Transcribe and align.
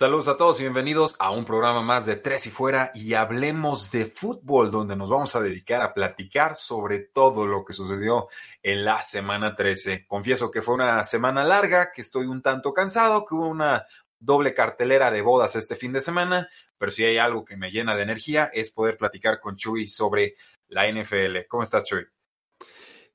Saludos 0.00 0.28
a 0.28 0.38
todos 0.38 0.58
y 0.58 0.62
bienvenidos 0.62 1.14
a 1.18 1.30
un 1.30 1.44
programa 1.44 1.82
más 1.82 2.06
de 2.06 2.16
Tres 2.16 2.46
y 2.46 2.50
Fuera 2.50 2.90
y 2.94 3.12
hablemos 3.12 3.90
de 3.90 4.06
fútbol, 4.06 4.70
donde 4.70 4.96
nos 4.96 5.10
vamos 5.10 5.36
a 5.36 5.42
dedicar 5.42 5.82
a 5.82 5.92
platicar 5.92 6.56
sobre 6.56 7.00
todo 7.00 7.46
lo 7.46 7.66
que 7.66 7.74
sucedió 7.74 8.28
en 8.62 8.82
la 8.86 9.02
semana 9.02 9.54
13. 9.54 10.06
Confieso 10.06 10.50
que 10.50 10.62
fue 10.62 10.72
una 10.72 11.04
semana 11.04 11.44
larga, 11.44 11.92
que 11.92 12.00
estoy 12.00 12.28
un 12.28 12.40
tanto 12.40 12.72
cansado, 12.72 13.26
que 13.26 13.34
hubo 13.34 13.46
una 13.46 13.84
doble 14.18 14.54
cartelera 14.54 15.10
de 15.10 15.20
bodas 15.20 15.54
este 15.54 15.76
fin 15.76 15.92
de 15.92 16.00
semana, 16.00 16.48
pero 16.78 16.90
si 16.90 17.04
hay 17.04 17.18
algo 17.18 17.44
que 17.44 17.58
me 17.58 17.70
llena 17.70 17.94
de 17.94 18.04
energía 18.04 18.50
es 18.54 18.70
poder 18.70 18.96
platicar 18.96 19.38
con 19.38 19.56
Chuy 19.56 19.86
sobre 19.86 20.34
la 20.68 20.90
NFL. 20.90 21.40
¿Cómo 21.46 21.62
estás, 21.62 21.84
Chuy? 21.84 22.06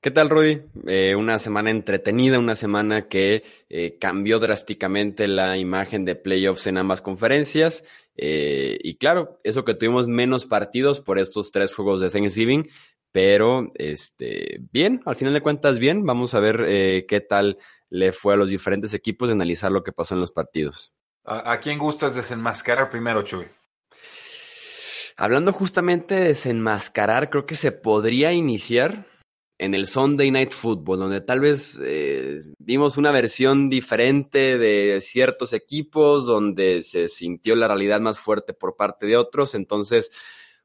¿Qué 0.00 0.10
tal, 0.10 0.30
Rudy? 0.30 0.62
Eh, 0.86 1.16
una 1.16 1.38
semana 1.38 1.70
entretenida, 1.70 2.38
una 2.38 2.54
semana 2.54 3.08
que 3.08 3.42
eh, 3.68 3.98
cambió 3.98 4.38
drásticamente 4.38 5.26
la 5.26 5.56
imagen 5.56 6.04
de 6.04 6.14
playoffs 6.14 6.66
en 6.66 6.78
ambas 6.78 7.02
conferencias. 7.02 7.82
Eh, 8.16 8.78
y 8.82 8.96
claro, 8.96 9.40
eso 9.42 9.64
que 9.64 9.74
tuvimos 9.74 10.06
menos 10.06 10.46
partidos 10.46 11.00
por 11.00 11.18
estos 11.18 11.50
tres 11.50 11.74
juegos 11.74 12.00
de 12.00 12.10
Thanksgiving, 12.10 12.68
pero 13.10 13.72
este, 13.74 14.60
bien, 14.70 15.00
al 15.06 15.16
final 15.16 15.34
de 15.34 15.40
cuentas, 15.40 15.78
bien. 15.78 16.04
Vamos 16.04 16.34
a 16.34 16.40
ver 16.40 17.06
qué 17.06 17.20
tal 17.20 17.58
le 17.88 18.12
fue 18.12 18.34
a 18.34 18.36
los 18.36 18.50
diferentes 18.50 18.94
equipos 18.94 19.28
de 19.28 19.34
analizar 19.34 19.72
lo 19.72 19.82
que 19.82 19.92
pasó 19.92 20.14
en 20.14 20.20
los 20.20 20.30
partidos. 20.30 20.92
¿A, 21.24 21.52
a 21.52 21.60
quién 21.60 21.78
gustas 21.78 22.14
desenmascarar 22.14 22.90
primero, 22.90 23.22
Chuy? 23.22 23.46
Hablando 25.16 25.52
justamente 25.52 26.14
de 26.14 26.28
desenmascarar, 26.28 27.30
creo 27.30 27.46
que 27.46 27.54
se 27.54 27.72
podría 27.72 28.32
iniciar 28.32 29.06
en 29.58 29.74
el 29.74 29.86
Sunday 29.86 30.30
Night 30.30 30.52
Football, 30.52 30.98
donde 30.98 31.20
tal 31.20 31.40
vez 31.40 31.78
eh, 31.82 32.42
vimos 32.58 32.96
una 32.96 33.10
versión 33.10 33.70
diferente 33.70 34.58
de 34.58 35.00
ciertos 35.00 35.52
equipos, 35.52 36.26
donde 36.26 36.82
se 36.82 37.08
sintió 37.08 37.56
la 37.56 37.68
realidad 37.68 38.00
más 38.00 38.20
fuerte 38.20 38.52
por 38.52 38.76
parte 38.76 39.06
de 39.06 39.16
otros. 39.16 39.54
Entonces, 39.54 40.10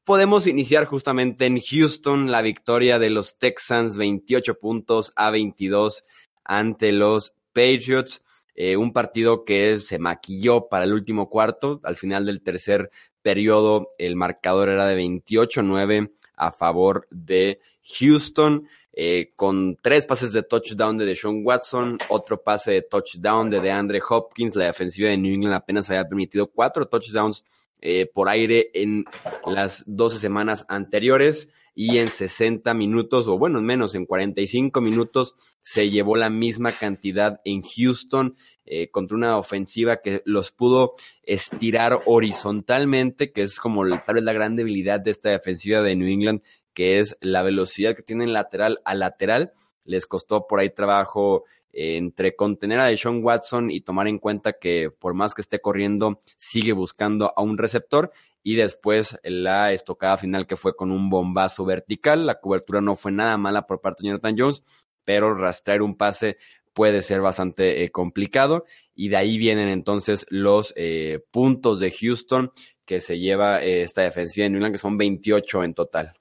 podemos 0.04 0.46
iniciar 0.46 0.86
justamente 0.86 1.46
en 1.46 1.60
Houston, 1.62 2.32
la 2.32 2.42
victoria 2.42 3.00
de 3.00 3.10
los 3.10 3.38
Texans, 3.38 3.98
28 3.98 4.60
puntos 4.60 5.14
a 5.16 5.30
22 5.30 6.04
ante 6.44 6.92
los 6.92 7.34
Patriots. 7.54 8.24
Eh, 8.56 8.76
un 8.76 8.92
partido 8.92 9.46
que 9.46 9.78
se 9.78 10.00
maquilló 10.00 10.68
para 10.68 10.84
el 10.84 10.94
último 10.94 11.30
cuarto. 11.30 11.80
Al 11.84 11.96
final 11.96 12.26
del 12.26 12.42
tercer 12.42 12.92
periodo, 13.22 13.92
el 13.98 14.18
marcador 14.18 14.68
era 14.68 14.86
de 14.86 15.02
28-9 15.02 16.12
a 16.36 16.52
favor 16.52 17.08
de 17.12 17.62
Houston. 18.00 18.68
Eh, 18.94 19.32
con 19.38 19.78
tres 19.82 20.06
pases 20.06 20.34
de 20.34 20.44
touchdown 20.44 20.98
de 20.98 21.06
Deshaun 21.06 21.44
Watson, 21.46 21.98
otro 22.10 22.44
pase 22.44 22.72
de 22.74 22.82
touchdown 22.82 23.50
de 23.50 23.62
DeAndre 23.62 24.02
Hopkins. 24.08 24.56
La 24.56 24.66
defensiva 24.66 25.10
de 25.10 25.18
New 25.18 25.34
England 25.34 25.56
apenas 25.56 25.90
había 25.90 26.08
permitido 26.08 26.48
cuatro 26.48 26.88
touchdowns 26.88 27.46
eh, 27.80 28.06
por 28.06 28.30
aire 28.30 28.70
en 28.74 29.06
las 29.46 29.84
12 29.88 30.20
semanas 30.20 30.66
anteriores 30.68 31.50
y 31.74 32.00
en 32.00 32.10
60 32.10 32.74
minutos, 32.74 33.28
o 33.28 33.38
bueno, 33.38 33.62
menos, 33.62 33.96
en 33.96 34.06
45 34.06 34.82
minutos 34.82 35.36
se 35.62 35.90
llevó 35.90 36.16
la 36.16 36.30
misma 36.30 36.74
cantidad 36.74 37.40
en 37.46 37.62
Houston 37.64 38.36
eh, 38.66 38.90
contra 38.92 39.18
una 39.18 39.38
ofensiva 39.38 40.02
que 40.02 40.22
los 40.26 40.52
pudo 40.52 40.96
estirar 41.24 42.00
horizontalmente, 42.06 43.32
que 43.32 43.44
es 43.44 43.60
como 43.60 43.88
tal 43.88 44.16
vez 44.16 44.24
la 44.24 44.34
gran 44.34 44.56
debilidad 44.56 45.00
de 45.00 45.12
esta 45.12 45.30
defensiva 45.30 45.82
de 45.82 45.96
New 45.96 46.08
England, 46.08 46.42
que 46.74 47.00
es 47.00 47.18
la 47.22 47.44
velocidad 47.44 47.96
que 47.96 48.04
tienen 48.04 48.34
lateral 48.34 48.80
a 48.86 48.96
lateral. 48.96 49.54
Les 49.84 50.06
costó 50.06 50.48
por 50.48 50.60
ahí 50.60 50.70
trabajo 50.70 51.46
eh, 51.74 51.98
entre 51.98 52.36
contener 52.36 52.80
a 52.80 52.86
Deshaun 52.86 53.24
Watson 53.24 53.72
y 53.72 53.82
tomar 53.82 54.08
en 54.08 54.20
cuenta 54.20 54.54
que 54.54 54.92
por 54.92 55.14
más 55.14 55.34
que 55.34 55.42
esté 55.42 55.60
corriendo, 55.60 56.20
sigue 56.38 56.74
buscando 56.74 57.34
a 57.36 57.42
un 57.42 57.58
receptor. 57.58 58.12
Y 58.44 58.56
después 58.56 59.20
la 59.24 59.72
estocada 59.72 60.18
final 60.18 60.48
que 60.48 60.56
fue 60.56 60.76
con 60.76 60.92
un 60.92 61.10
bombazo 61.10 61.64
vertical. 61.66 62.26
La 62.26 62.40
cobertura 62.40 62.82
no 62.82 62.96
fue 62.96 63.12
nada 63.12 63.38
mala 63.38 63.68
por 63.68 63.82
parte 63.82 64.04
de 64.04 64.10
Jonathan 64.10 64.36
Jones, 64.38 64.64
pero 65.04 65.36
rastrear 65.36 65.82
un 65.82 65.96
pase 65.96 66.38
puede 66.74 67.02
ser 67.02 67.22
bastante 67.22 67.84
eh, 67.84 67.92
complicado. 67.92 68.66
Y 68.96 69.10
de 69.10 69.18
ahí 69.18 69.38
vienen 69.38 69.70
entonces 69.70 70.26
los 70.30 70.74
eh, 70.76 71.24
puntos 71.32 71.80
de 71.80 71.92
Houston 71.92 72.52
que 72.86 73.00
se 73.00 73.20
lleva 73.20 73.62
esta 73.62 74.02
defensiva 74.02 74.44
de 74.44 74.50
New 74.50 74.58
England, 74.58 74.74
que 74.74 74.80
son 74.80 74.98
28 74.98 75.64
en 75.64 75.74
total. 75.74 76.21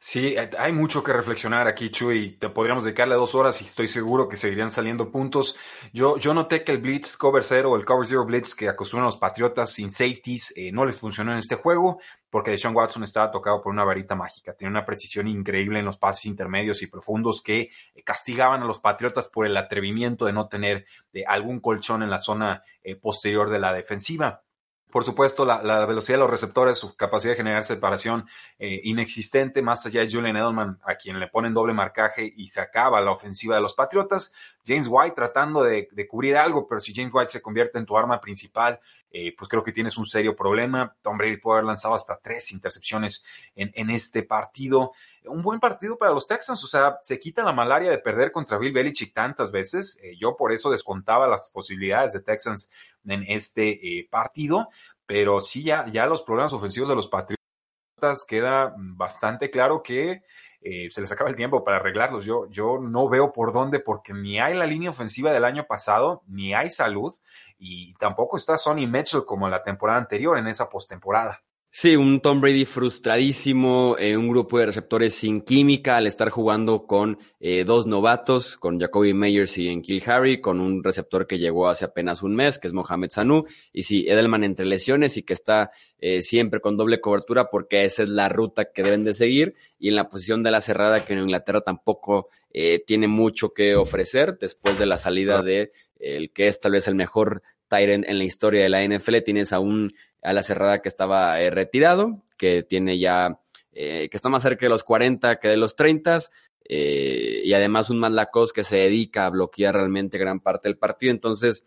Sí, 0.00 0.36
eh, 0.36 0.50
hay 0.58 0.72
mucho 0.72 1.02
que 1.02 1.12
reflexionar 1.12 1.66
aquí, 1.66 1.90
Chuy. 1.90 2.36
Te 2.38 2.48
podríamos 2.50 2.84
dedicarle 2.84 3.16
dos 3.16 3.34
horas 3.34 3.60
y 3.60 3.64
estoy 3.64 3.88
seguro 3.88 4.28
que 4.28 4.36
seguirían 4.36 4.70
saliendo 4.70 5.10
puntos. 5.10 5.56
Yo, 5.92 6.18
yo 6.18 6.32
noté 6.34 6.62
que 6.62 6.70
el 6.70 6.78
Blitz 6.78 7.16
Cover 7.16 7.42
Zero 7.42 7.74
el 7.74 7.84
Cover 7.84 8.06
Zero 8.06 8.24
Blitz 8.24 8.54
que 8.54 8.68
acostumbran 8.68 9.06
los 9.06 9.16
Patriotas 9.16 9.72
sin 9.72 9.90
safeties 9.90 10.52
eh, 10.56 10.70
no 10.70 10.86
les 10.86 11.00
funcionó 11.00 11.32
en 11.32 11.38
este 11.38 11.56
juego 11.56 12.00
porque 12.30 12.52
Deshaun 12.52 12.76
Watson 12.76 13.02
estaba 13.02 13.32
tocado 13.32 13.60
por 13.60 13.72
una 13.72 13.82
varita 13.82 14.14
mágica. 14.14 14.54
Tiene 14.54 14.70
una 14.70 14.86
precisión 14.86 15.26
increíble 15.26 15.80
en 15.80 15.84
los 15.84 15.98
pases 15.98 16.26
intermedios 16.26 16.80
y 16.82 16.86
profundos 16.86 17.42
que 17.42 17.70
eh, 17.94 18.02
castigaban 18.04 18.62
a 18.62 18.66
los 18.66 18.78
Patriotas 18.78 19.26
por 19.26 19.46
el 19.46 19.56
atrevimiento 19.56 20.26
de 20.26 20.32
no 20.32 20.48
tener 20.48 20.86
algún 21.26 21.58
colchón 21.58 22.04
en 22.04 22.10
la 22.10 22.20
zona 22.20 22.62
posterior 23.02 23.50
de 23.50 23.58
la 23.58 23.72
defensiva. 23.72 24.42
Por 24.90 25.04
supuesto, 25.04 25.44
la, 25.44 25.84
velocidad 25.84 26.16
de 26.16 26.20
los 26.20 26.30
receptores, 26.30 26.78
su 26.78 26.96
capacidad 26.96 27.32
de 27.32 27.36
generar 27.36 27.62
separación 27.62 28.26
eh, 28.58 28.80
inexistente, 28.84 29.60
más 29.60 29.84
allá 29.84 30.00
de 30.00 30.10
Julian 30.10 30.36
Edelman, 30.36 30.78
a 30.82 30.94
quien 30.94 31.20
le 31.20 31.28
ponen 31.28 31.52
doble 31.52 31.74
marcaje 31.74 32.32
y 32.34 32.48
se 32.48 32.62
acaba 32.62 32.98
la 33.02 33.10
ofensiva 33.10 33.54
de 33.54 33.60
los 33.60 33.74
Patriotas. 33.74 34.32
James 34.66 34.86
White 34.90 35.14
tratando 35.14 35.62
de, 35.62 35.88
cubrir 36.08 36.38
algo, 36.38 36.66
pero 36.66 36.80
si 36.80 36.94
James 36.94 37.12
White 37.12 37.32
se 37.32 37.42
convierte 37.42 37.78
en 37.78 37.84
tu 37.84 37.98
arma 37.98 38.18
principal, 38.18 38.80
eh, 39.10 39.34
pues 39.36 39.48
creo 39.48 39.62
que 39.62 39.72
tienes 39.72 39.98
un 39.98 40.06
serio 40.06 40.34
problema. 40.34 40.96
Tom 41.02 41.18
Brady 41.18 41.36
puede 41.36 41.58
haber 41.58 41.66
lanzado 41.66 41.94
hasta 41.94 42.18
tres 42.18 42.50
intercepciones 42.52 43.22
en, 43.54 43.70
en 43.74 43.90
este 43.90 44.22
partido 44.22 44.92
un 45.24 45.42
buen 45.42 45.60
partido 45.60 45.96
para 45.98 46.12
los 46.12 46.26
Texans. 46.26 46.62
O 46.64 46.66
sea, 46.66 46.98
se 47.02 47.18
quita 47.18 47.42
la 47.42 47.52
malaria 47.52 47.90
de 47.90 47.98
perder 47.98 48.32
contra 48.32 48.58
Bill 48.58 48.72
Belichick 48.72 49.12
tantas 49.12 49.50
veces. 49.50 49.98
Eh, 50.02 50.16
yo 50.18 50.36
por 50.36 50.52
eso 50.52 50.70
descontaba 50.70 51.26
las 51.26 51.50
posibilidades 51.50 52.12
de 52.12 52.20
Texans 52.20 52.70
en 53.06 53.24
este 53.28 53.70
eh, 53.70 54.08
partido. 54.10 54.68
Pero 55.06 55.40
sí, 55.40 55.62
ya, 55.62 55.86
ya 55.90 56.06
los 56.06 56.22
problemas 56.22 56.52
ofensivos 56.52 56.88
de 56.88 56.94
los 56.94 57.08
Patriotas 57.08 58.24
queda 58.26 58.74
bastante 58.76 59.50
claro 59.50 59.82
que 59.82 60.22
eh, 60.60 60.90
se 60.90 61.00
les 61.00 61.12
acaba 61.12 61.30
el 61.30 61.36
tiempo 61.36 61.64
para 61.64 61.78
arreglarlos. 61.78 62.24
Yo, 62.24 62.48
yo 62.50 62.78
no 62.78 63.08
veo 63.08 63.32
por 63.32 63.52
dónde, 63.52 63.80
porque 63.80 64.12
ni 64.12 64.38
hay 64.38 64.54
la 64.54 64.66
línea 64.66 64.90
ofensiva 64.90 65.32
del 65.32 65.44
año 65.44 65.66
pasado, 65.66 66.22
ni 66.26 66.54
hay 66.54 66.70
salud, 66.70 67.14
y 67.58 67.94
tampoco 67.94 68.36
está 68.36 68.58
Sonny 68.58 68.86
Mitchell 68.86 69.24
como 69.24 69.48
la 69.48 69.62
temporada 69.62 69.98
anterior 69.98 70.36
en 70.38 70.48
esa 70.48 70.68
postemporada. 70.68 71.42
Sí, 71.70 71.94
un 71.96 72.20
Tom 72.20 72.40
Brady 72.40 72.64
frustradísimo, 72.64 73.96
eh, 73.98 74.16
un 74.16 74.28
grupo 74.28 74.58
de 74.58 74.66
receptores 74.66 75.14
sin 75.14 75.42
química 75.42 75.98
al 75.98 76.06
estar 76.06 76.30
jugando 76.30 76.86
con 76.86 77.18
eh, 77.40 77.64
dos 77.64 77.86
novatos, 77.86 78.56
con 78.56 78.80
Jacoby 78.80 79.12
Meyers 79.12 79.58
y 79.58 79.80
Kill 79.82 80.02
Harry, 80.06 80.40
con 80.40 80.60
un 80.60 80.82
receptor 80.82 81.26
que 81.26 81.38
llegó 81.38 81.68
hace 81.68 81.84
apenas 81.84 82.22
un 82.22 82.34
mes, 82.34 82.58
que 82.58 82.68
es 82.68 82.72
Mohamed 82.72 83.10
Sanu, 83.10 83.44
y 83.72 83.82
sí, 83.82 84.08
Edelman 84.08 84.44
entre 84.44 84.64
lesiones 84.66 85.18
y 85.18 85.22
que 85.22 85.34
está 85.34 85.70
eh, 85.98 86.22
siempre 86.22 86.60
con 86.60 86.76
doble 86.78 87.00
cobertura 87.00 87.48
porque 87.50 87.84
esa 87.84 88.02
es 88.02 88.08
la 88.08 88.30
ruta 88.30 88.72
que 88.72 88.82
deben 88.82 89.04
de 89.04 89.12
seguir, 89.12 89.54
y 89.78 89.90
en 89.90 89.96
la 89.96 90.08
posición 90.08 90.42
de 90.42 90.50
la 90.50 90.62
cerrada 90.62 91.04
que 91.04 91.12
en 91.12 91.20
Inglaterra 91.20 91.60
tampoco 91.60 92.28
tiene 92.86 93.06
mucho 93.06 93.50
que 93.50 93.76
ofrecer 93.76 94.36
después 94.40 94.78
de 94.78 94.86
la 94.86 94.96
salida 94.96 95.42
de 95.42 95.70
el 96.00 96.32
que 96.32 96.48
es 96.48 96.58
tal 96.58 96.72
vez 96.72 96.88
el 96.88 96.96
mejor 96.96 97.42
Tyrant 97.68 98.04
en 98.08 98.18
la 98.18 98.24
historia 98.24 98.62
de 98.62 98.68
la 98.68 98.82
NFL, 98.82 99.18
tienes 99.24 99.52
a 99.52 99.60
un 99.60 99.92
a 100.28 100.34
la 100.34 100.42
cerrada 100.42 100.82
que 100.82 100.90
estaba 100.90 101.40
eh, 101.40 101.48
retirado, 101.48 102.22
que 102.36 102.62
tiene 102.62 102.98
ya, 102.98 103.40
eh, 103.72 104.10
que 104.10 104.16
está 104.16 104.28
más 104.28 104.42
cerca 104.42 104.66
de 104.66 104.70
los 104.70 104.84
40 104.84 105.40
que 105.40 105.48
de 105.48 105.56
los 105.56 105.74
30, 105.74 106.18
eh, 106.68 107.40
y 107.44 107.54
además 107.54 107.88
un 107.88 108.02
Lacos 108.14 108.52
que 108.52 108.62
se 108.62 108.76
dedica 108.76 109.24
a 109.24 109.30
bloquear 109.30 109.74
realmente 109.74 110.18
gran 110.18 110.40
parte 110.40 110.68
del 110.68 110.76
partido. 110.76 111.12
Entonces, 111.12 111.64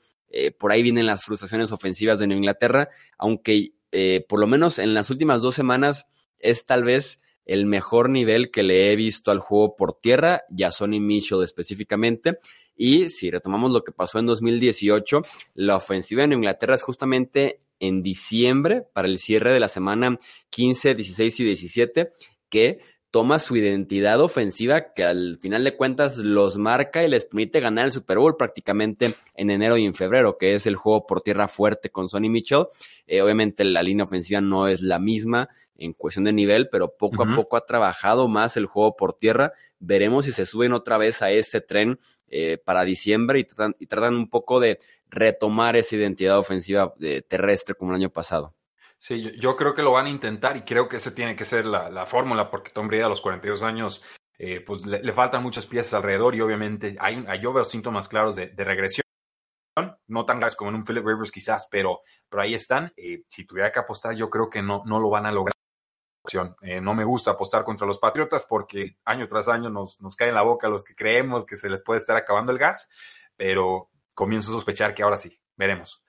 por 0.60 0.72
ahí 0.72 0.82
vienen 0.82 1.08
las 1.08 1.26
frustraciones 1.26 1.74
ofensivas 1.74 2.20
de 2.20 2.28
Nueva 2.28 2.38
Inglaterra, 2.38 2.90
aunque 3.18 3.74
por 4.30 4.40
lo 4.40 4.48
menos 4.48 4.80
en 4.80 4.94
las 4.94 5.10
últimas 5.10 5.42
dos 5.42 5.56
semanas 5.56 6.06
es 6.40 6.66
tal 6.66 6.86
vez 6.86 7.20
el 7.46 7.66
mejor 7.66 8.10
nivel 8.10 8.50
que 8.50 8.64
le 8.64 8.94
he 8.94 8.96
visto 8.96 9.32
al 9.32 9.40
juego 9.40 9.76
por 9.76 10.00
tierra, 10.00 10.44
ya 10.50 10.72
Sonny 10.72 11.02
Mitchell 11.02 11.44
específicamente. 11.44 12.40
Y 12.78 13.10
si 13.10 13.30
retomamos 13.30 13.72
lo 13.72 13.84
que 13.84 13.92
pasó 13.92 14.20
en 14.20 14.28
2018, 14.28 15.22
la 15.56 15.76
ofensiva 15.76 16.24
en 16.24 16.32
Inglaterra 16.32 16.76
es 16.76 16.84
justamente 16.84 17.60
en 17.82 18.04
diciembre, 18.04 18.84
para 18.94 19.10
el 19.10 19.18
cierre 19.18 19.52
de 19.52 19.60
la 19.60 19.68
semana 19.68 20.18
15, 20.52 20.96
16 20.96 21.40
y 21.40 21.44
17, 21.44 22.12
que 22.50 22.80
toma 23.10 23.40
su 23.40 23.58
identidad 23.58 24.22
ofensiva 24.22 24.94
que 24.94 25.04
al 25.04 25.38
final 25.42 25.66
de 25.66 25.76
cuentas 25.76 26.18
los 26.18 26.58
marca 26.58 27.04
y 27.04 27.10
les 27.10 27.26
permite 27.26 27.60
ganar 27.60 27.86
el 27.86 27.92
Super 27.92 28.20
Bowl 28.20 28.38
prácticamente 28.38 29.14
en 29.36 29.50
enero 29.50 29.78
y 29.78 29.86
en 29.86 29.94
febrero, 29.94 30.38
que 30.38 30.54
es 30.54 30.66
el 30.66 30.78
juego 30.78 31.06
por 31.06 31.22
tierra 31.22 31.50
fuerte 31.50 31.90
con 31.90 32.08
Sonny 32.08 32.30
Mitchell. 32.30 32.68
Eh, 33.06 33.22
obviamente 33.22 33.66
la 33.66 33.84
línea 33.84 34.06
ofensiva 34.06 34.40
no 34.40 34.68
es 34.68 34.82
la 34.82 34.98
misma 34.98 35.50
en 35.76 35.94
cuestión 35.94 36.26
de 36.26 36.34
nivel, 36.34 36.70
pero 36.70 36.96
poco 36.96 37.24
a 37.24 37.36
poco 37.36 37.58
ha 37.58 37.66
trabajado 37.66 38.28
más 38.28 38.56
el 38.56 38.68
juego 38.68 38.96
por 38.96 39.14
tierra. 39.18 39.52
Veremos 39.80 40.26
si 40.26 40.32
se 40.32 40.46
suben 40.46 40.74
otra 40.74 40.98
vez 40.98 41.22
a 41.24 41.32
este 41.32 41.60
tren 41.60 42.00
eh, 42.30 42.60
para 42.64 42.84
diciembre 42.84 43.40
y 43.40 43.44
tratan, 43.44 43.76
y 43.80 43.88
tratan 43.88 44.16
un 44.16 44.30
poco 44.30 44.60
de 44.60 44.78
retomar 45.12 45.76
esa 45.76 45.96
identidad 45.96 46.40
ofensiva 46.40 46.94
eh, 47.02 47.22
terrestre 47.22 47.76
como 47.76 47.92
el 47.92 47.98
año 47.98 48.10
pasado. 48.10 48.56
Sí, 48.98 49.32
yo, 49.40 49.56
creo 49.56 49.74
que 49.74 49.82
lo 49.82 49.94
van 49.94 50.06
a 50.06 50.10
intentar 50.12 50.56
y 50.58 50.62
creo 50.62 50.88
que 50.88 50.98
esa 50.98 51.14
tiene 51.14 51.36
que 51.36 51.44
ser 51.44 51.66
la, 51.66 52.06
fórmula 52.06 52.52
porque 52.52 52.72
Tom 52.72 52.88
Brady 52.88 53.02
a 53.02 53.10
los 53.10 53.20
42 53.20 53.64
años 53.64 54.04
eh, 54.38 54.62
pues 54.62 54.86
le, 54.86 55.12
faltan 55.12 55.42
muchas 55.42 55.66
piezas 55.66 55.96
alrededor 55.96 56.36
y 56.36 56.42
obviamente 56.42 56.96
hay, 57.00 57.26
yo 57.42 57.52
veo 57.52 57.64
síntomas 57.64 58.08
claros 58.08 58.36
de, 58.36 58.54
regresión, 58.58 59.04
no 60.08 60.26
tan 60.26 60.38
graves 60.38 60.56
como 60.56 60.70
en 60.70 60.76
un 60.76 60.86
Philip 60.86 61.04
Rivers 61.04 61.32
quizás, 61.32 61.68
pero, 61.72 62.02
pero 62.30 62.44
ahí 62.44 62.54
están. 62.54 62.94
Eh, 62.96 63.24
si 63.28 63.46
tuviera 63.46 63.72
que 63.72 63.80
apostar, 63.80 64.16
yo 64.16 64.30
creo 64.30 64.52
que 64.52 64.62
no, 64.62 64.84
no 64.86 65.00
lo 65.00 65.10
van 65.10 65.26
a 65.26 65.32
lograr. 65.32 65.54
Eh, 66.62 66.80
no 66.80 66.94
me 66.94 67.04
gusta 67.04 67.32
apostar 67.32 67.64
contra 67.64 67.88
los 67.88 67.98
Patriotas 67.98 68.46
porque 68.48 68.98
año 69.06 69.28
tras 69.28 69.48
año 69.48 69.72
nos, 69.72 70.00
nos 70.00 70.20
en 70.20 70.36
la 70.36 70.44
boca 70.44 70.70
los 70.70 70.84
que 70.84 70.94
creemos 70.94 71.44
que 71.44 71.58
se 71.58 71.70
les 71.70 71.82
puede 71.82 72.00
estar 72.00 72.16
acabando 72.16 72.52
el 72.52 72.60
gas, 72.60 72.92
pero 73.36 73.90
comienzo 74.14 74.52
a 74.52 74.56
sospechar 74.56 74.94
que 74.94 75.04
ahora 75.04 75.18
sí, 75.18 75.40
veremos. 75.58 76.04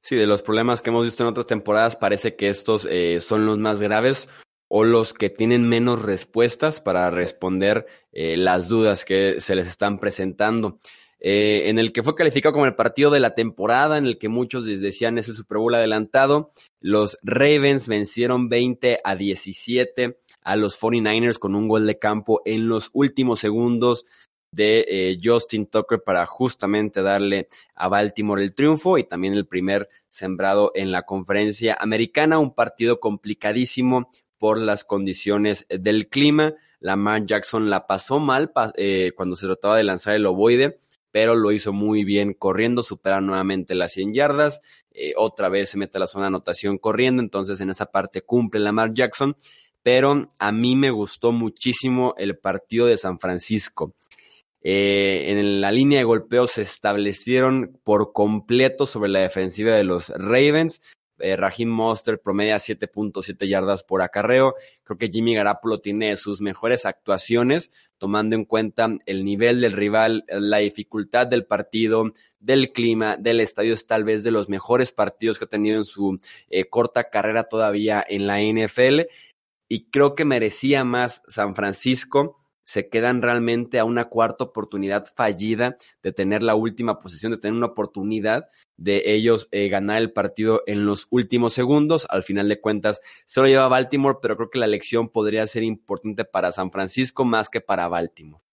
Sí, 0.00 0.16
de 0.16 0.26
los 0.26 0.42
problemas 0.42 0.80
que 0.80 0.90
hemos 0.90 1.04
visto 1.04 1.22
en 1.22 1.30
otras 1.30 1.46
temporadas, 1.46 1.96
parece 1.96 2.36
que 2.36 2.48
estos 2.48 2.86
eh, 2.90 3.20
son 3.20 3.46
los 3.46 3.58
más 3.58 3.80
graves 3.80 4.28
o 4.68 4.84
los 4.84 5.14
que 5.14 5.30
tienen 5.30 5.68
menos 5.68 6.02
respuestas 6.02 6.80
para 6.80 7.10
responder 7.10 7.86
eh, 8.12 8.36
las 8.36 8.68
dudas 8.68 9.04
que 9.04 9.40
se 9.40 9.54
les 9.54 9.66
están 9.66 9.98
presentando. 9.98 10.78
Eh, 11.20 11.68
en 11.68 11.78
el 11.78 11.92
que 11.92 12.04
fue 12.04 12.14
calificado 12.14 12.52
como 12.52 12.66
el 12.66 12.76
partido 12.76 13.10
de 13.10 13.18
la 13.18 13.34
temporada, 13.34 13.98
en 13.98 14.06
el 14.06 14.18
que 14.18 14.28
muchos 14.28 14.64
decían 14.64 15.18
es 15.18 15.28
el 15.28 15.34
Super 15.34 15.58
Bowl 15.58 15.74
adelantado. 15.74 16.52
Los 16.80 17.18
Ravens 17.22 17.88
vencieron 17.88 18.48
20 18.48 19.00
a 19.02 19.16
17 19.16 20.20
a 20.42 20.56
los 20.56 20.80
49ers 20.80 21.38
con 21.38 21.56
un 21.56 21.66
gol 21.66 21.86
de 21.86 21.98
campo 21.98 22.40
en 22.44 22.68
los 22.68 22.90
últimos 22.92 23.40
segundos 23.40 24.06
de 24.50 24.84
eh, 24.88 25.18
Justin 25.22 25.66
Tucker 25.66 26.02
para 26.02 26.26
justamente 26.26 27.02
darle 27.02 27.48
a 27.74 27.88
Baltimore 27.88 28.42
el 28.42 28.54
triunfo 28.54 28.98
y 28.98 29.04
también 29.04 29.34
el 29.34 29.46
primer 29.46 29.88
sembrado 30.08 30.72
en 30.74 30.90
la 30.90 31.02
conferencia 31.02 31.76
americana, 31.78 32.38
un 32.38 32.54
partido 32.54 33.00
complicadísimo 33.00 34.10
por 34.38 34.58
las 34.58 34.84
condiciones 34.84 35.66
del 35.68 36.08
clima. 36.08 36.54
Lamar 36.80 37.24
Jackson 37.24 37.70
la 37.70 37.86
pasó 37.86 38.20
mal 38.20 38.52
eh, 38.76 39.12
cuando 39.16 39.36
se 39.36 39.46
trataba 39.46 39.76
de 39.76 39.84
lanzar 39.84 40.14
el 40.14 40.26
ovoide, 40.26 40.78
pero 41.10 41.34
lo 41.34 41.52
hizo 41.52 41.72
muy 41.72 42.04
bien 42.04 42.32
corriendo, 42.32 42.82
supera 42.82 43.20
nuevamente 43.20 43.74
las 43.74 43.92
100 43.92 44.14
yardas, 44.14 44.60
eh, 44.92 45.12
otra 45.16 45.48
vez 45.48 45.70
se 45.70 45.78
mete 45.78 45.98
a 45.98 46.00
la 46.00 46.06
zona 46.06 46.24
de 46.24 46.28
anotación 46.28 46.78
corriendo, 46.78 47.22
entonces 47.22 47.60
en 47.60 47.70
esa 47.70 47.86
parte 47.86 48.22
cumple 48.22 48.60
Lamar 48.60 48.94
Jackson, 48.94 49.36
pero 49.82 50.32
a 50.38 50.52
mí 50.52 50.76
me 50.76 50.90
gustó 50.90 51.32
muchísimo 51.32 52.14
el 52.18 52.38
partido 52.38 52.86
de 52.86 52.96
San 52.96 53.18
Francisco. 53.18 53.94
Eh, 54.62 55.30
en 55.30 55.60
la 55.60 55.70
línea 55.70 55.98
de 55.98 56.04
golpeo 56.04 56.46
se 56.46 56.62
establecieron 56.62 57.78
por 57.84 58.12
completo 58.12 58.86
sobre 58.86 59.10
la 59.10 59.20
defensiva 59.20 59.74
de 59.74 59.84
los 59.84 60.10
Ravens. 60.10 60.80
Eh, 61.20 61.36
Raheem 61.36 61.68
Monster 61.68 62.20
promedia 62.20 62.56
7.7 62.56 63.46
yardas 63.46 63.82
por 63.82 64.02
acarreo. 64.02 64.54
Creo 64.84 64.98
que 64.98 65.08
Jimmy 65.08 65.34
Garapolo 65.34 65.80
tiene 65.80 66.16
sus 66.16 66.40
mejores 66.40 66.86
actuaciones, 66.86 67.70
tomando 67.98 68.36
en 68.36 68.44
cuenta 68.44 68.88
el 69.06 69.24
nivel 69.24 69.60
del 69.60 69.72
rival, 69.72 70.24
la 70.28 70.58
dificultad 70.58 71.26
del 71.26 71.44
partido, 71.44 72.12
del 72.38 72.72
clima, 72.72 73.16
del 73.16 73.40
estadio. 73.40 73.74
Es 73.74 73.86
tal 73.86 74.04
vez 74.04 74.22
de 74.22 74.30
los 74.30 74.48
mejores 74.48 74.92
partidos 74.92 75.38
que 75.38 75.46
ha 75.46 75.48
tenido 75.48 75.78
en 75.78 75.84
su 75.84 76.20
eh, 76.50 76.68
corta 76.68 77.10
carrera 77.10 77.48
todavía 77.48 78.04
en 78.08 78.26
la 78.26 78.40
NFL. 78.40 79.02
Y 79.68 79.90
creo 79.90 80.14
que 80.14 80.24
merecía 80.24 80.84
más 80.84 81.22
San 81.26 81.54
Francisco 81.54 82.37
se 82.68 82.90
quedan 82.90 83.22
realmente 83.22 83.78
a 83.78 83.86
una 83.86 84.04
cuarta 84.04 84.44
oportunidad 84.44 85.06
fallida 85.16 85.78
de 86.02 86.12
tener 86.12 86.42
la 86.42 86.54
última 86.54 86.98
posición, 86.98 87.32
de 87.32 87.38
tener 87.38 87.56
una 87.56 87.68
oportunidad 87.68 88.46
de 88.76 89.14
ellos 89.14 89.48
eh, 89.52 89.70
ganar 89.70 89.96
el 89.96 90.12
partido 90.12 90.64
en 90.66 90.84
los 90.84 91.06
últimos 91.08 91.54
segundos. 91.54 92.06
Al 92.10 92.22
final 92.22 92.46
de 92.46 92.60
cuentas, 92.60 93.00
se 93.24 93.40
lo 93.40 93.46
lleva 93.46 93.68
Baltimore, 93.68 94.18
pero 94.20 94.36
creo 94.36 94.50
que 94.50 94.58
la 94.58 94.66
elección 94.66 95.08
podría 95.08 95.46
ser 95.46 95.62
importante 95.62 96.26
para 96.26 96.52
San 96.52 96.70
Francisco 96.70 97.24
más 97.24 97.48
que 97.48 97.62
para 97.62 97.88
Baltimore. 97.88 98.44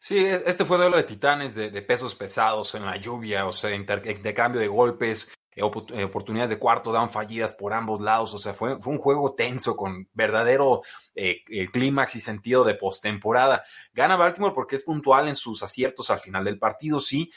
Sí, 0.00 0.18
e, 0.18 0.42
este 0.46 0.64
fue 0.64 0.76
duelo 0.76 0.96
de 0.96 1.04
titanes, 1.04 1.54
de, 1.54 1.70
pesos 1.82 2.16
pesados 2.16 2.74
en 2.74 2.84
la 2.84 2.96
lluvia, 2.96 3.46
o 3.46 3.52
sea, 3.52 3.70
de 3.70 4.34
cambio 4.34 4.60
de 4.60 4.66
golpes. 4.66 5.30
Eh, 5.56 5.62
eh, 5.62 6.04
oportunidades 6.04 6.50
de 6.50 6.58
cuarto 6.58 6.92
down 6.92 7.10
fallidas 7.10 7.54
por 7.54 7.72
ambos 7.72 8.00
lados. 8.00 8.34
O 8.34 8.38
sea, 8.38 8.54
fue, 8.54 8.78
fue 8.78 8.92
un 8.92 8.98
juego 8.98 9.34
tenso 9.34 9.76
con 9.76 10.08
verdadero 10.12 10.82
eh, 11.14 11.42
clímax 11.72 12.16
y 12.16 12.20
sentido 12.20 12.64
de 12.64 12.74
postemporada. 12.74 13.64
Gana 13.92 14.16
Baltimore 14.16 14.54
porque 14.54 14.76
es 14.76 14.82
puntual 14.82 15.28
en 15.28 15.36
sus 15.36 15.62
aciertos 15.62 16.10
al 16.10 16.20
final 16.20 16.44
del 16.44 16.58
partido, 16.58 16.98
sí, 16.98 17.30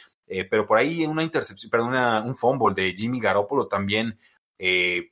pero 0.49 0.67
por 0.67 0.77
ahí 0.77 1.05
una 1.05 1.23
intercepción, 1.23 1.69
perdón, 1.69 1.95
un 2.27 2.35
fumble 2.35 2.73
de 2.75 2.93
Jimmy 2.93 3.21
Garoppolo 3.21 3.67
también. 3.67 4.19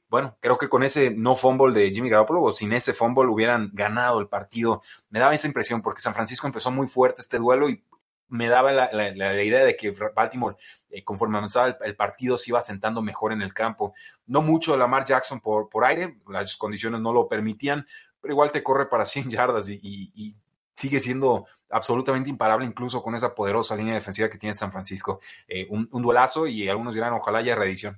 bueno, 0.09 0.37
creo 0.41 0.57
que 0.57 0.67
con 0.67 0.83
ese 0.83 1.11
no 1.11 1.35
fumble 1.35 1.79
de 1.79 1.91
Jimmy 1.91 2.09
Garoppolo 2.09 2.41
o 2.43 2.51
sin 2.51 2.73
ese 2.73 2.93
fumble 2.93 3.27
hubieran 3.27 3.69
ganado 3.73 4.19
el 4.19 4.27
partido. 4.27 4.81
Me 5.09 5.19
daba 5.19 5.33
esa 5.33 5.47
impresión 5.47 5.81
porque 5.81 6.01
San 6.01 6.13
Francisco 6.13 6.47
empezó 6.47 6.69
muy 6.69 6.87
fuerte 6.87 7.21
este 7.21 7.37
duelo 7.37 7.69
y 7.69 7.81
me 8.29 8.47
daba 8.47 8.71
la, 8.71 8.89
la, 8.91 9.43
idea 9.43 9.63
de 9.63 9.75
que 9.75 9.91
Baltimore, 9.91 10.55
eh, 10.89 11.03
conforme 11.03 11.37
avanzaba 11.37 11.77
el, 11.81 11.95
partido, 11.95 12.37
se 12.37 12.51
iba 12.51 12.61
sentando 12.61 13.01
mejor 13.01 13.31
en 13.31 13.41
el 13.41 13.53
campo. 13.53 13.93
No 14.25 14.41
mucho 14.41 14.75
Lamar 14.77 15.05
Jackson 15.05 15.39
por, 15.39 15.69
por 15.69 15.85
aire, 15.85 16.17
las 16.27 16.55
condiciones 16.55 17.01
no 17.01 17.13
lo 17.13 17.27
permitían, 17.27 17.85
pero 18.19 18.33
igual 18.33 18.51
te 18.51 18.63
corre 18.63 18.87
para 18.87 19.05
100 19.05 19.29
yardas 19.29 19.69
y, 19.69 20.35
sigue 20.77 20.99
siendo 20.99 21.45
absolutamente 21.69 22.29
imparable, 22.29 22.65
incluso 22.65 23.01
con 23.01 23.15
esa 23.15 23.33
poderosa 23.33 23.77
línea 23.77 23.93
defensiva 23.93 24.29
que 24.29 24.37
tiene 24.37 24.53
San 24.53 24.73
Francisco. 24.73 25.21
Eh, 25.47 25.65
un, 25.69 25.87
un, 25.89 26.01
duelazo 26.01 26.47
y 26.47 26.67
algunos 26.67 26.93
dirán, 26.93 27.13
ojalá 27.13 27.37
haya 27.37 27.55
reedición. 27.55 27.97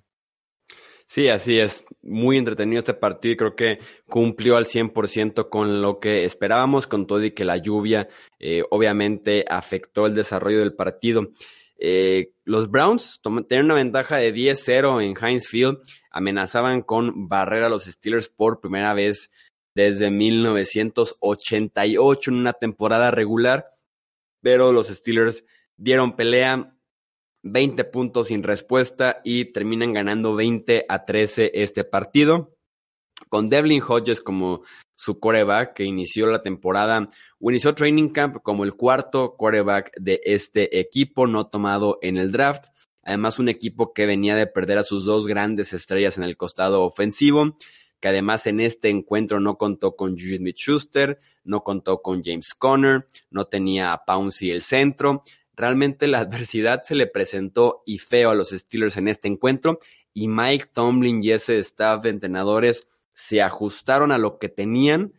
Sí, 1.09 1.29
así 1.29 1.57
es. 1.57 1.85
Muy 2.01 2.37
entretenido 2.37 2.79
este 2.79 2.93
partido 2.93 3.33
y 3.33 3.37
creo 3.37 3.55
que 3.55 3.79
cumplió 4.09 4.57
al 4.57 4.65
100% 4.65 5.47
con 5.49 5.81
lo 5.81 6.01
que 6.01 6.25
esperábamos, 6.25 6.85
con 6.85 7.07
todo 7.07 7.23
y 7.23 7.31
que 7.31 7.45
la 7.45 7.55
lluvia 7.55 8.09
eh, 8.39 8.63
obviamente 8.71 9.45
afectó 9.47 10.05
el 10.05 10.15
desarrollo 10.15 10.59
del 10.59 10.73
partido. 10.73 11.29
Eh, 11.79 12.33
los 12.43 12.69
Browns 12.69 13.21
tenían 13.47 13.65
una 13.65 13.75
ventaja 13.75 14.17
de 14.17 14.33
10-0 14.33 15.01
en 15.01 15.15
Heinz 15.15 15.47
Field, 15.47 15.77
amenazaban 16.11 16.81
con 16.81 17.29
barrer 17.29 17.63
a 17.63 17.69
los 17.69 17.85
Steelers 17.85 18.27
por 18.27 18.59
primera 18.59 18.93
vez 18.93 19.31
desde 19.75 20.11
1988 20.11 22.31
en 22.31 22.37
una 22.37 22.51
temporada 22.53 23.11
regular, 23.11 23.67
pero 24.41 24.73
los 24.73 24.87
Steelers 24.87 25.45
dieron 25.77 26.17
pelea, 26.17 26.76
20 27.43 27.83
puntos 27.85 28.27
sin 28.27 28.43
respuesta 28.43 29.21
y 29.23 29.45
terminan 29.45 29.93
ganando 29.93 30.35
20 30.35 30.85
a 30.87 31.05
13 31.05 31.51
este 31.53 31.83
partido. 31.83 32.53
Con 33.29 33.47
Devlin 33.47 33.81
Hodges 33.81 34.21
como 34.21 34.63
su 34.95 35.19
coreback 35.19 35.73
que 35.73 35.83
inició 35.83 36.27
la 36.27 36.41
temporada 36.41 37.09
o 37.39 37.51
inició 37.51 37.73
training 37.73 38.09
camp 38.09 38.37
como 38.41 38.63
el 38.63 38.73
cuarto 38.73 39.35
coreback 39.37 39.91
de 39.97 40.21
este 40.23 40.79
equipo 40.79 41.27
no 41.27 41.47
tomado 41.47 41.99
en 42.01 42.17
el 42.17 42.31
draft. 42.31 42.65
Además, 43.03 43.39
un 43.39 43.47
equipo 43.47 43.93
que 43.93 44.05
venía 44.05 44.35
de 44.35 44.47
perder 44.47 44.79
a 44.79 44.83
sus 44.83 45.05
dos 45.05 45.27
grandes 45.27 45.71
estrellas 45.71 46.17
en 46.17 46.25
el 46.25 46.35
costado 46.35 46.83
ofensivo, 46.83 47.57
que 48.01 48.09
además 48.09 48.47
en 48.47 48.59
este 48.59 48.89
encuentro 48.89 49.39
no 49.39 49.57
contó 49.57 49.95
con 49.95 50.17
Juju 50.17 50.37
Smith-Schuster, 50.37 51.17
no 51.45 51.63
contó 51.63 52.01
con 52.01 52.21
James 52.21 52.53
Conner, 52.53 53.05
no 53.29 53.45
tenía 53.45 53.93
a 53.93 54.03
Pouncey 54.03 54.51
el 54.51 54.61
centro, 54.61 55.23
Realmente 55.57 56.07
la 56.07 56.19
adversidad 56.19 56.83
se 56.83 56.93
le 56.93 57.07
presentó 57.07 57.81
y 57.85 57.97
feo 57.97 58.29
a 58.29 58.35
los 58.35 58.51
Steelers 58.51 58.95
en 58.97 59.07
este 59.07 59.27
encuentro 59.27 59.79
y 60.13 60.27
Mike 60.27 60.67
Tomlin 60.71 61.23
y 61.23 61.31
ese 61.31 61.57
staff 61.57 62.03
de 62.03 62.11
entrenadores 62.11 62.87
se 63.13 63.41
ajustaron 63.41 64.11
a 64.11 64.19
lo 64.19 64.37
que 64.37 64.49
tenían 64.49 65.13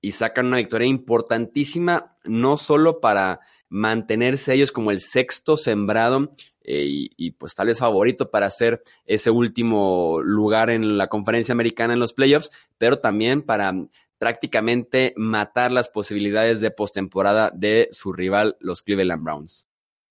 y 0.00 0.12
sacan 0.12 0.46
una 0.46 0.58
victoria 0.58 0.86
importantísima, 0.86 2.16
no 2.22 2.56
solo 2.56 3.00
para 3.00 3.40
mantenerse 3.68 4.54
ellos 4.54 4.70
como 4.70 4.92
el 4.92 5.00
sexto 5.00 5.56
sembrado 5.56 6.30
eh, 6.62 6.84
y, 6.86 7.10
y, 7.16 7.32
pues 7.32 7.54
tal 7.54 7.66
vez 7.66 7.78
favorito 7.80 8.30
para 8.30 8.46
hacer 8.46 8.82
ese 9.06 9.30
último 9.30 10.20
lugar 10.22 10.70
en 10.70 10.96
la 10.96 11.08
conferencia 11.08 11.52
americana 11.52 11.94
en 11.94 12.00
los 12.00 12.12
playoffs, 12.12 12.50
pero 12.78 13.00
también 13.00 13.42
para 13.42 13.74
prácticamente 14.18 15.12
matar 15.16 15.72
las 15.72 15.88
posibilidades 15.88 16.60
de 16.60 16.70
postemporada 16.70 17.50
de 17.54 17.88
su 17.92 18.12
rival, 18.12 18.56
los 18.60 18.82
Cleveland 18.82 19.22
Browns. 19.22 19.68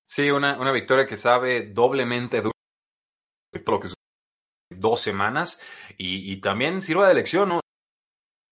Sí, 0.08 0.30
una, 0.30 0.60
una 0.60 0.72
victoria 0.72 1.08
que 1.08 1.18
sabe 1.18 1.68
doblemente 1.68 2.42
duro 2.42 2.54
dos 4.70 5.00
semanas 5.00 5.62
y, 5.98 6.32
y 6.32 6.42
también 6.42 6.82
sirva 6.82 7.08
de 7.08 7.14
lección, 7.14 7.50
¿no? 7.50 7.60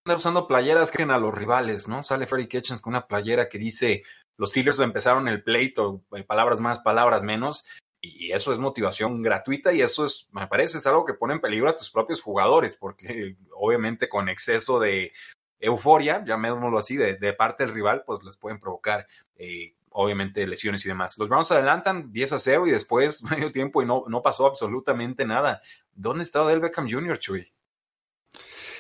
Andar 0.05 0.17
usando 0.17 0.48
playeras 0.48 0.91
que 0.91 1.03
a 1.03 1.17
los 1.17 1.34
rivales, 1.34 1.88
¿no? 1.88 2.01
Sale 2.01 2.25
Freddy 2.25 2.48
Kitchens 2.48 2.81
con 2.81 2.93
una 2.93 3.08
playera 3.08 3.50
que 3.50 3.60
dice 3.60 4.03
los 4.38 4.50
Steelers 4.50 4.79
empezaron 4.79 5.27
el 5.27 5.43
pleito, 5.43 6.03
eh, 6.15 6.24
palabras 6.24 6.60
más, 6.60 6.79
palabras 6.79 7.22
menos, 7.22 7.65
y 8.01 8.31
eso 8.31 8.51
es 8.51 8.58
motivación 8.58 9.22
gratuita 9.22 9.72
y 9.72 9.84
eso 9.84 10.05
es, 10.05 10.27
me 10.31 10.48
parece, 10.48 10.79
es 10.79 10.88
algo 10.88 11.05
que 11.05 11.13
pone 11.13 11.36
en 11.36 11.41
peligro 11.41 11.70
a 11.70 11.75
tus 11.75 11.91
propios 11.91 12.22
jugadores, 12.22 12.75
porque 12.75 13.36
obviamente 13.55 14.10
con 14.10 14.29
exceso 14.29 14.79
de 14.79 15.13
euforia, 15.62 16.24
llamémoslo 16.25 16.77
así, 16.77 16.98
de, 16.98 17.15
de 17.15 17.34
parte 17.34 17.65
del 17.65 17.74
rival, 17.74 18.03
pues 18.06 18.24
les 18.24 18.36
pueden 18.36 18.60
provocar 18.60 19.08
eh, 19.38 19.75
obviamente 19.91 20.46
lesiones 20.48 20.84
y 20.86 20.89
demás. 20.89 21.18
Los 21.18 21.30
Browns 21.30 21.51
adelantan 21.51 22.12
10 22.12 22.34
a 22.34 22.39
0 22.39 22.68
y 22.68 22.72
después 22.72 23.24
medio 23.32 23.51
tiempo 23.51 23.82
y 23.82 23.86
no, 23.86 24.03
no 24.08 24.22
pasó 24.22 24.46
absolutamente 24.46 25.25
nada. 25.25 25.62
¿Dónde 25.94 26.24
está 26.24 26.41
Odell 26.41 26.60
Beckham 26.60 26.89
Jr., 26.89 27.20
Chuy? 27.20 27.53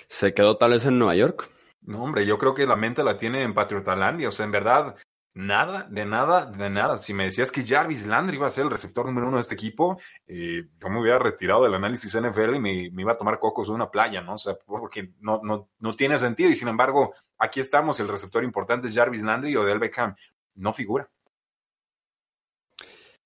¿Se 0.07 0.33
quedó 0.33 0.57
tal 0.57 0.71
vez 0.71 0.85
en 0.85 0.97
Nueva 0.97 1.15
York? 1.15 1.49
No, 1.83 2.03
hombre, 2.03 2.25
yo 2.25 2.37
creo 2.37 2.53
que 2.53 2.67
la 2.67 2.75
mente 2.75 3.03
la 3.03 3.17
tiene 3.17 3.43
en 3.43 3.53
Patriotalandia. 3.53 4.29
O 4.29 4.31
sea, 4.31 4.45
en 4.45 4.51
verdad, 4.51 4.95
Nada, 5.33 5.87
de 5.89 6.05
nada, 6.05 6.45
de 6.45 6.69
nada. 6.69 6.97
Si 6.97 7.13
me 7.13 7.23
decías 7.23 7.51
que 7.51 7.65
Jarvis 7.65 8.05
Landry 8.05 8.35
iba 8.35 8.47
a 8.47 8.51
ser 8.51 8.65
el 8.65 8.69
receptor 8.69 9.05
número 9.05 9.27
uno 9.27 9.37
de 9.37 9.41
este 9.41 9.55
equipo, 9.55 9.97
eh, 10.27 10.63
yo 10.77 10.89
me 10.89 10.99
hubiera 10.99 11.19
retirado 11.19 11.63
del 11.63 11.73
análisis 11.73 12.19
NFL 12.19 12.55
y 12.55 12.59
me, 12.59 12.89
me, 12.91 13.01
iba 13.01 13.13
a 13.13 13.17
tomar 13.17 13.39
cocos 13.39 13.67
de 13.67 13.73
una 13.73 13.89
playa, 13.89 14.21
¿no? 14.21 14.33
O 14.33 14.37
sea, 14.37 14.55
porque 14.65 15.13
no, 15.21 15.39
no, 15.41 15.69
no 15.79 15.93
tiene 15.95 16.19
sentido. 16.19 16.49
Y 16.49 16.55
sin 16.55 16.67
embargo, 16.67 17.13
aquí 17.37 17.61
estamos, 17.61 17.99
el 18.01 18.09
receptor 18.09 18.43
importante 18.43 18.89
es 18.89 18.95
Jarvis 18.95 19.23
Landry 19.23 19.55
o 19.55 19.63
del 19.63 19.79
Beckham. 19.79 20.15
No 20.55 20.73
figura. 20.73 21.09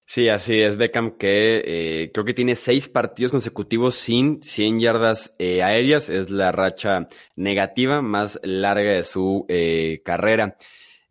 Sí, 0.08 0.30
así 0.30 0.62
es, 0.62 0.78
Beckham, 0.78 1.18
que 1.18 1.64
eh, 1.66 2.12
creo 2.14 2.24
que 2.26 2.36
tiene 2.36 2.54
seis 2.54 2.88
partidos 2.88 3.32
consecutivos 3.32 3.96
sin 3.96 4.42
100 4.44 4.80
yardas 4.80 5.34
eh, 5.40 5.64
aéreas. 5.64 6.12
Es 6.12 6.30
la 6.30 6.52
racha 6.52 7.08
negativa 7.36 8.04
más 8.04 8.40
larga 8.44 8.92
de 8.92 9.04
su 9.04 9.46
eh, 9.50 10.02
carrera. 10.06 10.58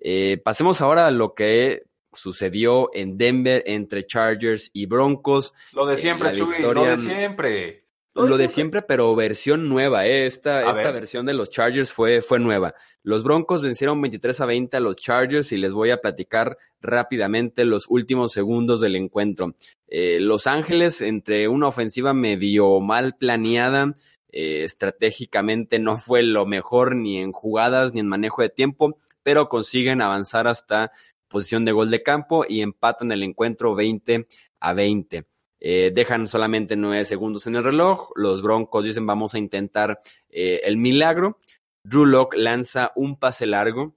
Eh, 0.04 0.38
pasemos 0.44 0.82
ahora 0.82 1.06
a 1.06 1.10
lo 1.10 1.34
que 1.34 1.84
sucedió 2.12 2.90
en 2.92 3.16
Denver 3.16 3.62
entre 3.66 4.06
Chargers 4.06 4.70
y 4.74 4.84
Broncos. 4.84 5.54
Lo 5.72 5.86
de 5.86 5.96
siempre, 5.96 6.28
eh, 6.28 6.32
Chuy, 6.34 6.60
lo 6.60 6.84
de 6.84 6.98
siempre. 6.98 7.84
Lo, 8.14 8.28
lo 8.28 8.36
de, 8.36 8.48
siempre. 8.48 8.82
pero 8.82 9.16
versión 9.16 9.68
nueva. 9.68 10.06
Eh. 10.06 10.26
Esta, 10.26 10.70
esta 10.70 10.92
versión 10.92 11.26
de 11.26 11.34
los 11.34 11.50
Chargers 11.50 11.90
fue, 11.90 12.22
fue 12.22 12.38
nueva. 12.38 12.74
Los 13.02 13.24
Broncos 13.24 13.60
vencieron 13.60 14.00
23 14.00 14.40
a 14.40 14.46
20 14.46 14.76
a 14.76 14.80
los 14.80 14.96
Chargers 14.96 15.50
y 15.50 15.56
les 15.56 15.72
voy 15.72 15.90
a 15.90 16.00
platicar 16.00 16.56
rápidamente 16.80 17.64
los 17.64 17.86
últimos 17.88 18.32
segundos 18.32 18.80
del 18.80 18.94
encuentro. 18.94 19.56
Eh, 19.88 20.20
los 20.20 20.46
Ángeles, 20.46 21.00
entre 21.00 21.48
una 21.48 21.66
ofensiva 21.66 22.14
medio 22.14 22.78
mal 22.80 23.16
planeada, 23.16 23.94
eh, 24.30 24.62
estratégicamente 24.62 25.78
no 25.78 25.98
fue 25.98 26.22
lo 26.22 26.46
mejor 26.46 26.94
ni 26.94 27.18
en 27.18 27.32
jugadas 27.32 27.94
ni 27.94 28.00
en 28.00 28.06
manejo 28.06 28.42
de 28.42 28.48
tiempo 28.48 28.98
pero 29.24 29.48
consiguen 29.48 30.00
avanzar 30.00 30.46
hasta 30.46 30.92
posición 31.26 31.64
de 31.64 31.72
gol 31.72 31.90
de 31.90 32.04
campo 32.04 32.44
y 32.48 32.62
empatan 32.62 33.10
el 33.10 33.24
encuentro 33.24 33.74
20 33.74 34.28
a 34.60 34.72
20. 34.72 35.26
Eh, 35.58 35.90
dejan 35.92 36.28
solamente 36.28 36.76
nueve 36.76 37.04
segundos 37.04 37.48
en 37.48 37.56
el 37.56 37.64
reloj. 37.64 38.10
Los 38.14 38.42
Broncos 38.42 38.84
dicen 38.84 39.06
vamos 39.06 39.34
a 39.34 39.38
intentar 39.38 40.00
eh, 40.28 40.60
el 40.62 40.76
milagro. 40.76 41.38
Drew 41.82 42.28
lanza 42.36 42.92
un 42.94 43.16
pase 43.16 43.46
largo 43.46 43.96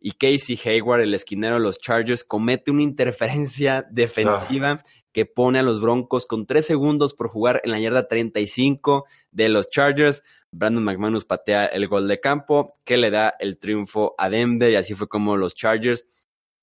y 0.00 0.12
Casey 0.12 0.58
Hayward, 0.64 1.00
el 1.00 1.14
esquinero 1.14 1.54
de 1.54 1.60
los 1.60 1.78
Chargers, 1.78 2.24
comete 2.24 2.70
una 2.70 2.82
interferencia 2.82 3.86
defensiva 3.90 4.82
que 5.12 5.26
pone 5.26 5.58
a 5.58 5.62
los 5.62 5.80
Broncos 5.80 6.26
con 6.26 6.46
tres 6.46 6.66
segundos 6.66 7.14
por 7.14 7.28
jugar 7.28 7.60
en 7.64 7.70
la 7.70 7.80
yarda 7.80 8.08
35 8.08 9.06
de 9.30 9.48
los 9.48 9.68
Chargers. 9.68 10.22
Brandon 10.50 10.84
McManus 10.84 11.24
patea 11.24 11.66
el 11.66 11.88
gol 11.88 12.08
de 12.08 12.20
campo 12.20 12.78
que 12.84 12.96
le 12.96 13.10
da 13.10 13.34
el 13.38 13.58
triunfo 13.58 14.14
a 14.18 14.30
Denver 14.30 14.70
y 14.70 14.76
así 14.76 14.94
fue 14.94 15.08
como 15.08 15.36
los 15.36 15.54
Chargers 15.54 16.06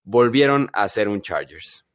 volvieron 0.04 0.70
a 0.74 0.88
ser 0.88 1.10
un 1.10 1.22
Chargers. 1.22 1.86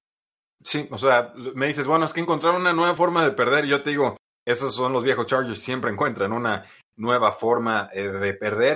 Sí, 0.62 0.86
o 0.90 0.98
sea, 0.98 1.32
me 1.54 1.68
dices, 1.68 1.86
bueno, 1.86 2.04
es 2.04 2.12
que 2.12 2.20
encontraron 2.20 2.60
una 2.60 2.72
nueva 2.72 2.94
forma 2.94 3.24
de 3.24 3.32
perder. 3.32 3.64
Yo 3.64 3.82
te 3.82 3.90
digo, 3.90 4.16
esos 4.46 4.74
son 4.74 4.92
los 4.92 5.04
viejos 5.04 5.26
Chargers, 5.26 5.58
siempre 5.58 5.90
encuentran 5.90 6.32
una 6.32 6.66
nueva 6.96 7.32
forma 7.32 7.88
eh, 7.92 8.08
de 8.08 8.34
perder. 8.34 8.74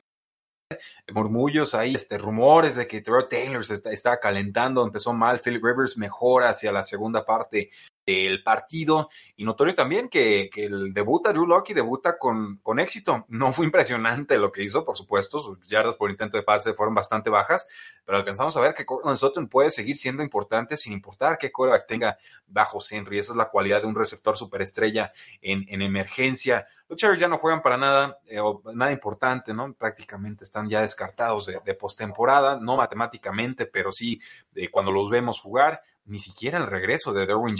Murmullos 1.12 1.74
ahí, 1.74 1.94
este, 1.94 2.18
rumores 2.18 2.76
de 2.76 2.86
que 2.86 3.00
Trevor 3.00 3.28
Taylor 3.28 3.64
se 3.64 3.74
está, 3.74 3.92
está 3.92 4.20
calentando, 4.20 4.84
empezó 4.84 5.12
mal, 5.12 5.40
Philip 5.40 5.62
Rivers 5.62 5.96
mejora 5.96 6.50
hacia 6.50 6.72
la 6.72 6.82
segunda 6.82 7.24
parte 7.24 7.70
del 8.06 8.42
partido. 8.42 9.08
Y 9.36 9.44
notorio 9.44 9.74
también 9.74 10.08
que, 10.08 10.50
que 10.52 10.66
el 10.66 10.92
debuta 10.92 11.32
Drew 11.32 11.46
Locke 11.46 11.74
debuta 11.74 12.18
con, 12.18 12.58
con 12.58 12.78
éxito. 12.78 13.24
No 13.28 13.52
fue 13.52 13.66
impresionante 13.66 14.38
lo 14.38 14.52
que 14.52 14.62
hizo, 14.62 14.84
por 14.84 14.96
supuesto. 14.96 15.38
Sus 15.38 15.66
yardas 15.68 15.96
por 15.96 16.10
intento 16.10 16.36
de 16.36 16.42
pase 16.42 16.74
fueron 16.74 16.94
bastante 16.94 17.30
bajas, 17.30 17.66
pero 18.04 18.18
alcanzamos 18.18 18.56
a 18.56 18.60
ver 18.60 18.74
que 18.74 18.86
Cortland 18.86 19.16
Sutton 19.16 19.48
puede 19.48 19.70
seguir 19.70 19.96
siendo 19.96 20.22
importante 20.22 20.76
sin 20.76 20.92
importar 20.92 21.38
qué 21.38 21.50
quarterback 21.50 21.86
tenga 21.86 22.18
bajo 22.46 22.78
Henry. 22.88 23.18
Esa 23.18 23.32
es 23.32 23.36
la 23.36 23.48
cualidad 23.48 23.80
de 23.82 23.88
un 23.88 23.94
receptor 23.94 24.36
superestrella 24.36 25.12
en, 25.40 25.64
en 25.68 25.82
emergencia. 25.82 26.66
Los 26.88 26.98
Chargers 26.98 27.20
ya 27.20 27.28
no 27.28 27.38
juegan 27.38 27.62
para 27.62 27.78
nada, 27.78 28.18
eh, 28.26 28.40
nada 28.74 28.92
importante, 28.92 29.54
¿no? 29.54 29.72
Prácticamente 29.72 30.44
están 30.44 30.68
ya 30.68 30.82
descartados 30.82 31.46
de, 31.46 31.74
postemporada, 31.74 32.58
no 32.60 32.76
matemáticamente, 32.76 33.66
pero 33.66 33.90
sí 33.90 34.20
de 34.52 34.70
cuando 34.70 34.92
los 34.92 35.08
vemos 35.08 35.40
jugar. 35.40 35.82
Ni 36.06 36.20
siquiera 36.20 36.58
el 36.58 36.66
regreso 36.66 37.14
de 37.14 37.24
Derwin 37.24 37.56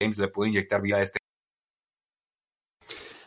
James 0.00 0.18
le 0.18 0.28
pudo 0.28 0.46
inyectar 0.46 0.80
vida 0.80 0.98
a 0.98 1.02
este. 1.02 1.18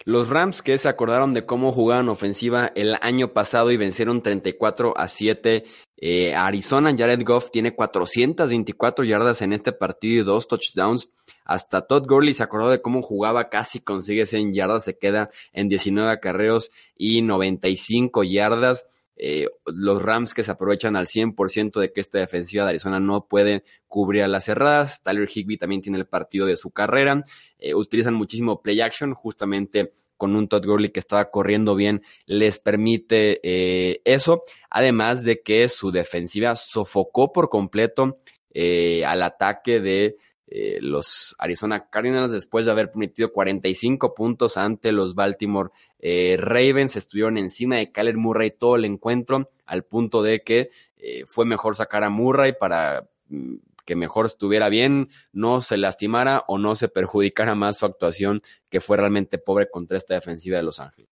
Los 0.04 0.30
Rams 0.30 0.64
que 0.64 0.80
se 0.80 0.90
acordaron 0.90 1.32
de 1.32 1.46
cómo 1.46 1.72
jugaban 1.72 2.10
ofensiva 2.10 2.72
el 2.76 2.96
año 3.02 3.34
pasado 3.34 3.72
y 3.72 3.78
vencieron 3.78 4.24
34 4.24 4.98
a 4.98 5.08
7 5.08 5.64
eh, 5.98 6.34
Arizona. 6.34 6.96
Jared 6.98 7.24
Goff 7.24 7.52
tiene 7.52 7.76
424 7.76 9.06
yardas 9.06 9.44
en 9.44 9.54
este 9.54 9.74
partido 9.74 10.22
y 10.22 10.26
dos 10.26 10.48
touchdowns. 10.48 11.12
Hasta 11.46 11.86
Todd 11.86 12.08
Gurley 12.08 12.34
se 12.34 12.42
acordó 12.42 12.70
de 12.70 12.82
cómo 12.82 13.04
jugaba, 13.04 13.50
casi 13.50 13.80
consigue 13.80 14.26
100 14.26 14.54
yardas, 14.54 14.86
se 14.86 14.98
queda 14.98 15.30
en 15.54 15.70
19 15.70 16.10
acarreos 16.10 16.72
y 16.96 17.22
95 17.22 18.24
yardas. 18.24 18.88
Eh, 19.16 19.48
los 19.66 20.02
Rams 20.02 20.34
que 20.34 20.44
se 20.44 20.52
aprovechan 20.52 20.96
al 20.96 21.06
100% 21.06 21.80
de 21.80 21.92
que 21.92 22.00
esta 22.00 22.20
defensiva 22.20 22.64
de 22.64 22.72
Arizona 22.72 23.00
no 23.00 23.28
puede 23.28 23.64
cubrir 23.88 24.24
a 24.24 24.28
las 24.28 24.46
cerradas. 24.46 25.02
Tyler 25.04 25.30
Higby 25.34 25.58
también 25.58 25.82
tiene 25.82 25.98
el 25.98 26.08
partido 26.08 26.46
de 26.46 26.56
su 26.56 26.72
carrera. 26.72 27.24
Eh, 27.60 27.76
utilizan 27.76 28.14
muchísimo 28.14 28.62
play 28.62 28.82
action, 28.82 29.14
justamente 29.14 29.94
con 30.18 30.36
un 30.36 30.48
Todd 30.48 30.66
Gurley 30.66 30.92
que 30.92 31.00
estaba 31.00 31.32
corriendo 31.32 31.76
bien, 31.76 32.04
les 32.28 32.60
permite 32.60 33.40
eh, 33.44 34.02
eso. 34.06 34.44
Además 34.70 35.24
de 35.24 35.42
que 35.42 35.68
su 35.68 35.92
defensiva 35.92 36.56
sofocó 36.56 37.32
por 37.32 37.50
completo 37.50 38.18
al 38.54 39.24
ataque 39.24 39.80
de 39.80 40.18
eh, 40.54 40.80
los 40.82 41.34
Arizona 41.40 41.88
Cardinals 41.90 42.34
después 42.34 42.66
de 42.66 42.74
haber 42.74 42.92
permitido 42.92 43.32
45 43.32 44.14
puntos 44.14 44.58
ante 44.58 44.92
los 44.92 45.16
Baltimore 45.16 45.70
eh, 45.98 46.36
Ravens. 46.38 46.98
Estuvieron 46.98 47.38
encima 47.38 47.78
de 47.78 47.94
Kyler 47.94 48.18
Murray 48.18 48.52
todo 48.52 48.76
el 48.76 48.84
encuentro 48.84 49.50
al 49.66 49.86
punto 49.86 50.22
de 50.22 50.42
que 50.42 50.70
eh, 50.98 51.24
fue 51.26 51.46
mejor 51.46 51.76
sacar 51.76 52.04
a 52.04 52.10
Murray 52.10 52.54
para 52.60 53.08
mm, 53.30 53.56
que 53.86 53.96
mejor 53.96 54.26
estuviera 54.26 54.68
bien, 54.68 55.10
no 55.32 55.62
se 55.62 55.78
lastimara 55.78 56.44
o 56.48 56.58
no 56.58 56.76
se 56.76 56.90
perjudicara 56.90 57.56
más 57.56 57.78
su 57.78 57.86
actuación 57.86 58.42
que 58.70 58.82
fue 58.82 58.98
realmente 58.98 59.38
pobre 59.38 59.70
contra 59.70 59.98
esta 59.98 60.16
defensiva 60.16 60.58
de 60.58 60.64
Los 60.64 60.82
Ángeles. 60.82 61.10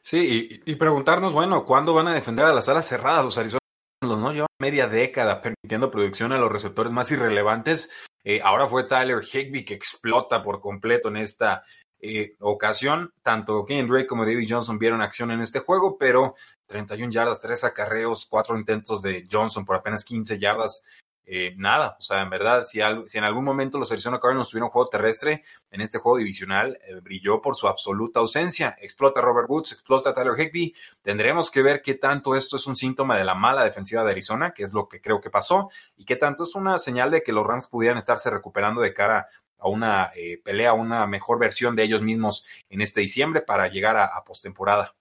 Sí, 0.00 0.60
y, 0.64 0.72
y 0.72 0.76
preguntarnos, 0.76 1.34
bueno, 1.34 1.66
¿cuándo 1.66 1.92
van 1.92 2.08
a 2.08 2.14
defender 2.14 2.46
a 2.46 2.54
las 2.54 2.68
alas 2.70 2.88
cerradas 2.88 3.24
los 3.24 3.36
Arizona? 3.36 3.58
¿No? 4.02 4.32
Llevan 4.32 4.48
media 4.60 4.86
década 4.86 5.42
permitiendo 5.42 5.90
producción 5.90 6.32
a 6.32 6.38
los 6.38 6.50
receptores 6.50 6.92
más 6.92 7.10
irrelevantes 7.10 7.90
eh, 8.30 8.40
ahora 8.42 8.68
fue 8.68 8.84
Tyler 8.84 9.22
Higby 9.22 9.64
que 9.64 9.72
explota 9.72 10.42
por 10.42 10.60
completo 10.60 11.08
en 11.08 11.16
esta 11.16 11.62
eh, 11.98 12.34
ocasión. 12.40 13.12
Tanto 13.22 13.64
Ken 13.64 13.88
Drake 13.88 14.06
como 14.06 14.26
David 14.26 14.46
Johnson 14.46 14.78
vieron 14.78 15.00
acción 15.00 15.30
en 15.30 15.40
este 15.40 15.60
juego, 15.60 15.96
pero 15.96 16.34
31 16.66 17.10
yardas, 17.10 17.40
3 17.40 17.64
acarreos, 17.64 18.26
4 18.26 18.58
intentos 18.58 19.00
de 19.00 19.26
Johnson 19.30 19.64
por 19.64 19.76
apenas 19.76 20.04
15 20.04 20.38
yardas 20.38 20.84
eh, 21.30 21.54
nada, 21.58 21.96
o 21.98 22.02
sea, 22.02 22.22
en 22.22 22.30
verdad, 22.30 22.64
si, 22.64 22.80
si, 23.06 23.18
en 23.18 23.24
algún 23.24 23.44
momento 23.44 23.78
los 23.78 23.92
Arizona 23.92 24.18
Cardinals 24.18 24.48
tuvieron 24.48 24.70
juego 24.70 24.88
terrestre, 24.88 25.42
en 25.70 25.82
este 25.82 25.98
juego 25.98 26.16
divisional 26.16 26.78
eh, 26.86 27.00
brilló 27.02 27.42
por 27.42 27.54
su 27.54 27.68
absoluta 27.68 28.20
ausencia. 28.20 28.74
Explota 28.80 29.20
Robert 29.20 29.46
Woods, 29.50 29.72
explota 29.72 30.14
Tyler 30.14 30.40
Higby. 30.40 30.74
Tendremos 31.02 31.50
que 31.50 31.60
ver 31.60 31.82
qué 31.82 31.94
tanto 31.94 32.34
esto 32.34 32.56
es 32.56 32.66
un 32.66 32.76
síntoma 32.76 33.18
de 33.18 33.24
la 33.24 33.34
mala 33.34 33.62
defensiva 33.62 34.02
de 34.04 34.12
Arizona, 34.12 34.52
que 34.52 34.64
es 34.64 34.72
lo 34.72 34.88
que 34.88 35.02
creo 35.02 35.20
que 35.20 35.28
pasó, 35.28 35.68
y 35.98 36.06
qué 36.06 36.16
tanto 36.16 36.44
es 36.44 36.54
una 36.54 36.78
señal 36.78 37.10
de 37.10 37.22
que 37.22 37.32
los 37.32 37.46
Rams 37.46 37.68
pudieran 37.68 37.98
estarse 37.98 38.30
recuperando 38.30 38.80
de 38.80 38.94
cara 38.94 39.28
a 39.58 39.68
una 39.68 40.10
eh, 40.16 40.40
pelea, 40.42 40.70
a 40.70 40.74
una 40.74 41.06
mejor 41.06 41.38
versión 41.38 41.76
de 41.76 41.82
ellos 41.82 42.00
mismos 42.00 42.46
en 42.70 42.80
este 42.80 43.02
diciembre 43.02 43.42
para 43.42 43.68
llegar 43.68 43.98
a, 43.98 44.06
a 44.06 44.24
postemporada. 44.24 44.94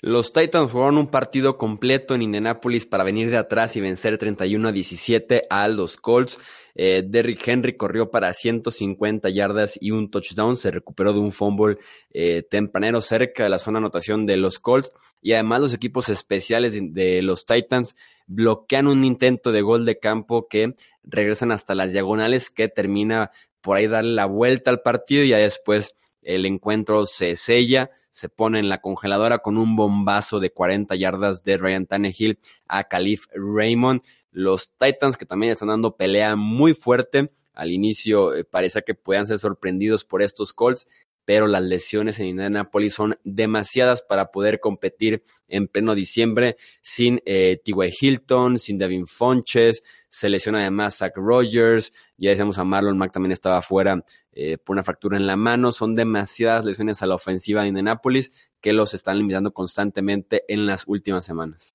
Los 0.00 0.32
Titans 0.32 0.70
jugaron 0.70 0.96
un 0.96 1.08
partido 1.08 1.58
completo 1.58 2.14
en 2.14 2.22
Indianapolis 2.22 2.86
para 2.86 3.02
venir 3.02 3.30
de 3.30 3.36
atrás 3.36 3.76
y 3.76 3.80
vencer 3.80 4.16
31 4.16 4.68
a 4.68 4.72
17 4.72 5.46
a 5.50 5.66
los 5.66 5.96
Colts. 5.96 6.38
Eh, 6.76 7.02
Derrick 7.04 7.46
Henry 7.48 7.76
corrió 7.76 8.08
para 8.08 8.32
150 8.32 9.28
yardas 9.30 9.76
y 9.80 9.90
un 9.90 10.08
touchdown. 10.08 10.56
Se 10.56 10.70
recuperó 10.70 11.12
de 11.12 11.18
un 11.18 11.32
fumble 11.32 11.78
eh, 12.10 12.44
tempranero 12.48 13.00
cerca 13.00 13.42
de 13.42 13.48
la 13.48 13.58
zona 13.58 13.80
de 13.80 13.86
anotación 13.86 14.24
de 14.24 14.36
los 14.36 14.60
Colts. 14.60 14.92
Y 15.20 15.32
además 15.32 15.62
los 15.62 15.74
equipos 15.74 16.08
especiales 16.10 16.78
de, 16.80 17.20
los 17.22 17.44
Titans 17.44 17.96
bloquean 18.28 18.86
un 18.86 19.04
intento 19.04 19.50
de 19.50 19.62
gol 19.62 19.84
de 19.84 19.98
campo 19.98 20.46
que 20.48 20.76
regresan 21.02 21.50
hasta 21.50 21.74
las 21.74 21.92
diagonales 21.92 22.50
que 22.50 22.68
termina 22.68 23.32
por 23.60 23.76
ahí 23.76 23.88
darle 23.88 24.12
la 24.12 24.26
vuelta 24.26 24.70
al 24.70 24.82
partido 24.82 25.24
y 25.24 25.30
ya 25.30 25.38
después 25.38 25.96
el 26.28 26.44
encuentro 26.44 27.06
se 27.06 27.36
sella, 27.36 27.90
se 28.10 28.28
pone 28.28 28.58
en 28.58 28.68
la 28.68 28.82
congeladora 28.82 29.38
con 29.38 29.56
un 29.56 29.76
bombazo 29.76 30.40
de 30.40 30.50
40 30.50 30.94
yardas 30.94 31.42
de 31.42 31.56
Ryan 31.56 31.86
Tannehill 31.86 32.38
a 32.66 32.84
Calif 32.84 33.24
Raymond. 33.32 34.02
Los 34.30 34.70
Titans 34.76 35.16
que 35.16 35.24
también 35.24 35.52
están 35.52 35.68
dando 35.68 35.96
pelea 35.96 36.36
muy 36.36 36.74
fuerte. 36.74 37.30
Al 37.54 37.72
inicio 37.72 38.34
eh, 38.34 38.44
parecía 38.44 38.82
que 38.82 38.94
puedan 38.94 39.26
ser 39.26 39.38
sorprendidos 39.38 40.04
por 40.04 40.20
estos 40.20 40.52
Colts, 40.52 40.86
pero 41.24 41.46
las 41.46 41.62
lesiones 41.62 42.20
en 42.20 42.26
Indianapolis 42.26 42.92
son 42.92 43.18
demasiadas 43.24 44.02
para 44.02 44.30
poder 44.30 44.60
competir 44.60 45.22
en 45.48 45.66
pleno 45.66 45.94
diciembre 45.94 46.58
sin 46.82 47.22
eh, 47.24 47.58
T.Y. 47.64 47.94
Hilton, 48.00 48.58
sin 48.58 48.76
Devin 48.76 49.06
Fonches, 49.06 49.82
se 50.10 50.28
lesiona 50.28 50.60
además 50.60 50.96
Zach 50.96 51.12
Rogers, 51.16 51.92
ya 52.16 52.30
decíamos 52.30 52.58
a 52.58 52.64
Marlon 52.64 52.98
Mack 52.98 53.12
también 53.12 53.32
estaba 53.32 53.60
fuera 53.62 54.02
eh, 54.40 54.56
por 54.56 54.74
una 54.74 54.84
fractura 54.84 55.16
en 55.16 55.26
la 55.26 55.34
mano, 55.34 55.72
son 55.72 55.96
demasiadas 55.96 56.64
lesiones 56.64 57.02
a 57.02 57.06
la 57.06 57.16
ofensiva 57.16 57.62
de 57.62 57.68
Indianapolis 57.68 58.30
que 58.60 58.72
los 58.72 58.94
están 58.94 59.18
limitando 59.18 59.52
constantemente 59.52 60.44
en 60.46 60.64
las 60.64 60.86
últimas 60.86 61.24
semanas. 61.24 61.74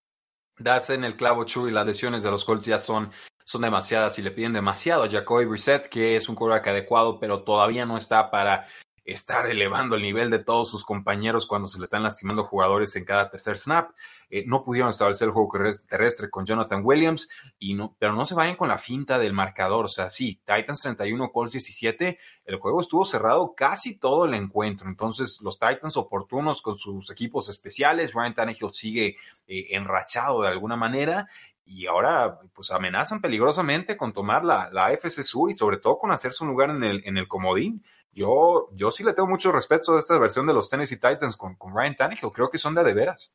Das 0.57 0.89
en 0.89 1.03
el 1.03 1.17
clavo, 1.17 1.43
Chuy, 1.43 1.71
las 1.71 1.85
lesiones 1.85 2.23
de 2.23 2.31
los 2.31 2.45
Colts 2.45 2.65
ya 2.65 2.77
son 2.77 3.11
son 3.45 3.63
demasiadas 3.63 4.17
y 4.17 4.21
le 4.21 4.31
piden 4.31 4.53
demasiado 4.53 5.03
a 5.03 5.09
Jacoby 5.09 5.43
Brissett, 5.43 5.89
que 5.89 6.15
es 6.15 6.29
un 6.29 6.35
quarterback 6.35 6.67
adecuado, 6.67 7.19
pero 7.19 7.43
todavía 7.43 7.85
no 7.85 7.97
está 7.97 8.31
para 8.31 8.67
estar 9.05 9.49
elevando 9.49 9.95
el 9.95 10.01
nivel 10.01 10.29
de 10.29 10.39
todos 10.39 10.69
sus 10.69 10.85
compañeros 10.85 11.45
cuando 11.45 11.67
se 11.67 11.77
le 11.77 11.85
están 11.85 12.03
lastimando 12.03 12.43
jugadores 12.43 12.95
en 12.95 13.03
cada 13.03 13.29
tercer 13.29 13.57
snap. 13.57 13.91
Eh, 14.29 14.45
no 14.47 14.63
pudieron 14.63 14.89
establecer 14.89 15.27
el 15.27 15.33
juego 15.33 15.51
terrestre 15.87 16.29
con 16.29 16.45
Jonathan 16.45 16.81
Williams, 16.83 17.29
y 17.59 17.73
no, 17.73 17.95
pero 17.99 18.13
no 18.13 18.25
se 18.25 18.33
vayan 18.33 18.55
con 18.55 18.69
la 18.69 18.77
finta 18.77 19.19
del 19.19 19.33
marcador. 19.33 19.85
O 19.85 19.89
sea, 19.89 20.09
sí, 20.09 20.41
Titans 20.45 20.81
31, 20.81 21.31
Colts 21.31 21.51
17, 21.51 22.17
el 22.45 22.55
juego 22.57 22.81
estuvo 22.81 23.03
cerrado 23.03 23.53
casi 23.55 23.99
todo 23.99 24.25
el 24.25 24.33
encuentro. 24.33 24.87
Entonces, 24.89 25.39
los 25.41 25.59
Titans 25.59 25.97
oportunos 25.97 26.61
con 26.61 26.77
sus 26.77 27.11
equipos 27.11 27.49
especiales, 27.49 28.13
Ryan 28.13 28.33
Tannehill 28.33 28.73
sigue 28.73 29.17
eh, 29.47 29.67
enrachado 29.71 30.41
de 30.41 30.47
alguna 30.47 30.75
manera 30.75 31.27
y 31.65 31.87
ahora 31.87 32.39
pues 32.53 32.71
amenazan 32.71 33.21
peligrosamente 33.21 33.97
con 33.97 34.13
tomar 34.13 34.43
la, 34.43 34.69
la 34.71 34.95
Sur 35.01 35.49
y 35.49 35.53
sobre 35.53 35.77
todo 35.77 35.97
con 35.97 36.11
hacerse 36.11 36.43
un 36.43 36.49
lugar 36.49 36.69
en 36.69 36.83
el, 36.83 37.01
en 37.05 37.17
el 37.17 37.27
comodín 37.27 37.83
yo, 38.13 38.69
yo 38.73 38.91
sí 38.91 39.03
le 39.03 39.13
tengo 39.13 39.27
mucho 39.27 39.51
respeto 39.51 39.95
a 39.95 39.99
esta 39.99 40.17
versión 40.19 40.45
de 40.45 40.53
los 40.53 40.69
Tennessee 40.69 40.97
Titans 40.97 41.35
con, 41.35 41.55
con 41.55 41.75
Ryan 41.75 41.95
Tannehill. 41.95 42.31
Creo 42.31 42.49
que 42.49 42.59
son 42.59 42.75
de 42.75 42.83
de 42.83 42.93
veras. 42.93 43.33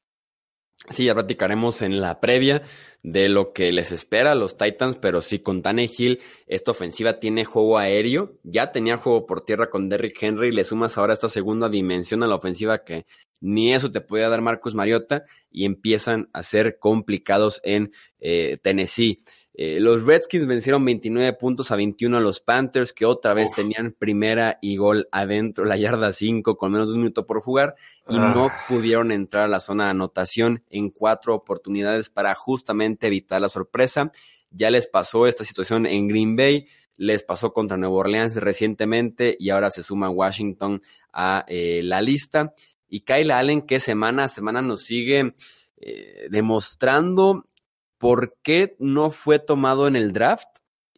Sí, 0.90 1.04
ya 1.04 1.14
platicaremos 1.14 1.82
en 1.82 2.00
la 2.00 2.20
previa 2.20 2.62
de 3.02 3.28
lo 3.28 3.52
que 3.52 3.72
les 3.72 3.92
espera 3.92 4.32
a 4.32 4.34
los 4.34 4.56
Titans, 4.56 4.96
pero 4.96 5.20
sí, 5.20 5.40
con 5.40 5.60
Tannehill, 5.60 6.20
esta 6.46 6.70
ofensiva 6.70 7.18
tiene 7.18 7.44
juego 7.44 7.78
aéreo, 7.78 8.38
ya 8.42 8.72
tenía 8.72 8.96
juego 8.96 9.26
por 9.26 9.44
tierra 9.44 9.70
con 9.70 9.88
Derrick 9.88 10.22
Henry, 10.22 10.50
le 10.50 10.64
sumas 10.64 10.96
ahora 10.96 11.12
esta 11.12 11.28
segunda 11.28 11.68
dimensión 11.68 12.22
a 12.22 12.26
la 12.26 12.36
ofensiva 12.36 12.84
que 12.84 13.06
ni 13.40 13.74
eso 13.74 13.90
te 13.90 14.00
podía 14.00 14.28
dar 14.28 14.40
Marcus 14.40 14.74
Mariota 14.74 15.24
y 15.50 15.64
empiezan 15.64 16.30
a 16.32 16.42
ser 16.42 16.78
complicados 16.78 17.60
en 17.64 17.92
eh, 18.20 18.58
Tennessee. 18.62 19.20
Eh, 19.60 19.80
los 19.80 20.04
Redskins 20.04 20.46
vencieron 20.46 20.84
29 20.84 21.32
puntos 21.32 21.72
a 21.72 21.76
21 21.76 22.18
a 22.18 22.20
los 22.20 22.38
Panthers, 22.38 22.92
que 22.92 23.04
otra 23.04 23.34
vez 23.34 23.50
tenían 23.50 23.90
primera 23.90 24.56
y 24.62 24.76
gol 24.76 25.08
adentro, 25.10 25.64
la 25.64 25.76
yarda 25.76 26.12
5 26.12 26.56
con 26.56 26.70
menos 26.70 26.86
de 26.86 26.94
un 26.94 27.00
minuto 27.00 27.26
por 27.26 27.40
jugar, 27.40 27.74
y 28.08 28.16
no 28.16 28.46
ah. 28.46 28.56
pudieron 28.68 29.10
entrar 29.10 29.46
a 29.46 29.48
la 29.48 29.58
zona 29.58 29.86
de 29.86 29.90
anotación 29.90 30.62
en 30.70 30.90
cuatro 30.90 31.34
oportunidades 31.34 32.08
para 32.08 32.36
justamente 32.36 33.08
evitar 33.08 33.40
la 33.40 33.48
sorpresa. 33.48 34.12
Ya 34.52 34.70
les 34.70 34.86
pasó 34.86 35.26
esta 35.26 35.42
situación 35.42 35.86
en 35.86 36.06
Green 36.06 36.36
Bay, 36.36 36.68
les 36.96 37.24
pasó 37.24 37.52
contra 37.52 37.76
Nueva 37.76 37.96
Orleans 37.96 38.36
recientemente 38.36 39.36
y 39.40 39.50
ahora 39.50 39.70
se 39.70 39.82
suma 39.82 40.08
Washington 40.08 40.82
a 41.12 41.44
eh, 41.48 41.80
la 41.82 42.00
lista. 42.00 42.54
Y 42.88 43.00
Kyle 43.00 43.32
Allen, 43.32 43.62
que 43.62 43.80
semana 43.80 44.22
a 44.22 44.28
semana 44.28 44.62
nos 44.62 44.84
sigue 44.84 45.34
eh, 45.78 46.28
demostrando 46.30 47.48
por 47.98 48.36
qué 48.42 48.76
no 48.78 49.10
fue 49.10 49.38
tomado 49.38 49.86
en 49.88 49.96
el 49.96 50.12
draft 50.12 50.48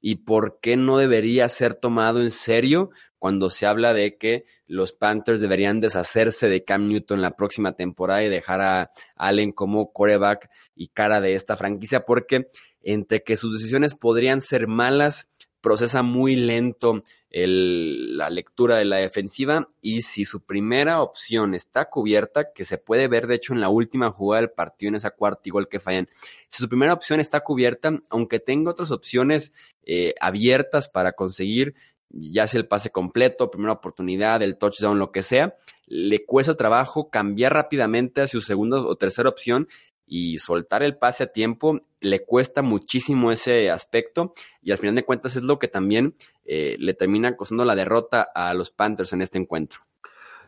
y 0.00 0.16
por 0.16 0.60
qué 0.60 0.76
no 0.76 0.96
debería 0.96 1.48
ser 1.48 1.74
tomado 1.74 2.20
en 2.20 2.30
serio 2.30 2.90
cuando 3.18 3.50
se 3.50 3.66
habla 3.66 3.92
de 3.92 4.16
que 4.16 4.44
los 4.66 4.92
Panthers 4.92 5.42
deberían 5.42 5.80
deshacerse 5.80 6.48
de 6.48 6.64
Cam 6.64 6.88
Newton 6.88 7.20
la 7.20 7.36
próxima 7.36 7.74
temporada 7.74 8.22
y 8.22 8.30
dejar 8.30 8.62
a 8.62 8.90
Allen 9.14 9.52
como 9.52 9.92
coreback 9.92 10.48
y 10.74 10.88
cara 10.88 11.20
de 11.20 11.34
esta 11.34 11.56
franquicia, 11.56 12.06
porque 12.06 12.46
entre 12.80 13.22
que 13.22 13.36
sus 13.36 13.58
decisiones 13.58 13.94
podrían 13.94 14.40
ser 14.40 14.68
malas, 14.68 15.28
procesa 15.60 16.02
muy 16.02 16.36
lento 16.36 17.02
la 17.32 18.28
lectura 18.28 18.76
de 18.76 18.84
la 18.84 18.96
defensiva 18.96 19.68
y 19.80 20.02
si 20.02 20.24
su 20.24 20.40
primera 20.44 21.00
opción 21.00 21.54
está 21.54 21.88
cubierta, 21.88 22.52
que 22.52 22.64
se 22.64 22.78
puede 22.78 23.06
ver 23.06 23.26
de 23.26 23.36
hecho 23.36 23.52
en 23.52 23.60
la 23.60 23.68
última 23.68 24.10
jugada 24.10 24.40
del 24.40 24.50
partido 24.50 24.88
en 24.88 24.96
esa 24.96 25.10
cuarta 25.12 25.42
igual 25.44 25.68
que 25.68 25.78
fallan, 25.78 26.08
si 26.48 26.62
su 26.62 26.68
primera 26.68 26.92
opción 26.92 27.20
está 27.20 27.40
cubierta, 27.40 28.00
aunque 28.08 28.40
tenga 28.40 28.72
otras 28.72 28.90
opciones 28.90 29.52
eh, 29.84 30.14
abiertas 30.20 30.88
para 30.88 31.12
conseguir 31.12 31.74
ya 32.10 32.46
sea 32.46 32.60
el 32.60 32.66
pase 32.66 32.90
completo, 32.90 33.50
primera 33.50 33.72
oportunidad, 33.72 34.42
el 34.42 34.58
touchdown, 34.58 34.98
lo 34.98 35.12
que 35.12 35.22
sea, 35.22 35.54
le 35.86 36.24
cuesta 36.24 36.54
trabajo 36.54 37.08
cambiar 37.08 37.52
rápidamente 37.54 38.20
a 38.20 38.26
su 38.26 38.40
segunda 38.40 38.80
o 38.80 38.96
tercera 38.96 39.28
opción 39.28 39.68
y 40.12 40.38
soltar 40.38 40.82
el 40.82 40.98
pase 40.98 41.22
a 41.22 41.32
tiempo 41.32 41.82
le 42.00 42.24
cuesta 42.24 42.62
muchísimo 42.62 43.30
ese 43.30 43.70
aspecto 43.70 44.34
y 44.60 44.72
al 44.72 44.78
final 44.78 44.96
de 44.96 45.04
cuentas 45.04 45.36
es 45.36 45.44
lo 45.44 45.60
que 45.60 45.68
también 45.68 46.16
eh, 46.44 46.74
le 46.80 46.94
termina 46.94 47.36
costando 47.36 47.64
la 47.64 47.76
derrota 47.76 48.28
a 48.34 48.52
los 48.52 48.72
Panthers 48.72 49.12
en 49.12 49.22
este 49.22 49.38
encuentro. 49.38 49.82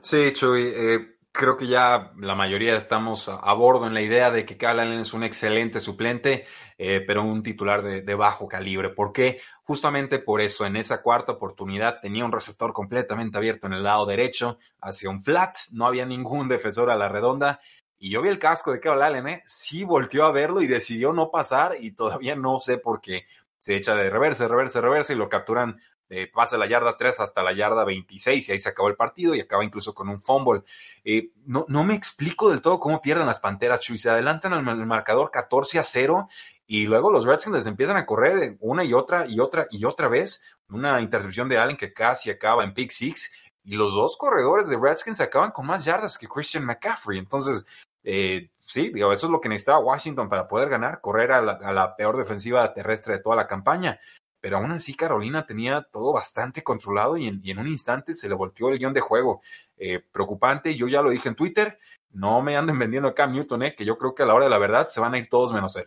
Sí, 0.01 0.33
Chuy, 0.33 0.73
eh, 0.75 1.17
creo 1.31 1.57
que 1.57 1.69
ya 1.69 2.11
la 2.19 2.35
mayoría 2.35 2.77
estamos 2.77 3.29
a, 3.29 3.53
bordo 3.53 3.87
en 3.87 3.95
la 3.95 4.03
idea 4.03 4.33
de 4.33 4.45
que 4.45 4.59
Kyle 4.59 4.81
Allen 4.81 4.99
es 4.99 5.15
un 5.15 5.23
excelente 5.23 5.79
suplente, 5.79 6.45
eh, 6.77 7.01
pero 7.07 7.23
un 7.23 7.45
titular 7.45 7.85
de, 7.85 8.03
de, 8.03 8.15
bajo 8.17 8.49
calibre. 8.49 8.89
¿Por 8.89 9.13
qué? 9.13 9.41
Justamente 9.63 10.19
por 10.19 10.41
eso, 10.41 10.67
en 10.67 10.75
esa 10.75 11.03
cuarta 11.03 11.31
oportunidad 11.31 12.01
tenía 12.03 12.25
un 12.25 12.33
receptor 12.33 12.73
completamente 12.73 13.39
abierto 13.39 13.69
en 13.69 13.75
el 13.75 13.85
lado 13.85 14.07
derecho, 14.07 14.59
hacia 14.81 15.09
un 15.09 15.23
flat, 15.23 15.57
no 15.71 15.87
había 15.87 16.05
ningún 16.05 16.49
defensor 16.49 16.91
a 16.91 16.97
la 16.97 17.09
redonda 17.09 17.61
y 18.03 18.11
yo 18.11 18.21
vi 18.21 18.31
el 18.31 18.41
casco 18.41 18.73
de 18.73 18.81
Carol 18.81 19.01
Allen, 19.01 19.29
¿eh? 19.29 19.43
sí 19.47 19.85
volteó 19.85 20.25
a 20.25 20.33
verlo 20.33 20.61
y 20.61 20.67
decidió 20.67 21.13
no 21.13 21.31
pasar 21.31 21.77
y 21.79 21.93
todavía 21.93 22.35
no 22.35 22.59
sé 22.59 22.79
por 22.79 23.01
qué 23.01 23.27
se 23.61 23.77
echa 23.77 23.95
de 23.95 24.11
reversa, 24.11 24.49
reversa, 24.49 24.81
reversa 24.81 25.13
y 25.13 25.17
lo 25.17 25.29
capturan, 25.29 25.81
eh, 26.09 26.27
pasa 26.27 26.59
la 26.59 26.67
yarda 26.67 26.97
3 26.97 27.21
hasta 27.21 27.45
la 27.45 27.53
yarda 27.53 27.85
26 27.85 28.49
y 28.49 28.51
ahí 28.51 28.59
se 28.59 28.71
acabó 28.71 28.89
el 28.89 28.97
partido 28.97 29.37
y 29.37 29.41
acaba 29.41 29.65
incluso 29.65 29.95
con 29.95 30.09
un 30.09 30.21
fumble. 30.21 30.63
Eh, 31.05 31.31
no, 31.47 31.65
no 31.69 31.85
me 31.85 31.95
explico 31.95 32.51
del 32.51 32.61
todo 32.61 32.81
cómo 32.81 33.01
pierden 33.01 33.25
las 33.25 33.39
Panteras, 33.39 33.79
Chuy. 33.79 33.99
Se 33.99 34.11
adelantan 34.11 34.53
al 34.53 34.65
marcador 34.85 35.31
14 35.31 35.79
a 35.79 35.85
0 35.85 36.29
y 36.67 36.87
luego 36.87 37.13
los 37.13 37.25
Redskins 37.25 37.55
les 37.55 37.69
empiezan 37.69 37.99
a 37.99 38.05
correr 38.05 38.57
una 38.59 38.83
y 38.83 38.95
otra 38.95 39.29
y 39.29 39.39
otra 39.39 39.69
y 39.71 39.85
otra 39.85 40.09
vez. 40.09 40.43
Una 40.69 41.01
intercepción 41.01 41.49
de 41.49 41.57
Allen 41.57 41.77
que 41.77 41.93
casi 41.93 42.31
acaba 42.31 42.65
en 42.65 42.75
pick 42.75 42.91
six 42.91 43.31
y 43.63 43.77
los 43.77 43.95
dos 43.95 44.17
corredores 44.17 44.69
de 44.69 44.77
Redskins 44.77 45.21
acaban 45.21 45.53
con 45.53 45.67
más 45.67 45.85
yardas 45.85 46.19
que 46.19 46.27
Christian 46.27 46.65
McCaffrey. 46.65 47.21
Entonces, 47.21 47.65
eh, 48.05 48.51
sí, 48.65 48.91
digo, 48.93 49.13
eso 49.13 49.27
es 49.27 49.33
lo 49.33 49.41
que 49.41 49.49
necesitaba 49.49 49.79
Washington 49.79 50.29
para 50.29 50.49
poder 50.49 50.69
ganar, 50.69 51.01
correr 51.01 51.33
a 51.33 51.43
la, 51.43 51.97
peor 51.97 52.17
defensiva 52.17 52.73
terrestre 52.73 53.15
de 53.15 53.21
toda 53.21 53.37
la 53.37 53.47
campaña. 53.47 54.01
Pero 54.41 54.57
aún 54.57 54.73
así 54.73 54.95
Carolina 54.95 55.47
tenía 55.47 55.87
todo 55.93 56.13
bastante 56.13 56.65
controlado 56.65 57.17
y 57.17 57.29
en, 57.29 57.59
un 57.59 57.69
instante 57.69 58.13
se 58.13 58.29
le 58.29 58.35
volteó 58.35 58.71
el 58.71 58.79
guion 58.79 58.93
de 58.93 59.01
juego. 59.01 59.41
Eh, 59.77 60.01
preocupante, 60.01 60.75
yo 60.75 60.89
ya 60.89 61.01
lo 61.01 61.11
dije 61.11 61.29
en 61.29 61.37
Twitter, 61.37 61.79
no 62.11 62.43
me 62.43 62.57
anden 62.57 62.79
vendiendo 62.79 63.15
a 63.17 63.27
Newton, 63.27 63.63
eh, 63.63 63.75
que 63.77 63.85
yo 63.85 63.97
creo 63.99 64.15
que 64.15 64.25
a 64.25 64.27
la 64.27 64.35
hora 64.35 64.45
de 64.45 64.51
la 64.51 64.59
verdad 64.59 64.89
se 64.89 65.01
van 65.01 65.15
a 65.15 65.19
ir 65.19 65.29
todos 65.29 65.53
menos 65.53 65.77
él. 65.77 65.87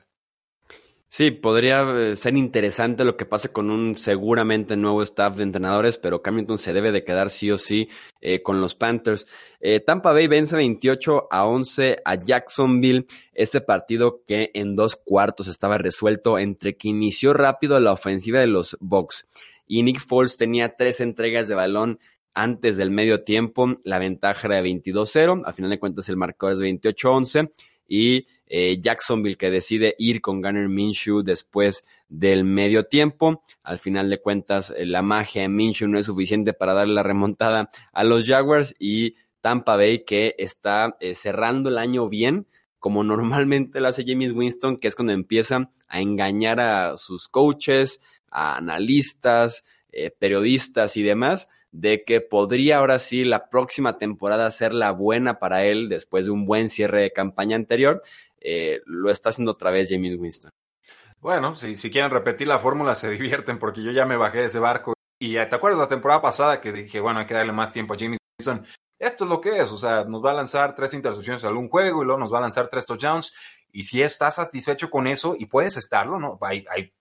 Sí, 1.18 1.32
podría 1.32 1.84
eh, 1.84 2.18
ser 2.18 2.36
interesante 2.36 3.06
lo 3.06 3.16
que 3.16 3.24
pase 3.24 3.48
con 3.48 3.72
un 3.72 3.98
seguramente 3.98 4.76
nuevo 4.76 5.02
staff 5.02 5.38
de 5.38 5.44
entrenadores, 5.44 5.98
pero 5.98 6.22
Camilton 6.22 6.58
se 6.58 6.74
debe 6.74 6.92
de 6.92 7.06
quedar 7.06 7.30
sí 7.30 7.50
o 7.52 7.58
sí 7.58 7.88
eh, 8.20 8.44
con 8.44 8.60
los 8.60 8.76
Panthers. 8.76 9.26
Eh, 9.62 9.80
Tampa 9.80 10.12
Bay 10.12 10.28
vence 10.28 10.58
28 10.58 11.30
a 11.32 11.46
11 11.46 12.02
a 12.04 12.16
Jacksonville. 12.16 13.06
Este 13.32 13.62
partido 13.62 14.24
que 14.28 14.52
en 14.54 14.76
dos 14.76 14.98
cuartos 14.98 15.48
estaba 15.48 15.78
resuelto 15.78 16.38
entre 16.38 16.76
que 16.76 16.90
inició 16.90 17.34
rápido 17.34 17.80
la 17.80 17.94
ofensiva 17.94 18.42
de 18.42 18.48
los 18.48 18.76
Bucks 18.82 19.26
y 19.66 19.84
Nick 19.84 20.02
Foles 20.02 20.36
tenía 20.36 20.76
tres 20.76 21.00
entregas 21.00 21.48
de 21.48 21.56
balón 21.56 21.98
antes 22.34 22.76
del 22.76 22.92
medio 22.92 23.24
tiempo 23.24 23.80
la 23.86 24.00
ventaja 24.00 24.48
era 24.48 24.62
de 24.62 24.70
22-0, 24.70 25.44
al 25.46 25.54
final 25.54 25.70
de 25.70 25.80
cuentas 25.80 26.10
el 26.10 26.18
marcador 26.18 26.56
es 26.56 26.60
de 26.60 26.94
28-11 26.94 27.54
y 27.88 28.28
eh, 28.48 28.80
Jacksonville 28.80 29.38
que 29.38 29.50
decide 29.50 29.96
ir 29.98 30.22
con 30.22 30.42
Gunner 30.42 30.70
Minshew 30.70 31.24
después 31.24 31.84
del 32.10 32.44
medio 32.44 32.86
tiempo. 32.86 33.42
Al 33.64 33.80
final 33.80 34.10
de 34.10 34.22
cuentas, 34.22 34.72
eh, 34.76 34.86
la 34.86 35.02
magia 35.02 35.42
de 35.42 35.50
Minshew 35.50 35.88
no 35.88 35.98
es 35.98 36.06
suficiente 36.06 36.54
para 36.54 36.74
darle 36.74 36.94
la 36.94 37.04
remontada 37.04 37.70
a 37.92 38.04
los 38.04 38.28
Jaguars 38.28 38.76
y 38.80 39.16
Tampa 39.42 39.76
Bay 39.76 40.06
que 40.06 40.36
está 40.38 40.96
eh, 41.00 41.16
cerrando 41.16 41.70
el 41.70 41.78
año 41.78 42.08
bien, 42.08 42.48
como 42.80 43.04
normalmente 43.04 43.80
lo 43.80 43.88
hace 43.88 44.04
James 44.06 44.32
Winston, 44.32 44.78
que 44.78 44.88
es 44.88 44.96
cuando 44.96 45.14
empieza 45.14 45.72
a 45.88 46.02
engañar 46.02 46.60
a 46.60 46.98
sus 46.98 47.28
coaches, 47.28 48.00
a 48.30 48.58
analistas, 48.58 49.64
periodistas 50.20 50.98
y 50.98 51.04
demás, 51.04 51.48
de 51.72 52.04
que 52.04 52.22
podría 52.22 52.78
ahora 52.78 53.00
sí 53.00 53.26
la 53.26 53.50
próxima 53.50 53.98
temporada 53.98 54.50
ser 54.50 54.74
la 54.74 54.92
buena 54.92 55.40
para 55.40 55.66
él 55.66 55.90
después 55.90 56.26
de 56.26 56.32
un 56.32 56.46
buen 56.46 56.70
cierre 56.70 57.02
de 57.02 57.12
campaña 57.12 57.56
anterior. 57.56 58.02
Eh, 58.48 58.82
lo 58.86 59.10
está 59.10 59.30
haciendo 59.30 59.54
otra 59.54 59.72
vez 59.72 59.90
James 59.90 60.20
Winston. 60.20 60.52
Bueno, 61.20 61.56
si, 61.56 61.76
si 61.78 61.90
quieren 61.90 62.12
repetir 62.12 62.48
la 62.48 62.60
fórmula, 62.60 62.94
se 62.94 63.10
divierten 63.18 63.58
porque 63.58 63.82
yo 63.82 63.92
ya 63.92 64.06
me 64.06 64.18
bajé 64.18 64.40
de 64.40 64.46
ese 64.46 64.60
barco. 64.60 64.94
Y 65.20 65.34
te 65.34 65.56
acuerdas 65.56 65.80
la 65.80 65.88
temporada 65.88 66.22
pasada 66.22 66.62
que 66.62 66.72
dije, 66.72 67.00
bueno, 67.00 67.20
hay 67.20 67.26
que 67.26 67.34
darle 67.34 67.54
más 67.54 67.74
tiempo 67.74 67.96
a 67.96 67.98
James 67.98 68.20
Winston. 68.38 68.68
Esto 69.00 69.24
es 69.24 69.30
lo 69.30 69.42
que 69.42 69.60
es, 69.60 69.72
o 69.72 69.78
sea, 69.78 70.04
nos 70.04 70.24
va 70.24 70.32
a 70.32 70.36
lanzar 70.36 70.76
tres 70.76 70.94
intercepciones 70.94 71.44
en 71.44 71.50
algún 71.50 71.70
juego 71.70 72.02
y 72.02 72.06
luego 72.06 72.20
nos 72.20 72.32
va 72.32 72.38
a 72.38 72.42
lanzar 72.42 72.70
tres 72.70 72.86
touchdowns. 72.86 73.34
Y 73.72 73.84
si 73.84 74.02
estás 74.04 74.36
satisfecho 74.36 74.90
con 74.90 75.08
eso 75.08 75.36
y 75.38 75.48
puedes 75.48 75.76
estarlo, 75.78 76.20
¿no? 76.20 76.40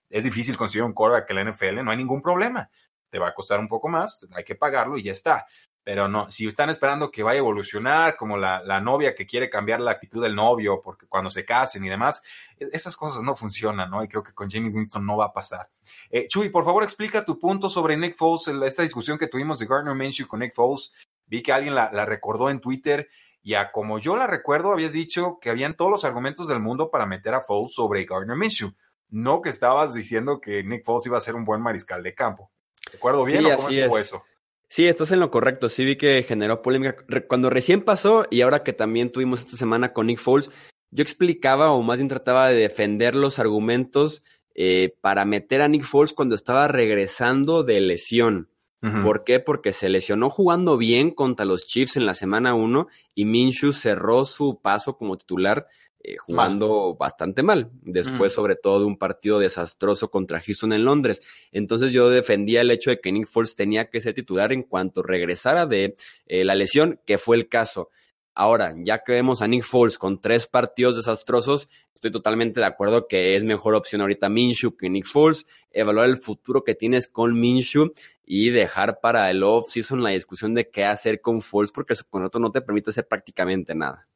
es 0.09 0.23
difícil 0.23 0.57
conseguir 0.57 0.83
un 0.83 0.93
quarterback 0.93 1.27
que 1.27 1.33
la 1.33 1.49
NFL, 1.49 1.83
no 1.83 1.91
hay 1.91 1.97
ningún 1.97 2.21
problema. 2.21 2.69
Te 3.09 3.19
va 3.19 3.29
a 3.29 3.33
costar 3.33 3.59
un 3.59 3.67
poco 3.67 3.87
más, 3.87 4.25
hay 4.33 4.43
que 4.43 4.55
pagarlo 4.55 4.97
y 4.97 5.03
ya 5.03 5.11
está 5.11 5.45
pero 5.85 6.07
no, 6.07 6.31
si 6.31 6.47
están 6.47 6.71
esperando 6.71 7.11
que 7.11 7.21
vaya 7.21 7.35
a 7.35 7.43
evolucionar, 7.43 8.17
como 8.17 8.37
la, 8.37 8.63
la, 8.63 8.81
novia 8.81 9.13
que 9.13 9.27
quiere 9.27 9.51
cambiar 9.51 9.79
la 9.79 9.91
actitud 9.91 10.19
del 10.19 10.35
novio 10.35 10.81
porque 10.83 11.05
cuando 11.05 11.29
se 11.29 11.45
casen 11.45 11.85
y 11.85 11.89
demás, 11.89 12.23
e, 12.59 12.69
esas 12.73 12.97
cosas 12.97 13.21
no 13.21 13.35
funcionan, 13.35 13.91
¿no? 13.91 14.03
Y 14.03 14.07
creo 14.07 14.23
que 14.23 14.33
con 14.33 14.49
James 14.49 14.73
Winston 14.73 15.05
no 15.05 15.15
va 15.15 15.25
a 15.25 15.33
pasar. 15.33 15.69
Eh, 16.09 16.27
Chuy, 16.27 16.49
por 16.49 16.65
favor, 16.65 16.83
explica 16.83 17.23
tu 17.23 17.37
punto 17.37 17.69
sobre 17.69 17.95
Nick 17.95 18.17
Foles, 18.17 18.47
esta 18.47 18.81
discusión 18.81 19.19
que 19.19 19.27
tuvimos 19.27 19.59
de 19.59 19.67
Gardner 19.67 19.93
Minshew 19.93 20.27
con 20.27 20.39
Nick 20.39 20.55
Foles. 20.55 20.91
Vi 21.27 21.43
que 21.43 21.53
alguien 21.53 21.75
la, 21.75 21.91
la 21.91 22.03
recordó 22.03 22.49
en 22.49 22.59
Twitter 22.59 23.07
y 23.43 23.53
a 23.53 23.71
como 23.71 23.99
yo 23.99 24.15
la 24.15 24.25
recuerdo, 24.25 24.71
habías 24.71 24.91
dicho 24.91 25.37
que 25.39 25.51
habían 25.51 25.75
todos 25.75 25.91
los 25.91 26.03
argumentos 26.03 26.47
del 26.47 26.59
mundo 26.59 26.89
para 26.89 27.05
meter 27.05 27.35
a 27.35 27.41
Foles 27.41 27.75
sobre 27.75 28.05
Gardner 28.05 28.35
Minshew. 28.35 28.73
No 29.09 29.43
que 29.43 29.51
estabas 29.51 29.93
diciendo 29.93 30.41
que 30.41 30.63
Nick 30.63 30.83
Foles 30.83 31.05
iba 31.05 31.19
a 31.19 31.21
ser 31.21 31.35
un 31.35 31.45
buen 31.45 31.61
mariscal 31.61 32.01
de 32.01 32.15
campo. 32.15 32.49
¿Recuerdo 32.91 33.23
bien 33.23 33.43
sí, 33.43 33.51
o 33.51 33.57
cómo 33.57 33.69
es. 33.69 34.07
eso? 34.07 34.23
Sí, 34.75 34.87
estás 34.87 35.13
en 35.13 35.21
lo 35.21 35.31
correcto. 35.31 35.69
Sí 35.69 35.85
vi 35.85 35.95
que 35.95 36.21
generó 36.23 36.61
polémica. 36.61 36.97
Cuando 37.29 37.49
recién 37.49 37.79
pasó 37.79 38.25
y 38.29 38.41
ahora 38.41 38.61
que 38.61 38.73
también 38.73 39.09
tuvimos 39.09 39.39
esta 39.39 39.55
semana 39.55 39.93
con 39.93 40.07
Nick 40.07 40.19
Foles, 40.19 40.51
yo 40.91 41.01
explicaba 41.01 41.71
o 41.71 41.81
más 41.81 41.99
bien 41.99 42.09
trataba 42.09 42.49
de 42.49 42.57
defender 42.57 43.15
los 43.15 43.39
argumentos 43.39 44.21
eh, 44.53 44.93
para 44.99 45.23
meter 45.23 45.61
a 45.61 45.69
Nick 45.69 45.85
Foles 45.85 46.11
cuando 46.11 46.35
estaba 46.35 46.67
regresando 46.67 47.63
de 47.63 47.79
lesión. 47.79 48.49
¿Por 49.01 49.23
qué? 49.23 49.39
Porque 49.39 49.71
se 49.71 49.87
lesionó 49.87 50.29
jugando 50.29 50.77
bien 50.77 51.11
contra 51.11 51.45
los 51.45 51.65
Chiefs 51.65 51.95
en 51.95 52.05
la 52.05 52.13
semana 52.13 52.53
1 52.53 52.87
y 53.15 53.23
Minshew 53.23 53.71
cerró 53.71 54.25
su 54.25 54.59
paso 54.61 54.97
como 54.97 55.17
titular 55.17 55.67
eh, 56.07 56.17
jugando 56.17 56.95
bastante 56.95 57.41
mal, 57.41 57.71
después 57.81 58.31
mm. 58.31 58.35
sobre 58.35 58.55
todo 58.55 58.79
de 58.79 58.85
un 58.85 58.97
partido 58.97 59.39
desastroso 59.39 60.11
contra 60.11 60.39
Houston 60.39 60.73
en 60.73 60.85
Londres. 60.85 61.19
Entonces 61.51 61.91
yo 61.91 62.11
defendía 62.11 62.61
el 62.61 62.69
hecho 62.69 62.91
de 62.91 62.99
que 62.99 63.11
Nick 63.11 63.27
Foles 63.27 63.55
tenía 63.55 63.89
que 63.89 64.01
ser 64.01 64.13
titular 64.13 64.53
en 64.53 64.61
cuanto 64.61 65.01
regresara 65.01 65.65
de 65.65 65.95
eh, 66.27 66.45
la 66.45 66.53
lesión, 66.53 66.99
que 67.07 67.17
fue 67.17 67.37
el 67.37 67.49
caso. 67.49 67.89
Ahora, 68.35 68.75
ya 68.77 69.01
que 69.03 69.13
vemos 69.13 69.41
a 69.41 69.47
Nick 69.47 69.63
Foles 69.63 69.97
con 69.97 70.21
tres 70.21 70.45
partidos 70.45 70.95
desastrosos, 70.95 71.69
estoy 71.95 72.11
totalmente 72.11 72.59
de 72.59 72.67
acuerdo 72.67 73.07
que 73.07 73.35
es 73.35 73.43
mejor 73.43 73.73
opción 73.73 74.01
ahorita 74.01 74.29
Minshew 74.29 74.77
que 74.77 74.91
Nick 74.91 75.07
Foles, 75.07 75.47
evaluar 75.71 76.07
el 76.07 76.17
futuro 76.17 76.63
que 76.63 76.75
tienes 76.75 77.07
con 77.07 77.39
Minshew 77.39 77.93
y 78.23 78.51
dejar 78.51 78.99
para 78.99 79.31
el 79.31 79.41
off-season 79.41 80.03
la 80.03 80.11
discusión 80.11 80.53
de 80.53 80.69
qué 80.69 80.83
hacer 80.83 81.19
con 81.19 81.41
Foles 81.41 81.71
porque 81.71 81.95
su 81.95 82.05
contrato 82.05 82.37
no 82.37 82.51
te 82.51 82.61
permite 82.61 82.91
hacer 82.91 83.07
prácticamente 83.07 83.73
nada 83.73 84.07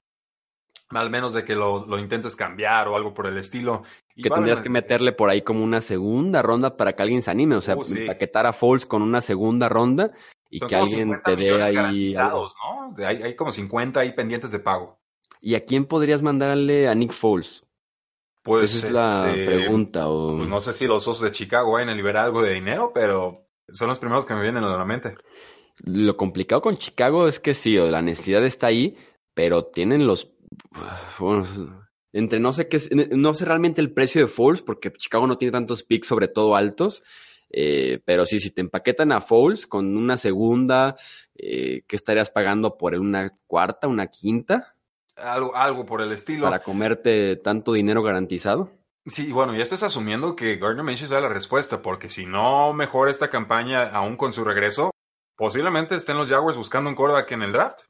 al 0.89 1.09
menos 1.09 1.33
de 1.33 1.45
que 1.45 1.55
lo, 1.55 1.85
lo, 1.85 1.99
intentes 1.99 2.35
cambiar 2.35 2.87
o 2.87 2.95
algo 2.95 3.13
por 3.13 3.27
el 3.27 3.37
estilo. 3.37 3.83
que 4.15 4.29
tendrías 4.29 4.61
que 4.61 4.69
meterle 4.69 5.11
por 5.11 5.29
ahí 5.29 5.41
como 5.41 5.63
una 5.63 5.81
segunda 5.81 6.41
ronda 6.41 6.75
para 6.77 6.93
que 6.93 7.03
alguien 7.03 7.21
se 7.21 7.31
anime, 7.31 7.55
o 7.55 7.61
sea, 7.61 7.75
uh, 7.75 7.83
paquetar 8.07 8.45
a 8.45 8.53
Foles 8.53 8.85
con 8.85 9.01
una 9.01 9.21
segunda 9.21 9.69
ronda 9.69 10.11
y 10.49 10.59
que 10.59 10.75
alguien 10.75 11.21
te 11.23 11.35
dé 11.35 11.61
ahí. 11.61 12.13
¿no? 12.13 12.49
Hay, 12.97 13.21
hay, 13.21 13.35
como 13.35 13.51
50 13.51 13.99
ahí 13.99 14.13
pendientes 14.13 14.51
de 14.51 14.59
pago. 14.59 14.99
¿Y 15.41 15.55
a 15.55 15.63
quién 15.63 15.85
podrías 15.85 16.21
mandarle 16.21 16.87
a 16.87 16.95
Nick 16.95 17.13
Foles? 17.13 17.63
Pues 18.43 18.73
Esa 18.73 18.87
es 18.87 18.93
la 18.93 19.29
este, 19.29 19.45
pregunta. 19.45 20.09
O... 20.09 20.37
Pues 20.37 20.49
no 20.49 20.59
sé 20.59 20.73
si 20.73 20.87
los 20.87 21.07
osos 21.07 21.21
de 21.21 21.31
Chicago 21.31 21.73
vayan 21.73 21.89
a 21.89 21.95
liberar 21.95 22.25
algo 22.25 22.41
de 22.41 22.53
dinero, 22.53 22.91
pero 22.93 23.45
son 23.71 23.89
los 23.89 23.99
primeros 23.99 24.25
que 24.25 24.33
me 24.33 24.41
vienen 24.41 24.63
a 24.63 24.75
la 24.75 24.85
mente. 24.85 25.15
Lo 25.83 26.17
complicado 26.17 26.61
con 26.61 26.77
Chicago 26.77 27.27
es 27.27 27.39
que 27.39 27.53
sí, 27.53 27.77
la 27.77 28.01
necesidad 28.01 28.43
está 28.43 28.67
ahí, 28.67 28.97
pero 29.33 29.65
tienen 29.65 30.07
los 30.07 30.31
entre 32.13 32.39
no 32.39 32.51
sé 32.51 32.67
qué, 32.67 32.79
no 33.11 33.33
sé 33.33 33.45
realmente 33.45 33.81
el 33.81 33.93
precio 33.93 34.21
de 34.21 34.27
Foles, 34.27 34.61
porque 34.61 34.91
Chicago 34.91 35.27
no 35.27 35.37
tiene 35.37 35.51
tantos 35.51 35.83
picks, 35.83 36.07
sobre 36.07 36.27
todo 36.27 36.55
altos. 36.55 37.03
Eh, 37.51 37.99
pero 38.05 38.25
sí, 38.25 38.39
si 38.39 38.51
te 38.51 38.61
empaquetan 38.61 39.11
a 39.11 39.21
Foles 39.21 39.65
con 39.65 39.97
una 39.97 40.17
segunda, 40.17 40.95
eh, 41.35 41.81
¿qué 41.87 41.95
estarías 41.95 42.29
pagando 42.29 42.77
por 42.77 42.93
una 42.95 43.31
cuarta, 43.47 43.87
una 43.87 44.07
quinta? 44.07 44.75
Algo, 45.15 45.55
algo 45.55 45.85
por 45.85 46.01
el 46.01 46.11
estilo. 46.11 46.45
Para 46.45 46.63
comerte 46.63 47.35
tanto 47.37 47.73
dinero 47.73 48.03
garantizado. 48.03 48.71
Sí, 49.05 49.31
bueno, 49.31 49.55
y 49.55 49.61
esto 49.61 49.75
es 49.75 49.83
asumiendo 49.83 50.35
que 50.35 50.57
Gardner 50.57 50.83
Minshew 50.83 51.07
sea 51.07 51.19
la 51.19 51.29
respuesta, 51.29 51.81
porque 51.81 52.09
si 52.09 52.25
no 52.25 52.73
mejora 52.73 53.09
esta 53.09 53.29
campaña 53.29 53.89
aún 53.89 54.15
con 54.15 54.33
su 54.33 54.43
regreso, 54.43 54.91
posiblemente 55.35 55.95
estén 55.95 56.17
los 56.17 56.29
Jaguars 56.29 56.57
buscando 56.57 56.89
un 56.89 56.95
quarterback 56.95 57.31
en 57.31 57.41
el 57.41 57.51
draft 57.51 57.81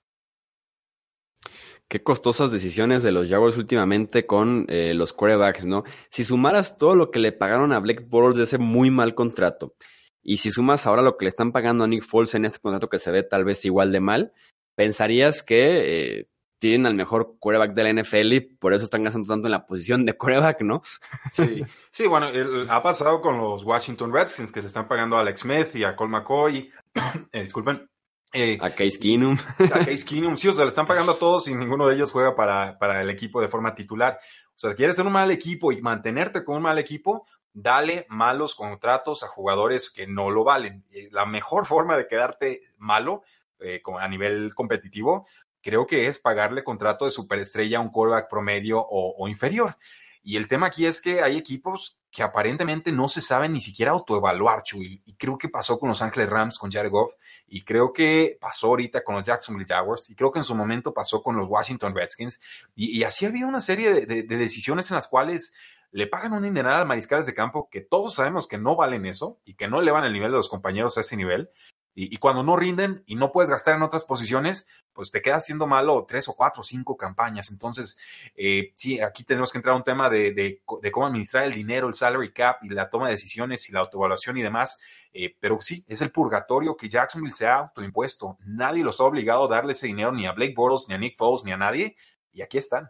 qué 1.90 2.04
costosas 2.04 2.52
decisiones 2.52 3.04
de 3.04 3.12
los 3.12 3.28
Jaguars 3.28 3.58
últimamente 3.58 4.26
con 4.26 4.66
eh, 4.70 4.94
los 4.94 5.12
quarterbacks, 5.12 5.66
¿no? 5.66 5.84
Si 6.10 6.24
sumaras 6.24 6.78
todo 6.78 6.96
lo 6.96 7.12
que 7.12 7.20
le 7.20 7.32
pagaron 7.32 7.74
a 7.74 7.80
Blake 7.80 8.06
Bortles 8.08 8.38
de 8.38 8.44
ese 8.44 8.58
muy 8.60 8.92
mal 8.92 9.16
contrato, 9.16 9.76
y 10.22 10.38
si 10.38 10.52
sumas 10.52 10.86
ahora 10.86 11.02
lo 11.02 11.18
que 11.18 11.26
le 11.26 11.30
están 11.30 11.52
pagando 11.52 11.84
a 11.84 11.88
Nick 11.88 12.04
Foles 12.04 12.36
en 12.36 12.46
este 12.46 12.60
contrato 12.60 12.90
que 12.90 13.00
se 13.00 13.12
ve 13.12 13.24
tal 13.24 13.44
vez 13.44 13.66
igual 13.66 13.92
de 13.92 14.00
mal, 14.00 14.34
pensarías 14.76 15.42
que 15.42 16.20
eh, 16.20 16.30
tienen 16.60 16.86
al 16.86 16.94
mejor 16.94 17.38
quarterback 17.40 17.74
de 17.74 17.84
la 17.84 18.02
NFL 18.02 18.34
y 18.34 18.40
por 18.42 18.74
eso 18.74 18.84
están 18.84 19.04
gastando 19.04 19.28
tanto 19.28 19.48
en 19.48 19.52
la 19.52 19.66
posición 19.66 20.06
de 20.06 20.16
quarterback, 20.16 20.62
¿no? 20.62 20.82
Sí, 21.32 21.66
sí 21.90 22.06
bueno, 22.06 22.28
ha 22.70 22.84
pasado 22.84 23.22
con 23.22 23.40
los 23.40 23.64
Washington 23.64 24.14
Redskins 24.14 24.52
que 24.52 24.62
le 24.62 24.68
están 24.68 24.88
pagando 24.88 25.18
a 25.18 25.22
Alex 25.22 25.42
Smith 25.42 25.76
y 25.76 25.84
a 25.86 25.96
Cole 25.96 26.12
McCoy, 26.12 26.72
eh, 27.32 27.42
disculpen, 27.42 27.89
eh, 28.34 28.58
a 28.62 28.70
Case 28.72 29.00
Keenum. 29.00 29.38
A 29.60 29.80
Case 29.80 30.06
Keenum, 30.06 30.38
sí, 30.38 30.48
o 30.48 30.54
sea, 30.54 30.66
le 30.66 30.70
están 30.70 30.88
pagando 30.88 31.14
a 31.14 31.20
todos 31.20 31.48
y 31.48 31.56
ninguno 31.56 31.88
de 31.88 31.96
ellos 31.96 32.12
juega 32.12 32.36
para, 32.36 32.78
para 32.78 33.02
el 33.02 33.10
equipo 33.10 33.42
de 33.42 33.48
forma 33.48 33.76
titular. 33.76 34.20
O 34.56 34.60
sea, 34.60 34.76
quieres 34.76 34.96
ser 34.96 35.06
un 35.06 35.14
mal 35.14 35.32
equipo 35.32 35.72
y 35.72 35.82
mantenerte 35.82 36.44
con 36.44 36.58
un 36.58 36.64
mal 36.64 36.80
equipo, 36.80 37.26
dale 37.54 38.06
malos 38.10 38.56
contratos 38.56 39.24
a 39.24 39.28
jugadores 39.28 39.90
que 39.90 40.08
no 40.08 40.30
lo 40.30 40.44
valen. 40.44 40.86
La 41.12 41.26
mejor 41.26 41.66
forma 41.66 41.98
de 41.98 42.08
quedarte 42.08 42.62
malo 42.78 43.24
eh, 43.60 43.82
a 44.00 44.08
nivel 44.08 44.54
competitivo, 44.54 45.28
creo 45.62 45.86
que 45.86 46.08
es 46.08 46.20
pagarle 46.20 46.64
contrato 46.64 47.06
de 47.06 47.12
superestrella 47.12 47.80
a 47.80 47.82
un 47.82 47.90
quarterback 47.90 48.30
promedio 48.30 48.80
o, 48.80 49.16
o 49.18 49.28
inferior. 49.28 49.76
Y 50.22 50.38
el 50.38 50.48
tema 50.48 50.68
aquí 50.68 50.86
es 50.86 51.02
que 51.02 51.22
hay 51.22 51.38
equipos 51.38 51.99
que 52.12 52.24
aparentemente 52.24 52.92
no 52.92 53.08
se 53.08 53.22
saben 53.22 53.54
ni 53.54 53.62
siquiera 53.62 53.92
autoevaluar, 53.92 54.64
Chuy. 54.64 55.02
Y 55.06 55.14
creo 55.14 55.38
que 55.38 55.50
pasó 55.50 55.80
con 55.80 55.90
los 55.90 56.02
Ángeles 56.02 56.30
Rams, 56.30 56.58
con 56.58 56.72
Jared 56.72 56.90
Goff, 56.90 57.14
y 57.48 57.64
creo 57.64 57.94
que 57.94 58.38
pasó 58.40 58.68
ahorita 58.68 59.04
con 59.04 59.16
los 59.16 59.24
Jacksonville 59.24 59.68
Jaguars, 59.68 60.10
y 60.10 60.16
creo 60.16 60.32
que 60.32 60.40
en 60.40 60.46
su 60.46 60.56
momento 60.56 60.94
pasó 60.94 61.22
con 61.22 61.36
los 61.36 61.48
Washington 61.48 61.96
Redskins. 61.96 62.42
Y, 62.76 63.04
así 63.04 63.26
ha 63.26 63.30
habido 63.30 63.48
una 63.48 63.62
serie 63.62 64.06
de, 64.06 64.24
decisiones 64.24 64.90
en 64.90 64.96
las 64.96 65.08
cuales 65.08 65.54
le 65.92 66.08
pagan 66.08 66.34
un 66.34 66.44
dineral 66.44 66.82
al 66.82 66.88
mariscales 66.88 67.26
de 67.26 67.34
campo 67.34 67.68
que 67.72 67.82
todos 67.82 68.16
sabemos 68.16 68.48
que 68.48 68.58
no 68.58 68.76
valen 68.76 69.06
eso 69.06 69.40
y 69.44 69.56
que 69.56 69.68
no 69.68 69.80
elevan 69.80 70.04
el 70.04 70.14
nivel 70.14 70.32
de 70.32 70.38
los 70.38 70.50
compañeros 70.50 70.98
a 70.98 71.02
ese 71.02 71.16
nivel. 71.16 71.50
Y, 71.96 72.18
cuando 72.18 72.44
no 72.44 72.56
rinden 72.56 73.04
y 73.08 73.16
no 73.16 73.32
puedes 73.32 73.50
gastar 73.50 73.76
en 73.76 73.82
otras 73.82 74.06
posiciones, 74.06 74.70
pues 74.94 75.12
te 75.12 75.22
quedas 75.22 75.46
siendo 75.46 75.68
malo 75.68 76.06
tres 76.08 76.30
o 76.30 76.34
cuatro 76.34 76.62
o 76.62 76.64
cinco 76.64 76.96
campañas. 76.96 77.52
Entonces, 77.52 77.98
eh, 78.36 78.72
sí, 78.76 79.02
aquí 79.02 79.24
tenemos 79.24 79.52
que 79.52 79.58
entrar 79.58 79.74
a 79.74 79.78
un 79.78 79.84
tema 79.84 80.10
de, 80.10 80.62
cómo 80.66 81.08
administrar 81.08 81.44
el 81.44 81.54
dinero, 81.54 81.88
el 81.88 81.94
salary 81.94 82.32
cap 82.32 82.64
y 82.64 82.70
la 82.70 82.90
toma 82.90 83.08
de 83.08 83.14
decisiones 83.14 83.68
y 83.70 83.74
la 83.74 83.82
autoevaluación 83.82 84.38
y 84.38 84.42
demás. 84.42 84.80
Eh, 85.12 85.36
pero 85.40 85.60
sí, 85.60 85.84
es 85.88 86.02
el 86.02 86.12
purgatorio 86.12 86.78
que 86.78 86.88
Jacksonville 86.88 87.34
se 87.34 87.48
ha 87.48 87.56
autoimpuesto. 87.56 88.38
Nadie 88.46 88.84
los 88.84 89.02
ha 89.02 89.04
obligado 89.04 89.46
a 89.46 89.56
darle 89.56 89.74
ese 89.74 89.88
dinero 89.88 90.12
ni 90.12 90.26
a 90.26 90.32
Blake 90.32 90.54
Bortles, 90.56 90.88
ni 90.88 90.96
a 90.96 90.98
Nick 90.98 91.18
Foles, 91.18 91.44
ni 91.44 91.52
a 91.52 91.58
nadie. 91.58 91.98
Y 92.32 92.42
aquí 92.42 92.58
están. 92.58 92.90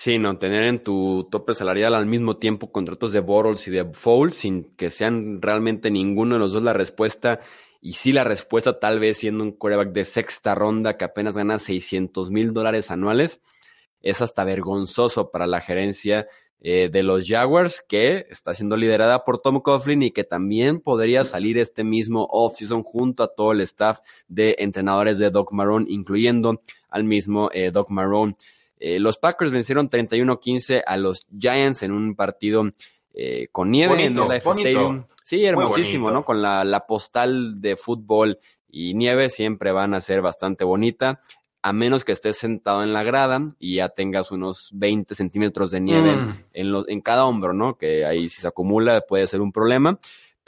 Sí, 0.00 0.16
no, 0.16 0.38
tener 0.38 0.62
en 0.62 0.84
tu 0.84 1.26
tope 1.28 1.54
salarial 1.54 1.92
al 1.92 2.06
mismo 2.06 2.36
tiempo 2.36 2.70
contratos 2.70 3.12
de 3.12 3.18
Bortles 3.18 3.66
y 3.66 3.72
de 3.72 3.84
Foles 3.84 4.36
sin 4.36 4.62
que 4.76 4.90
sean 4.90 5.42
realmente 5.42 5.90
ninguno 5.90 6.36
de 6.36 6.38
los 6.38 6.52
dos 6.52 6.62
la 6.62 6.72
respuesta 6.72 7.40
Y 7.80 7.94
sí, 7.94 8.12
la 8.12 8.22
respuesta 8.22 8.78
tal 8.78 9.00
vez 9.00 9.16
siendo 9.16 9.42
un 9.42 9.50
coreback 9.50 9.90
de 9.90 10.04
sexta 10.04 10.54
ronda 10.54 10.96
que 10.96 11.04
apenas 11.04 11.36
gana 11.36 11.58
600 11.58 12.30
mil 12.30 12.52
dólares 12.52 12.92
anuales, 12.92 13.42
es 14.00 14.22
hasta 14.22 14.44
vergonzoso 14.44 15.32
para 15.32 15.48
la 15.48 15.60
gerencia 15.60 16.28
eh, 16.60 16.90
de 16.92 17.02
los 17.02 17.26
Jaguars, 17.26 17.82
que 17.88 18.26
está 18.30 18.54
siendo 18.54 18.76
liderada 18.76 19.24
por 19.24 19.40
Tom 19.40 19.60
Coughlin 19.60 20.02
y 20.02 20.12
que 20.12 20.22
también 20.22 20.78
podría 20.78 21.24
salir 21.24 21.58
este 21.58 21.82
mismo 21.82 22.28
offseason 22.30 22.84
junto 22.84 23.24
a 23.24 23.34
todo 23.34 23.50
el 23.50 23.62
staff 23.62 23.98
de 24.28 24.54
entrenadores 24.60 25.18
de 25.18 25.30
Doc 25.30 25.52
Marrone, 25.52 25.86
incluyendo 25.88 26.62
al 26.88 27.02
mismo 27.02 27.50
eh, 27.52 27.72
Doc 27.72 27.90
Marrone. 27.90 28.36
Eh, 28.80 28.98
los 28.98 29.18
Packers 29.18 29.50
vencieron 29.50 29.90
31-15 29.90 30.82
a 30.86 30.96
los 30.96 31.26
Giants 31.38 31.82
en 31.82 31.92
un 31.92 32.14
partido 32.14 32.64
con 33.50 33.70
nieve 33.70 34.04
en 34.04 34.16
el 34.16 34.32
Stadium. 34.32 35.04
Sí, 35.24 35.44
hermosísimo, 35.44 36.10
¿no? 36.12 36.24
Con 36.24 36.40
la, 36.40 36.64
la 36.64 36.86
postal 36.86 37.60
de 37.60 37.76
fútbol 37.76 38.38
y 38.68 38.94
nieve 38.94 39.28
siempre 39.28 39.72
van 39.72 39.92
a 39.94 40.00
ser 40.00 40.22
bastante 40.22 40.64
bonita 40.64 41.20
a 41.62 41.72
menos 41.72 42.04
que 42.04 42.12
estés 42.12 42.38
sentado 42.38 42.82
en 42.82 42.92
la 42.92 43.02
grada 43.02 43.40
y 43.58 43.76
ya 43.76 43.88
tengas 43.88 44.30
unos 44.30 44.70
20 44.72 45.14
centímetros 45.14 45.70
de 45.70 45.80
nieve 45.80 46.14
mm. 46.14 46.44
en, 46.52 46.74
en 46.86 47.00
cada 47.00 47.26
hombro, 47.26 47.52
¿no? 47.52 47.76
Que 47.76 48.04
ahí 48.04 48.28
si 48.28 48.40
se 48.40 48.48
acumula 48.48 49.00
puede 49.02 49.26
ser 49.26 49.40
un 49.40 49.52
problema. 49.52 49.98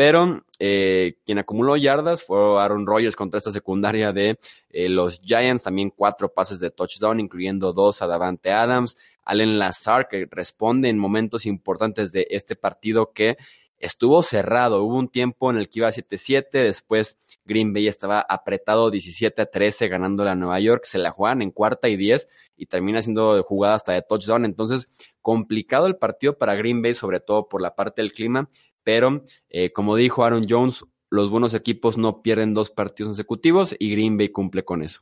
Pero 0.01 0.47
eh, 0.59 1.19
quien 1.27 1.41
acumuló 1.41 1.77
yardas 1.77 2.23
fue 2.23 2.59
Aaron 2.59 2.87
Rodgers 2.87 3.15
contra 3.15 3.37
esta 3.37 3.51
secundaria 3.51 4.15
de 4.15 4.39
eh, 4.71 4.89
los 4.89 5.21
Giants, 5.21 5.65
también 5.65 5.93
cuatro 5.95 6.33
pases 6.33 6.59
de 6.59 6.71
touchdown, 6.71 7.21
incluyendo 7.21 7.75
dos 7.75 8.01
a 8.01 8.07
Davante 8.07 8.51
Adams. 8.51 8.97
Allen 9.25 9.59
Lazar, 9.59 10.09
que 10.09 10.27
responde 10.31 10.89
en 10.89 10.97
momentos 10.97 11.45
importantes 11.45 12.13
de 12.13 12.27
este 12.31 12.57
partido 12.57 13.13
que 13.13 13.37
estuvo 13.81 14.23
cerrado. 14.23 14.85
Hubo 14.85 14.97
un 14.97 15.09
tiempo 15.09 15.51
en 15.51 15.59
el 15.59 15.69
que 15.69 15.81
iba 15.81 15.89
7-7, 15.89 16.49
después 16.51 17.19
Green 17.45 17.75
Bay 17.75 17.87
estaba 17.87 18.21
apretado 18.21 18.91
17-13 18.91 19.87
ganando 19.91 20.27
a 20.27 20.35
Nueva 20.35 20.61
York, 20.61 20.85
se 20.85 20.99
la 20.99 21.11
juegan 21.11 21.43
en 21.43 21.51
cuarta 21.51 21.91
y 21.91 21.97
10 21.97 22.27
y 22.57 22.65
termina 22.65 23.03
siendo 23.03 23.43
jugada 23.43 23.75
hasta 23.75 23.93
de 23.93 24.01
touchdown. 24.01 24.47
Entonces, 24.47 24.89
complicado 25.21 25.87
el 25.87 25.97
partido 25.97 26.39
para 26.39 26.55
Green 26.55 26.81
Bay, 26.81 26.95
sobre 26.95 27.21
todo 27.21 27.49
por 27.49 27.61
la 27.61 27.75
parte 27.75 28.01
del 28.01 28.13
clima, 28.13 28.49
pero 28.85 29.23
eh, 29.49 29.73
como 29.73 29.97
dijo 29.97 30.25
Aaron 30.25 30.47
Jones, 30.49 30.85
los 31.11 31.31
buenos 31.31 31.55
equipos 31.55 31.99
no 31.99 32.23
pierden 32.23 32.55
dos 32.55 32.71
partidos 32.71 33.11
consecutivos 33.11 33.75
y 33.79 33.91
Green 33.93 34.17
Bay 34.17 34.31
cumple 34.31 34.65
con 34.65 34.83
eso. 34.83 35.01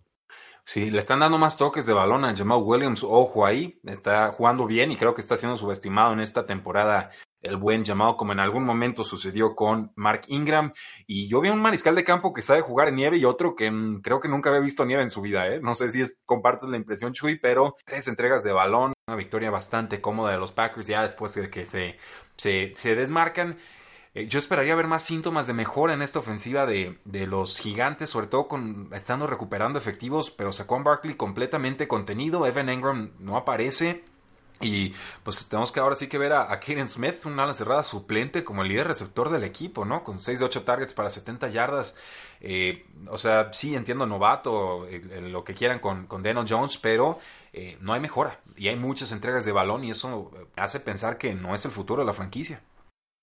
Sí, 0.64 0.91
le 0.91 0.99
están 0.99 1.21
dando 1.21 1.38
más 1.38 1.57
toques 1.57 1.87
de 1.87 1.95
balón 1.95 2.27
a 2.27 2.37
Jamal 2.37 2.62
Williams. 2.62 3.03
Ojo 3.03 3.47
ahí, 3.47 3.81
está 3.85 4.29
jugando 4.33 4.67
bien 4.67 4.93
y 4.93 4.99
creo 4.99 5.14
que 5.14 5.23
está 5.23 5.35
siendo 5.35 5.57
subestimado 5.57 6.12
en 6.12 6.21
esta 6.21 6.45
temporada 6.45 7.11
el 7.41 7.57
buen 7.57 7.85
llamado, 7.85 8.17
como 8.17 8.33
en 8.33 8.41
algún 8.41 8.64
momento 8.64 9.05
sucedió 9.05 9.55
con 9.55 9.93
Mark 9.97 10.23
Ingram. 10.27 10.73
Y 11.07 11.29
yo 11.29 11.41
vi 11.41 11.49
un 11.49 11.62
mariscal 11.62 11.95
de 11.95 12.05
campo 12.05 12.35
que 12.35 12.43
sabe 12.43 12.61
jugar 12.61 12.88
en 12.88 12.97
nieve 12.97 13.17
y 13.17 13.25
otro 13.25 13.55
que 13.55 13.73
creo 14.03 14.21
que 14.21 14.29
nunca 14.29 14.51
había 14.51 14.61
visto 14.61 14.85
nieve 14.85 15.03
en 15.03 15.11
su 15.11 15.23
vida. 15.23 15.49
¿eh? 15.49 15.61
No 15.62 15.75
sé 15.75 15.91
si 15.91 16.03
es, 16.03 16.19
compartes 16.27 16.69
la 16.69 16.77
impresión, 16.77 17.12
Chuy, 17.12 17.38
pero 17.38 17.75
tres 17.87 18.09
entregas 18.09 18.45
de 18.45 18.53
balón, 18.53 18.93
una 19.09 19.16
victoria 19.16 19.51
bastante 19.51 20.01
cómoda 20.01 20.33
de 20.33 20.38
los 20.38 20.53
Packers 20.53 20.87
ya 20.87 21.03
después 21.03 21.35
de 21.35 21.49
que 21.49 21.64
se, 21.64 21.97
se, 22.37 22.75
se 22.77 22.94
desmarcan. 22.94 23.57
Eh, 24.14 24.27
yo 24.29 24.38
esperaría 24.38 24.75
ver 24.75 24.87
más 24.87 25.03
síntomas 25.03 25.47
de 25.47 25.55
mejora 25.55 25.94
en 25.94 26.03
esta 26.03 26.18
ofensiva 26.18 26.66
de, 26.66 26.99
de, 27.07 27.27
los 27.27 27.59
gigantes, 27.59 28.11
sobre 28.11 28.27
todo 28.27 28.49
con 28.49 28.90
estando 28.92 29.27
recuperando 29.27 29.79
efectivos, 29.79 30.31
pero 30.31 30.53
Saquon 30.53 30.85
Barkley 30.85 31.14
completamente 31.14 31.88
contenido, 31.88 32.47
Evan 32.47 32.68
Ingram 32.68 33.12
no 33.18 33.38
aparece. 33.38 34.05
Y 34.61 34.92
pues 35.23 35.47
tenemos 35.49 35.71
que 35.71 35.81
ahora 35.81 35.94
sí 35.94 36.09
que 36.09 36.18
ver 36.18 36.33
a, 36.33 36.53
a 36.53 36.61
Smith, 36.88 37.25
una 37.27 37.44
ala 37.44 37.55
cerrada 37.55 37.85
suplente 37.85 38.42
como 38.42 38.62
el 38.62 38.68
líder 38.68 38.88
receptor 38.88 39.31
del 39.31 39.44
equipo, 39.44 39.85
¿no? 39.85 40.03
Con 40.03 40.18
6 40.18 40.40
de 40.40 40.44
8 40.44 40.62
targets 40.62 40.94
para 40.94 41.11
70 41.11 41.49
yardas. 41.49 41.94
Eh, 42.40 42.85
o 43.09 43.18
sea, 43.18 43.53
sí 43.53 43.77
entiendo 43.77 44.07
novato, 44.07 44.87
lo 45.21 45.44
que 45.44 45.55
quieran 45.55 45.79
con, 45.79 46.07
con 46.07 46.25
Jones, 46.49 46.79
pero 46.79 47.18
eh, 47.53 47.79
no 47.81 47.92
hay 47.92 48.01
mejora. 48.01 48.40
Y 48.57 48.68
hay 48.68 48.77
muchas 48.77 49.12
entregas 49.12 49.44
de 49.44 49.53
balón 49.53 49.85
y 49.85 49.90
eso 49.90 50.31
hace 50.57 50.81
pensar 50.81 51.18
que 51.18 51.35
no 51.35 51.55
es 51.55 51.64
el 51.64 51.71
futuro 51.71 52.03
de 52.03 52.07
la 52.07 52.12
franquicia. 52.12 52.61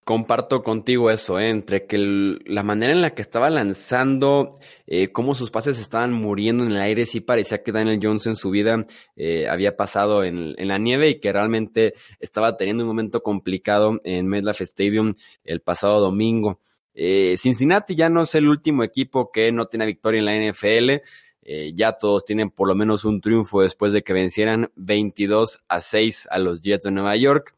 Comparto 0.06 0.62
contigo 0.62 1.10
eso, 1.10 1.40
¿eh? 1.40 1.50
entre 1.50 1.86
que 1.86 1.98
la 1.98 2.64
manera 2.64 2.94
en 2.94 3.02
la 3.02 3.14
que 3.14 3.22
estaba 3.22 3.50
lanzando, 3.50 4.60
eh, 4.88 5.12
cómo 5.12 5.34
sus 5.34 5.52
pases 5.52 5.80
estaban 5.80 6.14
muriendo 6.14 6.64
en 6.64 6.72
el 6.72 6.80
aire, 6.80 7.06
sí 7.06 7.20
parecía 7.20 7.64
que 7.64 7.74
Daniel 7.74 8.00
Jones 8.02 8.28
en 8.28 8.38
su 8.38 8.52
vida 8.52 8.86
eh, 9.18 9.50
había 9.50 9.76
pasado 9.76 10.24
en, 10.24 10.54
en, 10.58 10.68
la 10.68 10.78
nieve 10.78 11.10
y 11.10 11.20
que 11.20 11.34
realmente 11.34 11.96
estaba 12.20 12.56
teniendo 12.56 12.84
un 12.84 12.90
momento 12.90 13.24
complicado 13.24 14.00
en 14.04 14.28
MetLife 14.28 14.64
Stadium 14.64 15.16
el 15.44 15.60
pasado 15.62 16.00
domingo. 16.00 16.62
Eh, 16.98 17.36
Cincinnati 17.38 17.94
ya 17.94 18.10
no 18.10 18.22
es 18.22 18.34
el 18.36 18.48
último 18.48 18.84
equipo 18.84 19.30
que 19.30 19.52
no 19.52 19.68
tiene 19.68 19.86
victoria 19.86 20.20
en 20.20 20.26
la 20.26 20.36
NFL. 20.36 21.02
Eh, 21.48 21.74
ya 21.76 21.92
todos 21.94 22.26
tienen 22.26 22.50
por 22.50 22.68
lo 22.68 22.74
menos 22.74 23.06
un 23.06 23.22
triunfo 23.22 23.62
después 23.62 23.94
de 23.94 24.02
que 24.02 24.14
vencieran 24.14 24.72
22 24.76 25.64
a 25.68 25.80
6 25.80 26.28
a 26.32 26.40
los 26.40 26.62
Jets 26.62 26.86
de 26.86 26.92
Nueva 26.92 27.16
York. 27.18 27.54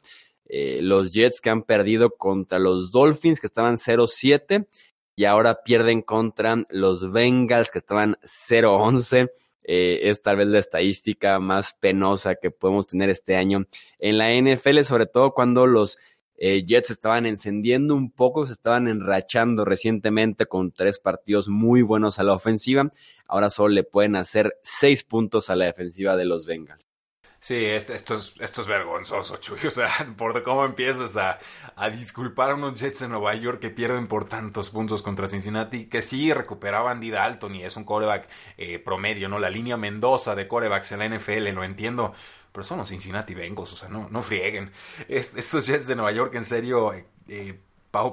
Eh, 0.50 0.80
los 0.82 1.14
Jets 1.14 1.42
que 1.42 1.50
han 1.50 1.64
perdido 1.64 2.12
contra 2.12 2.60
los 2.60 2.92
Dolphins 2.92 3.40
que 3.40 3.48
estaban 3.48 3.76
0-7 3.76 4.68
y 5.16 5.26
ahora 5.26 5.64
pierden 5.64 6.02
contra 6.02 6.64
los 6.70 7.12
Bengals 7.12 7.72
que 7.72 7.80
estaban 7.80 8.18
0-11. 8.24 9.32
Eh, 9.70 10.10
es 10.10 10.22
tal 10.22 10.38
vez 10.38 10.48
la 10.48 10.60
estadística 10.60 11.40
más 11.40 11.74
penosa 11.74 12.36
que 12.36 12.52
podemos 12.52 12.88
tener 12.88 13.10
este 13.10 13.36
año 13.36 13.66
en 14.00 14.18
la 14.18 14.32
NFL, 14.32 14.82
sobre 14.84 15.08
todo 15.08 15.34
cuando 15.34 15.68
los 15.68 15.98
eh, 16.38 16.64
Jets 16.66 16.92
estaban 16.92 17.26
encendiendo 17.26 17.96
un 17.96 18.12
poco, 18.12 18.46
se 18.46 18.54
estaban 18.54 18.88
enrachando 18.88 19.66
recientemente 19.66 20.46
con 20.46 20.72
tres 20.72 21.00
partidos 21.00 21.50
muy 21.50 21.82
buenos 21.82 22.20
a 22.20 22.24
la 22.24 22.34
ofensiva. 22.34 22.90
Ahora 23.28 23.50
solo 23.50 23.74
le 23.74 23.84
pueden 23.84 24.16
hacer 24.16 24.58
seis 24.62 25.04
puntos 25.04 25.50
a 25.50 25.56
la 25.56 25.66
defensiva 25.66 26.16
de 26.16 26.26
los 26.26 26.46
Bengals. 26.46 26.86
Sí, 27.40 27.66
esto, 27.66 27.94
es, 27.94 28.34
esto 28.40 28.62
es 28.62 28.68
vergonzoso, 28.68 29.38
Chuy. 29.38 29.60
O 29.68 29.72
sea, 29.72 29.90
por 30.18 30.44
cómo 30.44 30.66
empiezas 30.66 31.16
a, 31.18 31.40
a, 31.76 31.90
disculpar 31.90 32.52
a 32.52 32.56
unos 32.56 32.80
Jets 32.80 33.00
de 33.00 33.08
Nueva 33.08 33.36
York 33.36 33.60
que 33.60 33.70
pierden 33.70 34.08
por 34.08 34.28
tantos 34.28 34.70
puntos 34.70 35.02
contra 35.02 35.28
Cincinnati, 35.28 35.86
que 35.86 36.02
sí 36.02 36.34
recuperaba 36.34 36.92
Andy 36.92 37.12
Dalton 37.12 37.56
y 37.56 37.64
es 37.64 37.76
un 37.78 37.84
coreback 37.84 38.28
eh, 38.58 38.80
promedio, 38.80 39.30
¿no? 39.30 39.40
La 39.40 39.50
línea 39.50 39.78
Mendoza 39.78 40.36
de 40.36 40.48
corebacks 40.48 40.92
en 40.92 41.00
la 41.00 41.18
NFL, 41.18 41.50
lo 41.50 41.64
entiendo. 41.64 42.14
Pero 42.52 42.64
son 42.64 42.80
los 42.80 42.90
Cincinnati 42.90 43.36
Bengals, 43.36 43.74
o 43.74 43.78
sea, 43.78 43.90
no, 43.90 44.10
no 44.10 44.24
frieguen. 44.24 44.72
estos 45.08 45.68
Jets 45.68 45.88
de 45.88 45.96
Nueva 45.96 46.12
York, 46.12 46.34
en 46.36 46.46
serio, 46.46 46.94
eh, 46.94 47.06
eh 47.28 47.60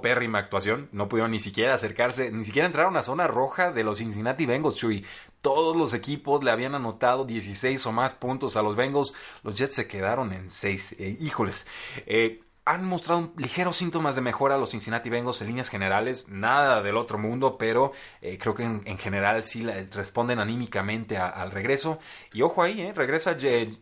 pérrima 0.01 0.39
actuación. 0.39 0.89
No 0.93 1.09
pudieron 1.09 1.31
ni 1.31 1.41
siquiera 1.41 1.75
acercarse, 1.75 2.31
ni 2.31 2.45
siquiera 2.45 2.67
entrar 2.67 2.87
a 2.87 2.91
una 2.91 3.03
zona 3.03 3.27
roja 3.27 3.73
de 3.73 3.85
los 3.85 3.99
Cincinnati 3.99 4.47
Bengals, 4.47 4.77
Chuy. 4.77 5.05
Todos 5.41 5.77
los 5.77 5.95
equipos 5.95 6.43
le 6.43 6.51
habían 6.51 6.75
anotado 6.75 7.25
16 7.25 7.87
o 7.87 7.93
más 7.93 8.15
puntos 8.15 8.57
a 8.57 8.63
los 8.63 8.77
Bengals. 8.77 9.15
Los 9.43 9.55
Jets 9.55 9.75
se 9.75 9.89
quedaron 9.89 10.33
en 10.33 10.51
6. 10.51 10.97
Eh, 10.99 11.17
híjoles. 11.21 11.67
Eh, 12.07 12.45
han 12.67 12.85
mostrado 12.85 13.31
ligeros 13.37 13.77
síntomas 13.77 14.15
de 14.15 14.23
mejora 14.23 14.57
los 14.57 14.71
Cincinnati 14.71 15.11
Bengals 15.11 15.43
en 15.43 15.49
líneas 15.49 15.69
generales, 15.69 16.27
nada 16.29 16.83
del 16.83 16.97
otro 16.97 17.19
mundo, 17.19 17.59
pero 17.59 17.93
eh, 18.23 18.39
creo 18.39 18.55
que 18.55 18.63
en, 18.63 18.99
general 18.99 19.45
sí 19.45 19.67
responden 19.93 20.39
anímicamente 20.39 21.19
al 21.19 21.51
regreso. 21.51 21.99
Y 22.33 22.41
ojo 22.41 22.63
ahí, 22.63 22.81
eh, 22.81 22.93
regresa 22.95 23.37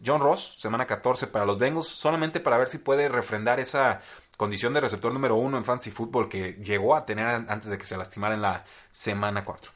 John 0.05 0.21
Ross, 0.21 0.57
semana 0.59 0.87
14 0.87 1.29
para 1.29 1.47
los 1.47 1.59
Bengals, 1.59 1.87
solamente 1.87 2.41
para 2.41 2.59
ver 2.59 2.69
si 2.69 2.79
puede 2.79 3.09
refrendar 3.09 3.61
esa 3.61 4.01
condición 4.37 4.73
de 4.73 4.81
receptor 4.81 5.13
número 5.13 5.37
uno 5.37 5.59
en 5.59 5.65
fantasy 5.65 5.91
football 5.91 6.29
que 6.29 6.55
llegó 6.55 6.95
a 6.97 7.05
tener 7.05 7.27
antes 7.27 7.71
de 7.71 7.79
que 7.79 7.85
se 7.85 7.97
lastimara 7.97 8.35
en 8.35 8.43
la 8.43 8.65
semana 8.91 9.45
4. 9.45 9.71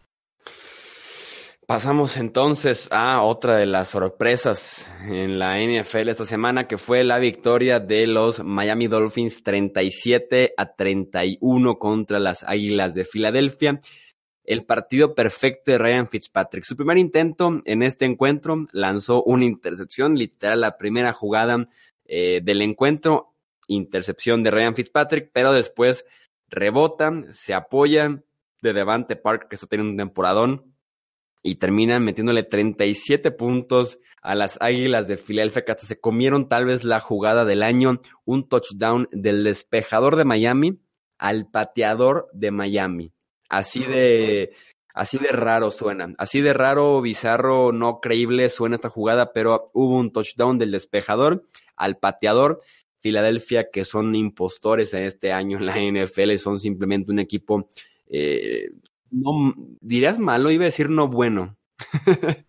Pasamos 1.67 2.17
entonces 2.17 2.89
a 2.93 3.23
otra 3.23 3.57
de 3.57 3.67
las 3.67 3.89
sorpresas 3.89 4.89
en 5.01 5.41
la 5.41 5.59
NFL 5.59 6.11
esta 6.11 6.25
semana, 6.25 6.69
que 6.69 6.79
fue 6.79 7.03
la 7.03 7.19
victoria 7.19 7.81
de 7.81 8.07
los 8.07 8.39
Miami 8.45 8.87
Dolphins 8.87 9.43
37 9.43 10.55
a 10.57 10.75
31 10.77 11.77
contra 11.77 12.21
las 12.21 12.45
Águilas 12.45 12.95
de 12.95 13.05
Filadelfia. 13.05 13.81
El 14.45 14.65
partido 14.65 15.17
perfecto 15.17 15.73
de 15.73 15.79
Ryan 15.79 16.07
Fitzpatrick. 16.07 16.63
Su 16.63 16.77
primer 16.77 16.99
intento 16.99 17.61
en 17.65 17.83
este 17.83 18.05
encuentro 18.05 18.69
lanzó 18.71 19.25
una 19.25 19.45
intercepción, 19.45 20.15
literal 20.15 20.61
la 20.61 20.79
primera 20.79 21.13
jugada 21.13 21.69
eh, 22.05 22.43
del 22.45 22.63
encuentro, 22.63 23.35
intercepción 23.69 24.43
de 24.43 24.51
Ryan 24.51 24.75
Fitzpatrick, 24.75 25.31
pero 25.33 25.53
después 25.53 26.05
rebota, 26.49 27.13
se 27.31 27.55
apoya 27.55 28.23
de 28.63 28.73
Devante 28.73 29.17
Park, 29.17 29.49
que 29.49 29.57
está 29.57 29.67
teniendo 29.67 29.93
un 29.93 29.99
temporadón, 29.99 30.77
y 31.43 31.57
terminan 31.57 32.05
metiéndole 32.05 32.43
37 32.43 33.31
puntos 33.31 34.01
a 34.21 34.35
las 34.35 34.59
Águilas 34.61 35.07
de 35.07 35.17
Filadelfia 35.17 35.65
que 35.65 35.75
se 35.77 36.01
comieron 36.01 36.49
tal 36.49 36.65
vez 36.65 36.83
la 36.83 37.01
jugada 37.01 37.45
del 37.45 37.63
año, 37.63 38.01
un 38.25 38.49
touchdown 38.49 39.09
del 39.13 39.45
despejador 39.45 40.17
de 40.17 40.25
Miami 40.25 40.81
al 41.19 41.49
pateador 41.49 42.29
de 42.33 42.51
Miami. 42.51 43.13
Así 43.49 43.81
de 43.81 44.53
así 44.93 45.19
de 45.19 45.29
raro 45.29 45.71
suena, 45.71 46.15
así 46.19 46.41
de 46.41 46.53
raro, 46.53 47.01
bizarro, 47.01 47.71
no 47.71 48.01
creíble 48.01 48.49
suena 48.49 48.77
esta 48.77 48.89
jugada, 48.89 49.33
pero 49.33 49.71
hubo 49.75 49.97
un 49.97 50.11
touchdown 50.11 50.59
del 50.59 50.73
despejador 50.73 51.45
al 51.77 51.99
pateador. 51.99 52.63
Filadelfia 53.01 53.71
que 53.71 53.85
son 53.85 54.15
impostores 54.15 54.95
en 54.95 55.05
este 55.05 55.33
año 55.33 55.59
en 55.59 55.67
la 55.67 55.77
NFL, 55.79 56.37
son 56.37 56.59
simplemente 56.61 57.13
un 57.13 57.19
equipo 57.19 57.69
eh, 58.09 58.71
no, 59.11 59.55
dirías 59.81 60.19
malo, 60.19 60.51
iba 60.51 60.65
a 60.65 60.67
decir 60.67 60.91
no 60.91 61.09
bueno. 61.09 61.57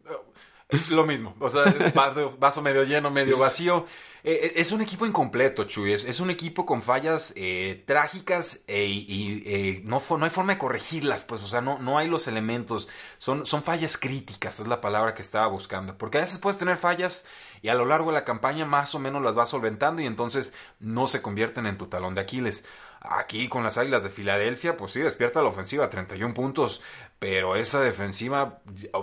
Lo 0.91 1.05
mismo, 1.05 1.33
o 1.39 1.49
sea, 1.49 1.93
vaso, 2.39 2.61
medio 2.61 2.83
lleno, 2.83 3.09
medio 3.09 3.37
vacío. 3.37 3.85
Eh, 4.21 4.47
eh, 4.47 4.51
es 4.57 4.73
un 4.73 4.81
equipo 4.81 5.05
incompleto, 5.05 5.63
Chuy. 5.63 5.93
Es, 5.93 6.19
un 6.19 6.29
equipo 6.29 6.65
con 6.65 6.81
fallas 6.81 7.31
eh, 7.37 7.85
trágicas 7.87 8.65
y 8.67 9.81
no, 9.85 10.03
no, 10.09 10.25
hay 10.25 10.29
forma 10.29 10.53
de 10.53 10.59
corregirlas, 10.59 11.23
pues, 11.23 11.41
o 11.41 11.47
sea, 11.47 11.61
no, 11.61 11.79
no 11.79 11.97
hay 11.97 12.09
los 12.09 12.27
elementos. 12.27 12.89
Son, 13.17 13.45
son 13.45 13.63
fallas 13.63 13.97
críticas, 13.97 14.59
es 14.59 14.67
la 14.67 14.81
palabra 14.81 15.15
que 15.15 15.21
estaba 15.21 15.47
buscando. 15.47 15.97
Porque 15.97 16.17
a 16.17 16.21
veces 16.21 16.37
puedes 16.37 16.57
tener 16.57 16.75
fallas 16.75 17.25
y 17.61 17.69
a 17.69 17.75
lo 17.75 17.85
largo 17.85 18.11
de 18.11 18.15
la 18.15 18.25
campaña 18.25 18.65
más 18.65 18.95
o 18.95 18.99
menos 18.99 19.21
las 19.21 19.35
vas 19.35 19.49
solventando 19.49 20.01
y 20.01 20.05
entonces 20.05 20.53
no 20.79 21.07
se 21.07 21.21
convierten 21.21 21.65
en 21.65 21.77
tu 21.77 21.87
talón 21.87 22.15
de 22.15 22.21
Aquiles. 22.21 22.65
Aquí 22.99 23.47
con 23.47 23.63
las 23.63 23.77
Águilas 23.77 24.03
de 24.03 24.09
Filadelfia, 24.09 24.75
pues 24.75 24.91
sí, 24.91 24.99
despierta 25.01 25.41
la 25.41 25.49
ofensiva, 25.49 25.89
31 25.89 26.33
puntos, 26.33 26.81
pero 27.19 27.55
esa 27.55 27.79
defensiva, 27.79 28.59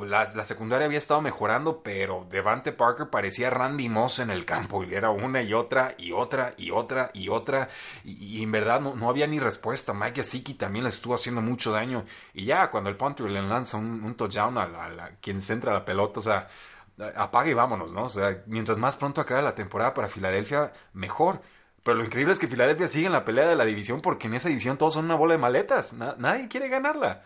la, 0.06 0.44
secundaria 0.44 0.86
había 0.86 0.98
estado 0.98 1.20
mejorando, 1.20 1.82
pero 1.82 2.26
Devante 2.30 2.72
Parker 2.72 3.08
parecía 3.08 3.50
Randy 3.50 3.88
Moss 3.88 4.18
en 4.18 4.30
el 4.30 4.44
campo, 4.44 4.84
y 4.84 4.94
era 4.94 5.10
una 5.10 5.42
y 5.42 5.54
otra, 5.54 5.94
y 5.96 6.12
otra, 6.12 6.54
y 6.56 6.70
otra, 6.70 7.10
y 7.14 7.28
otra, 7.28 7.68
y, 8.04 8.42
en 8.42 8.52
verdad 8.52 8.80
no, 8.80 9.08
había 9.08 9.26
ni 9.26 9.38
respuesta. 9.38 9.94
Mike 9.94 10.22
Gesicki 10.22 10.54
también 10.54 10.84
le 10.84 10.90
estuvo 10.90 11.14
haciendo 11.14 11.40
mucho 11.40 11.70
daño, 11.70 12.04
y 12.34 12.44
ya 12.46 12.70
cuando 12.70 12.90
el 12.90 12.96
punter 12.96 13.26
le 13.30 13.42
lanza 13.42 13.78
un, 13.78 14.14
touchdown 14.16 14.58
a, 14.58 15.10
quien 15.20 15.40
centra 15.40 15.72
la 15.72 15.84
pelota, 15.84 16.20
o 16.20 16.22
sea, 16.22 16.48
apaga 17.16 17.50
y 17.50 17.54
vámonos, 17.54 17.92
¿no? 17.92 18.04
O 18.04 18.08
sea, 18.08 18.42
mientras 18.46 18.78
más 18.78 18.96
pronto 18.96 19.20
acabe 19.20 19.42
la 19.42 19.54
temporada 19.54 19.94
para 19.94 20.08
Filadelfia, 20.08 20.72
mejor. 20.92 21.40
Pero 21.82 21.98
lo 21.98 22.04
increíble 22.04 22.32
es 22.32 22.38
que 22.38 22.48
Filadelfia 22.48 22.88
sigue 22.88 23.06
en 23.06 23.12
la 23.12 23.24
pelea 23.24 23.46
de 23.48 23.56
la 23.56 23.64
división 23.64 24.00
porque 24.00 24.26
en 24.26 24.34
esa 24.34 24.48
división 24.48 24.78
todos 24.78 24.94
son 24.94 25.04
una 25.04 25.16
bola 25.16 25.34
de 25.34 25.38
maletas. 25.38 25.92
nadie 25.92 26.48
quiere 26.48 26.68
ganarla. 26.68 27.22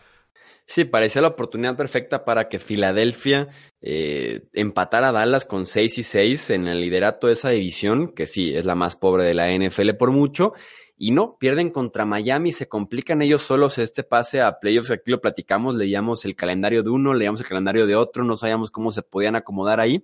Sí, 0.67 0.85
parecía 0.85 1.23
la 1.23 1.29
oportunidad 1.29 1.77
perfecta 1.77 2.27
para 2.27 2.49
que 2.51 2.59
Filadelfia 2.59 3.49
eh, 3.81 4.49
empatara 4.53 5.09
a 5.09 5.13
Dallas 5.13 5.47
con 5.47 5.65
6 5.65 5.97
y 5.97 6.03
6 6.03 6.51
en 6.51 6.69
el 6.69 6.83
liderato 6.83 7.29
de 7.29 7.33
esa 7.33 7.49
división, 7.51 8.09
que 8.09 8.27
sí, 8.27 8.55
es 8.55 8.67
la 8.67 8.75
más 8.75 8.95
pobre 8.95 9.25
de 9.25 9.33
la 9.33 9.51
NFL 9.51 9.93
por 9.93 10.11
mucho. 10.11 10.53
Y 11.01 11.13
no, 11.13 11.39
pierden 11.39 11.71
contra 11.71 12.05
Miami, 12.05 12.51
se 12.51 12.69
complican 12.69 13.23
ellos 13.23 13.43
solos 13.43 13.79
este 13.79 14.03
pase 14.03 14.41
a 14.41 14.59
playoffs. 14.59 14.91
Aquí 14.91 15.13
lo 15.13 15.21
platicamos, 15.21 15.77
leíamos 15.77 16.25
el 16.25 16.35
calendario 16.35 16.83
de 16.83 16.91
uno, 16.91 17.15
leíamos 17.15 17.41
el 17.41 17.47
calendario 17.47 17.87
de 17.87 17.95
otro, 17.95 18.25
no 18.25 18.35
sabíamos 18.35 18.73
cómo 18.73 18.91
se 18.91 19.03
podían 19.03 19.37
acomodar 19.37 19.79
ahí. 19.79 20.03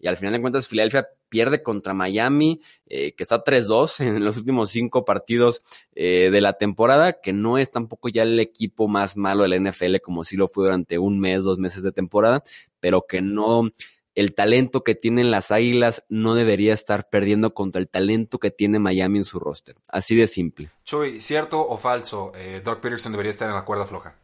Y 0.00 0.08
al 0.08 0.16
final 0.16 0.34
de 0.34 0.40
cuentas, 0.40 0.66
Filadelfia 0.66 1.06
pierde 1.28 1.62
contra 1.62 1.94
Miami, 1.94 2.60
eh, 2.86 3.14
que 3.14 3.22
está 3.22 3.44
3-2 3.44 4.00
en 4.04 4.24
los 4.24 4.36
últimos 4.36 4.70
cinco 4.70 5.04
partidos 5.04 5.62
eh, 5.94 6.30
de 6.32 6.40
la 6.40 6.54
temporada, 6.54 7.20
que 7.20 7.32
no 7.32 7.56
es 7.56 7.70
tampoco 7.70 8.08
ya 8.08 8.22
el 8.22 8.38
equipo 8.40 8.88
más 8.88 9.16
malo 9.16 9.44
del 9.44 9.64
NFL, 9.64 9.98
como 10.02 10.24
si 10.24 10.36
lo 10.36 10.48
fue 10.48 10.64
durante 10.64 10.98
un 10.98 11.20
mes, 11.20 11.44
dos 11.44 11.58
meses 11.58 11.84
de 11.84 11.92
temporada, 11.92 12.42
pero 12.80 13.06
que 13.08 13.22
no 13.22 13.70
el 14.14 14.34
talento 14.34 14.84
que 14.84 14.94
tienen 14.94 15.30
las 15.30 15.50
Águilas 15.50 16.04
no 16.08 16.34
debería 16.34 16.72
estar 16.72 17.08
perdiendo 17.08 17.54
contra 17.54 17.80
el 17.80 17.88
talento 17.88 18.38
que 18.38 18.50
tiene 18.50 18.78
Miami 18.78 19.18
en 19.18 19.24
su 19.24 19.40
roster. 19.40 19.76
Así 19.88 20.14
de 20.14 20.26
simple. 20.26 20.70
Chuy, 20.84 21.20
¿cierto 21.20 21.66
o 21.66 21.76
falso? 21.76 22.32
Eh, 22.34 22.62
Doug 22.64 22.80
Peterson 22.80 23.12
debería 23.12 23.30
estar 23.30 23.48
en 23.48 23.54
la 23.54 23.64
cuerda 23.64 23.86
floja. 23.86 24.14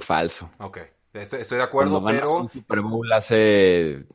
Falso. 0.00 0.50
Ok. 0.58 0.78
Estoy, 1.14 1.58
de 1.58 1.62
acuerdo, 1.62 2.02
pero. 2.04 2.48
Super 2.52 2.80
Bowl 2.80 3.12
hace. 3.12 4.06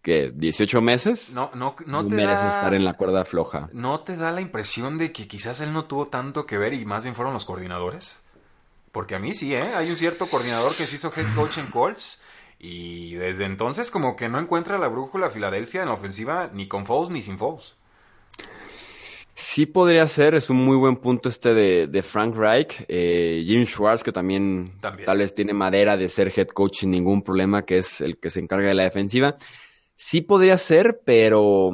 ¿Qué? 0.00 0.32
¿18 0.32 0.80
meses? 0.80 1.32
No, 1.34 1.50
no, 1.54 1.74
no, 1.84 2.06
te 2.06 2.14
mereces 2.14 2.46
estar 2.46 2.72
en 2.74 2.84
la 2.84 2.94
cuerda 2.94 3.24
floja. 3.24 3.68
¿No 3.72 3.98
te 4.00 4.16
da 4.16 4.30
la 4.30 4.40
impresión 4.40 4.98
de 4.98 5.10
que 5.10 5.26
quizás 5.26 5.60
él 5.60 5.72
no 5.72 5.86
tuvo 5.86 6.06
tanto 6.06 6.46
que 6.46 6.58
ver 6.58 6.74
y 6.74 6.84
más 6.84 7.02
bien 7.02 7.16
fueron 7.16 7.34
los 7.34 7.44
coordinadores? 7.44 8.24
Porque 8.92 9.16
a 9.16 9.18
mí 9.18 9.34
sí, 9.34 9.52
¿eh? 9.52 9.74
Hay 9.74 9.90
un 9.90 9.96
cierto 9.96 10.26
coordinador 10.26 10.76
que 10.76 10.86
se 10.86 10.94
hizo 10.94 11.12
head 11.16 11.26
coach 11.34 11.58
en 11.58 11.66
Colts 11.66 12.20
y 12.58 13.14
desde 13.14 13.44
entonces 13.44 13.90
como 13.90 14.16
que 14.16 14.28
no 14.28 14.38
encuentra 14.38 14.78
la 14.78 14.88
brújula 14.88 15.30
Filadelfia 15.30 15.82
en 15.82 15.88
la 15.88 15.94
ofensiva 15.94 16.50
ni 16.52 16.68
con 16.68 16.86
Foles 16.86 17.10
ni 17.10 17.22
sin 17.22 17.38
Foles. 17.38 17.76
Sí 19.38 19.66
podría 19.66 20.06
ser, 20.06 20.34
es 20.34 20.48
un 20.48 20.56
muy 20.56 20.78
buen 20.78 20.96
punto 20.96 21.28
este 21.28 21.52
de, 21.52 22.02
Frank 22.02 22.34
Reich. 22.34 22.86
Eh, 22.88 23.44
Jim 23.46 23.66
Schwartz, 23.66 24.02
que 24.02 24.10
también, 24.10 24.72
tal 24.80 25.18
vez 25.18 25.34
tiene 25.34 25.52
madera 25.52 25.98
de 25.98 26.08
ser 26.08 26.32
head 26.34 26.48
coach 26.48 26.78
sin 26.78 26.90
ningún 26.90 27.20
problema, 27.20 27.66
que 27.66 27.76
es 27.76 28.00
el 28.00 28.18
que 28.18 28.30
se 28.30 28.40
encarga 28.40 28.68
de 28.68 28.74
la 28.74 28.84
defensiva. 28.84 29.34
Sí 29.94 30.22
podría 30.22 30.56
ser, 30.56 31.02
pero... 31.04 31.70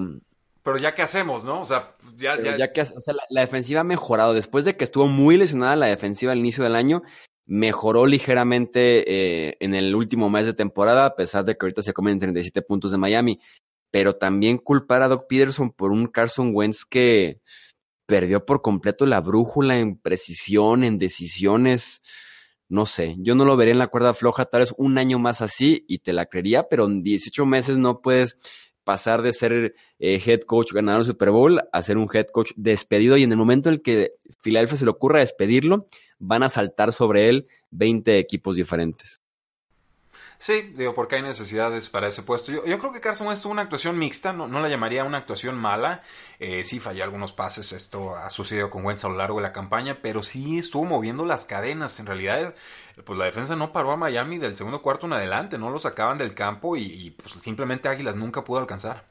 Pero 0.64 0.76
ya 0.78 0.96
que 0.96 1.02
hacemos, 1.02 1.44
¿no? 1.44 1.60
O 1.60 1.64
sea, 1.64 1.94
ya... 2.16 2.36
ya... 2.40 2.72
que, 2.72 2.80
o 2.80 3.00
sea, 3.00 3.14
la, 3.14 3.22
la, 3.30 3.42
defensiva 3.42 3.82
ha 3.82 3.84
mejorado. 3.84 4.34
Después 4.34 4.64
de 4.64 4.76
que 4.76 4.82
estuvo 4.82 5.06
muy 5.06 5.36
lesionada 5.36 5.76
la 5.76 5.86
defensiva 5.86 6.32
al 6.32 6.38
inicio 6.38 6.64
del 6.64 6.74
año, 6.74 7.02
mejoró 7.46 8.06
ligeramente 8.06 9.04
eh, 9.48 9.56
en 9.60 9.74
el 9.74 9.94
último 9.94 10.30
mes 10.30 10.46
de 10.46 10.54
temporada, 10.54 11.06
a 11.06 11.16
pesar 11.16 11.44
de 11.44 11.56
que 11.56 11.64
ahorita 11.64 11.82
se 11.82 11.92
comen 11.92 12.18
37 12.18 12.62
puntos 12.62 12.92
de 12.92 12.98
Miami. 12.98 13.40
Pero 13.90 14.16
también 14.16 14.58
culpar 14.58 15.02
a 15.02 15.08
Doc 15.08 15.26
Peterson 15.28 15.70
por 15.70 15.92
un 15.92 16.06
Carson 16.06 16.52
Wentz 16.54 16.84
que 16.84 17.40
perdió 18.06 18.44
por 18.44 18.62
completo 18.62 19.06
la 19.06 19.20
brújula 19.20 19.78
en 19.78 19.96
precisión, 19.96 20.84
en 20.84 20.98
decisiones. 20.98 22.02
No 22.68 22.86
sé, 22.86 23.16
yo 23.18 23.34
no 23.34 23.44
lo 23.44 23.56
vería 23.56 23.72
en 23.72 23.78
la 23.78 23.88
cuerda 23.88 24.14
floja, 24.14 24.46
tal 24.46 24.60
vez 24.60 24.74
un 24.78 24.96
año 24.96 25.18
más 25.18 25.42
así 25.42 25.84
y 25.88 25.98
te 25.98 26.14
la 26.14 26.26
creería, 26.26 26.68
pero 26.68 26.86
en 26.86 27.02
18 27.02 27.44
meses 27.44 27.76
no 27.76 28.00
puedes 28.00 28.36
pasar 28.84 29.22
de 29.22 29.32
ser 29.32 29.74
eh, 29.98 30.20
head 30.24 30.40
coach 30.40 30.72
ganador 30.72 31.02
del 31.02 31.12
Super 31.12 31.30
Bowl 31.30 31.62
a 31.72 31.82
ser 31.82 31.96
un 31.96 32.08
head 32.12 32.26
coach 32.26 32.52
despedido 32.56 33.16
y 33.16 33.22
en 33.22 33.32
el 33.32 33.38
momento 33.38 33.68
en 33.68 33.76
el 33.76 33.82
que 33.82 34.12
Philadelphia 34.42 34.76
se 34.76 34.84
le 34.84 34.90
ocurra 34.90 35.20
despedirlo, 35.20 35.86
van 36.18 36.42
a 36.42 36.48
saltar 36.48 36.92
sobre 36.92 37.28
él 37.28 37.46
20 37.70 38.18
equipos 38.18 38.56
diferentes. 38.56 39.21
Sí, 40.42 40.72
digo, 40.74 40.92
porque 40.92 41.14
hay 41.14 41.22
necesidades 41.22 41.88
para 41.88 42.08
ese 42.08 42.24
puesto. 42.24 42.50
Yo, 42.50 42.66
yo 42.66 42.76
creo 42.80 42.92
que 42.92 43.00
Carson 43.00 43.28
Wentz 43.28 43.42
tuvo 43.42 43.52
una 43.52 43.62
actuación 43.62 43.96
mixta, 43.96 44.32
no, 44.32 44.48
no 44.48 44.58
la 44.58 44.68
llamaría 44.68 45.04
una 45.04 45.18
actuación 45.18 45.54
mala. 45.56 46.02
Eh, 46.40 46.64
sí 46.64 46.80
falló 46.80 47.04
algunos 47.04 47.32
pases, 47.32 47.70
esto 47.70 48.16
ha 48.16 48.28
sucedido 48.28 48.68
con 48.68 48.84
Wentz 48.84 49.04
a 49.04 49.08
lo 49.08 49.14
largo 49.14 49.36
de 49.36 49.44
la 49.44 49.52
campaña, 49.52 50.00
pero 50.02 50.20
sí 50.20 50.58
estuvo 50.58 50.84
moviendo 50.84 51.24
las 51.24 51.44
cadenas. 51.44 52.00
En 52.00 52.06
realidad, 52.06 52.56
pues 53.04 53.16
la 53.16 53.26
defensa 53.26 53.54
no 53.54 53.70
paró 53.70 53.92
a 53.92 53.96
Miami 53.96 54.38
del 54.38 54.56
segundo 54.56 54.82
cuarto 54.82 55.06
en 55.06 55.12
adelante, 55.12 55.58
no 55.58 55.70
lo 55.70 55.78
sacaban 55.78 56.18
del 56.18 56.34
campo 56.34 56.76
y, 56.76 57.12
pues 57.12 57.34
simplemente 57.40 57.88
Águilas 57.88 58.16
nunca 58.16 58.42
pudo 58.42 58.58
alcanzar. 58.58 59.06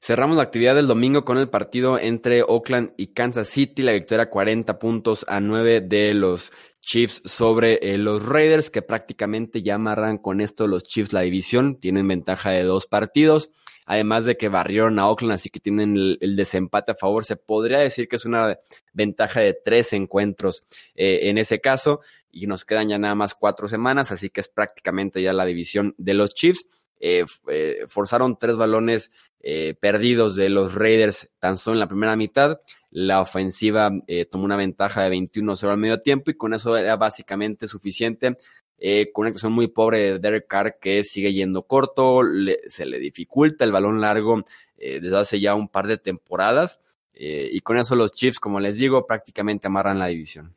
Cerramos 0.00 0.36
la 0.36 0.42
actividad 0.42 0.74
del 0.74 0.88
domingo 0.88 1.24
con 1.24 1.38
el 1.38 1.48
partido 1.48 1.96
entre 1.96 2.42
Oakland 2.42 2.92
y 2.96 3.14
Kansas 3.14 3.48
City, 3.48 3.82
la 3.82 3.92
victoria 3.92 4.30
40 4.30 4.80
puntos 4.80 5.24
a 5.28 5.38
9 5.38 5.82
de 5.82 6.12
los 6.12 6.52
Chiefs 6.86 7.20
sobre 7.24 7.80
eh, 7.82 7.98
los 7.98 8.24
Raiders, 8.24 8.70
que 8.70 8.80
prácticamente 8.80 9.60
ya 9.60 9.74
amarran 9.74 10.18
con 10.18 10.40
esto 10.40 10.68
los 10.68 10.84
Chiefs 10.84 11.12
la 11.12 11.22
división, 11.22 11.80
tienen 11.80 12.06
ventaja 12.06 12.50
de 12.50 12.62
dos 12.62 12.86
partidos, 12.86 13.50
además 13.86 14.24
de 14.24 14.36
que 14.36 14.48
barrieron 14.48 15.00
a 15.00 15.08
Oakland, 15.08 15.32
así 15.32 15.50
que 15.50 15.58
tienen 15.58 15.96
el, 15.96 16.36
desempate 16.36 16.92
a 16.92 16.94
favor, 16.94 17.24
se 17.24 17.34
podría 17.34 17.80
decir 17.80 18.06
que 18.06 18.14
es 18.14 18.24
una 18.24 18.56
ventaja 18.92 19.40
de 19.40 19.52
tres 19.52 19.92
encuentros 19.94 20.64
eh, 20.94 21.28
en 21.28 21.38
ese 21.38 21.60
caso, 21.60 22.02
y 22.30 22.46
nos 22.46 22.64
quedan 22.64 22.88
ya 22.88 22.98
nada 22.98 23.16
más 23.16 23.34
cuatro 23.34 23.66
semanas, 23.66 24.12
así 24.12 24.30
que 24.30 24.40
es 24.40 24.48
prácticamente 24.48 25.20
ya 25.20 25.32
la 25.32 25.44
división 25.44 25.92
de 25.98 26.14
los 26.14 26.34
Chiefs. 26.34 26.68
Eh, 27.00 27.24
forzaron 27.88 28.38
tres 28.38 28.56
balones 28.56 29.10
perdidos 29.80 30.34
de 30.34 30.48
los 30.48 30.74
Raiders 30.74 31.30
tan 31.38 31.56
solo 31.56 31.74
en 31.74 31.80
la 31.80 31.86
primera 31.86 32.16
mitad. 32.16 32.58
La 32.98 33.20
ofensiva 33.20 33.90
eh, 34.06 34.24
tomó 34.24 34.46
una 34.46 34.56
ventaja 34.56 35.02
de 35.02 35.10
21-0 35.10 35.68
al 35.68 35.76
medio 35.76 36.00
tiempo 36.00 36.30
y 36.30 36.34
con 36.34 36.54
eso 36.54 36.76
era 36.78 36.96
básicamente 36.96 37.68
suficiente. 37.68 38.38
Eh, 38.78 39.10
con 39.12 39.22
una 39.22 39.28
actuación 39.28 39.52
muy 39.52 39.68
pobre 39.68 39.98
de 39.98 40.18
Derek 40.18 40.46
Carr 40.46 40.78
que 40.80 41.02
sigue 41.02 41.34
yendo 41.34 41.66
corto, 41.66 42.20
se 42.68 42.86
le 42.86 42.98
dificulta 42.98 43.64
el 43.64 43.72
balón 43.72 44.00
largo 44.00 44.44
desde 44.76 45.16
hace 45.16 45.40
ya 45.40 45.54
un 45.54 45.68
par 45.68 45.86
de 45.86 45.98
temporadas 45.98 46.80
y 47.12 47.60
con 47.60 47.78
eso 47.78 47.96
los 47.96 48.12
Chiefs, 48.12 48.38
como 48.38 48.60
les 48.60 48.76
digo, 48.76 49.06
prácticamente 49.06 49.66
amarran 49.66 49.98
la 49.98 50.06
división. 50.06 50.54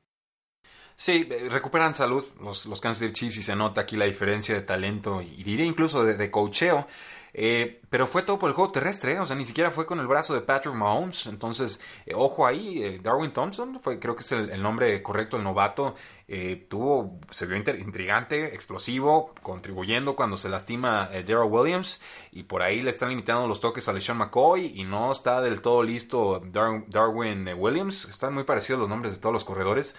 Sí, 0.95 1.23
recuperan 1.49 1.95
salud 1.95 2.25
los, 2.41 2.65
los 2.65 2.81
Kansas 2.81 2.99
City 2.99 3.13
Chiefs 3.13 3.37
y 3.37 3.43
se 3.43 3.55
nota 3.55 3.79
aquí 3.79 3.95
la 3.95 4.03
diferencia 4.03 4.53
de 4.53 4.61
talento 4.61 5.21
y 5.21 5.43
diría 5.43 5.65
incluso 5.65 6.03
de, 6.03 6.17
de 6.17 6.29
cocheo. 6.29 6.87
Eh, 7.33 7.81
pero 7.89 8.07
fue 8.07 8.23
todo 8.23 8.39
por 8.39 8.49
el 8.49 8.55
juego 8.55 8.71
terrestre, 8.71 9.13
¿eh? 9.13 9.19
o 9.19 9.25
sea, 9.25 9.35
ni 9.35 9.45
siquiera 9.45 9.71
fue 9.71 9.85
con 9.85 9.99
el 9.99 10.07
brazo 10.07 10.33
de 10.33 10.41
Patrick 10.41 10.75
Mahomes. 10.75 11.27
Entonces, 11.27 11.79
eh, 12.05 12.13
ojo 12.15 12.45
ahí, 12.45 12.99
Darwin 12.99 13.31
Thompson, 13.31 13.79
fue, 13.81 13.99
creo 13.99 14.15
que 14.15 14.23
es 14.23 14.31
el, 14.31 14.61
nombre 14.61 15.01
correcto, 15.01 15.37
el 15.37 15.43
novato, 15.43 15.95
tuvo, 16.69 17.19
se 17.31 17.47
vio 17.47 17.57
intrigante, 17.57 18.53
explosivo, 18.53 19.33
contribuyendo 19.41 20.15
cuando 20.15 20.37
se 20.37 20.49
lastima 20.49 21.09
Daryl 21.11 21.49
Williams. 21.49 22.01
Y 22.31 22.43
por 22.43 22.61
ahí 22.61 22.81
le 22.81 22.91
están 22.91 23.09
limitando 23.09 23.47
los 23.47 23.59
toques 23.59 23.87
a 23.87 23.93
LeSean 23.93 24.17
McCoy 24.17 24.73
y 24.75 24.83
no 24.83 25.11
está 25.11 25.41
del 25.41 25.61
todo 25.61 25.81
listo 25.83 26.41
Darwin 26.45 27.47
Williams. 27.57 28.05
Están 28.05 28.33
muy 28.33 28.43
parecidos 28.43 28.79
los 28.79 28.89
nombres 28.89 29.13
de 29.13 29.19
todos 29.19 29.33
los 29.33 29.43
corredores. 29.43 29.95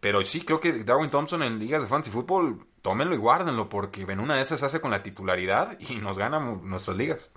pero 0.00 0.22
sí, 0.22 0.42
creo 0.42 0.60
que 0.60 0.84
Darwin 0.84 1.10
Thompson 1.10 1.42
en 1.42 1.58
ligas 1.58 1.82
de 1.82 1.88
fantasy 1.88 2.12
fútbol 2.12 2.66
tómenlo 2.82 3.14
y 3.14 3.18
guárdenlo, 3.18 3.68
porque 3.68 4.02
en 4.02 4.20
una 4.20 4.36
de 4.36 4.42
esas 4.42 4.62
hace 4.62 4.80
con 4.80 4.90
la 4.90 5.02
titularidad 5.02 5.78
y 5.80 5.96
nos 5.96 6.18
ganan 6.18 6.68
nuestras 6.68 6.96
ligas. 6.96 7.30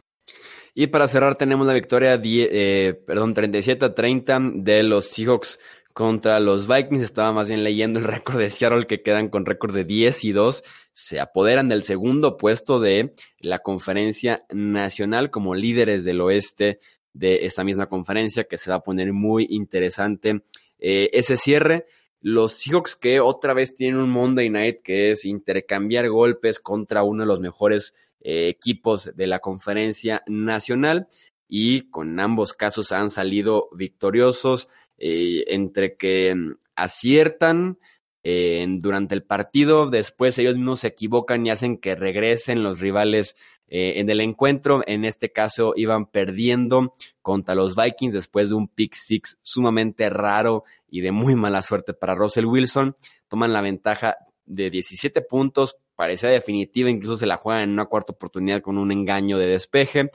Y 0.76 0.88
para 0.88 1.08
cerrar 1.08 1.36
tenemos 1.36 1.68
la 1.68 1.74
victoria, 1.74 2.20
eh, 2.24 3.00
perdón, 3.06 3.34
37 3.34 3.86
a 3.86 3.94
30 3.94 4.40
de 4.56 4.84
los 4.84 5.06
Seahawks 5.06 5.60
contra 5.94 6.40
los 6.40 6.68
Vikings. 6.68 7.02
Estaba 7.02 7.32
más 7.32 7.48
bien 7.48 7.64
leyendo 7.64 8.00
el 8.00 8.06
récord 8.06 8.38
de 8.38 8.50
Seattle 8.50 8.86
que 8.86 9.02
quedan 9.02 9.30
con 9.30 9.46
récord 9.46 9.74
de 9.74 9.86
10 9.86 10.26
y 10.26 10.32
2. 10.32 10.64
Se 10.92 11.20
apoderan 11.20 11.70
del 11.70 11.84
segundo 11.84 12.38
puesto 12.38 12.80
de 12.80 13.14
la 13.40 13.60
conferencia 13.60 14.44
nacional 14.50 15.32
como 15.32 15.56
líderes 15.56 16.04
del 16.04 16.22
oeste 16.22 16.80
de 17.14 17.46
esta 17.46 17.64
misma 17.64 17.88
conferencia 17.88 18.46
que 18.46 18.58
se 18.58 18.72
va 18.72 18.78
a 18.78 18.84
poner 18.84 19.14
muy 19.14 19.48
interesante 19.50 20.42
eh, 20.80 21.10
ese 21.14 21.36
cierre. 21.36 21.86
Los 22.22 22.54
Seahawks 22.54 22.96
que 22.96 23.20
otra 23.20 23.54
vez 23.54 23.76
tienen 23.76 24.00
un 24.00 24.10
Monday 24.10 24.50
Night 24.50 24.82
que 24.84 25.12
es 25.12 25.26
intercambiar 25.26 26.10
golpes 26.10 26.60
contra 26.60 27.04
uno 27.04 27.24
de 27.24 27.28
los 27.28 27.40
mejores 27.40 27.94
eh, 28.22 28.48
equipos 28.48 29.12
de 29.14 29.28
la 29.28 29.40
conferencia 29.40 30.24
nacional 30.28 31.08
y 31.48 31.90
con 31.90 32.20
ambos 32.20 32.54
casos 32.54 32.92
han 32.94 33.10
salido 33.10 33.70
victoriosos 33.74 34.70
eh, 34.98 35.44
entre 35.48 35.96
que 35.98 36.34
mm, 36.34 36.56
aciertan 36.76 37.78
eh, 38.24 38.66
durante 38.80 39.16
el 39.16 39.24
partido, 39.24 39.90
después 39.90 40.40
ellos 40.40 40.56
mismos 40.56 40.80
se 40.82 40.88
equivocan 40.88 41.46
y 41.46 41.50
hacen 41.50 41.78
que 41.78 41.96
regresen 41.96 42.64
los 42.64 42.80
rivales 42.80 43.36
eh, 43.68 44.00
en 44.00 44.10
el 44.10 44.22
encuentro. 44.22 44.82
En 44.86 45.04
este 45.04 45.32
caso 45.32 45.74
iban 45.76 46.06
perdiendo 46.06 46.96
contra 47.22 47.54
los 47.54 47.76
Vikings 47.76 48.14
después 48.14 48.50
de 48.50 48.56
un 48.56 48.70
pick 48.70 48.94
six 48.94 49.40
sumamente 49.44 50.10
raro 50.10 50.64
y 50.88 51.02
de 51.02 51.12
muy 51.12 51.36
mala 51.36 51.62
suerte 51.62 51.94
para 51.94 52.16
Russell 52.16 52.46
Wilson. 52.46 52.96
Toman 53.28 53.52
la 53.52 53.62
ventaja 53.62 54.16
de 54.46 54.70
17 54.70 55.22
puntos, 55.22 55.78
parecía 55.96 56.30
definitiva, 56.30 56.90
incluso 56.90 57.18
se 57.18 57.26
la 57.26 57.38
juegan 57.38 57.64
en 57.64 57.72
una 57.72 57.86
cuarta 57.86 58.14
oportunidad 58.14 58.62
con 58.62 58.78
un 58.78 58.92
engaño 58.92 59.38
de 59.38 59.48
despeje 59.48 60.12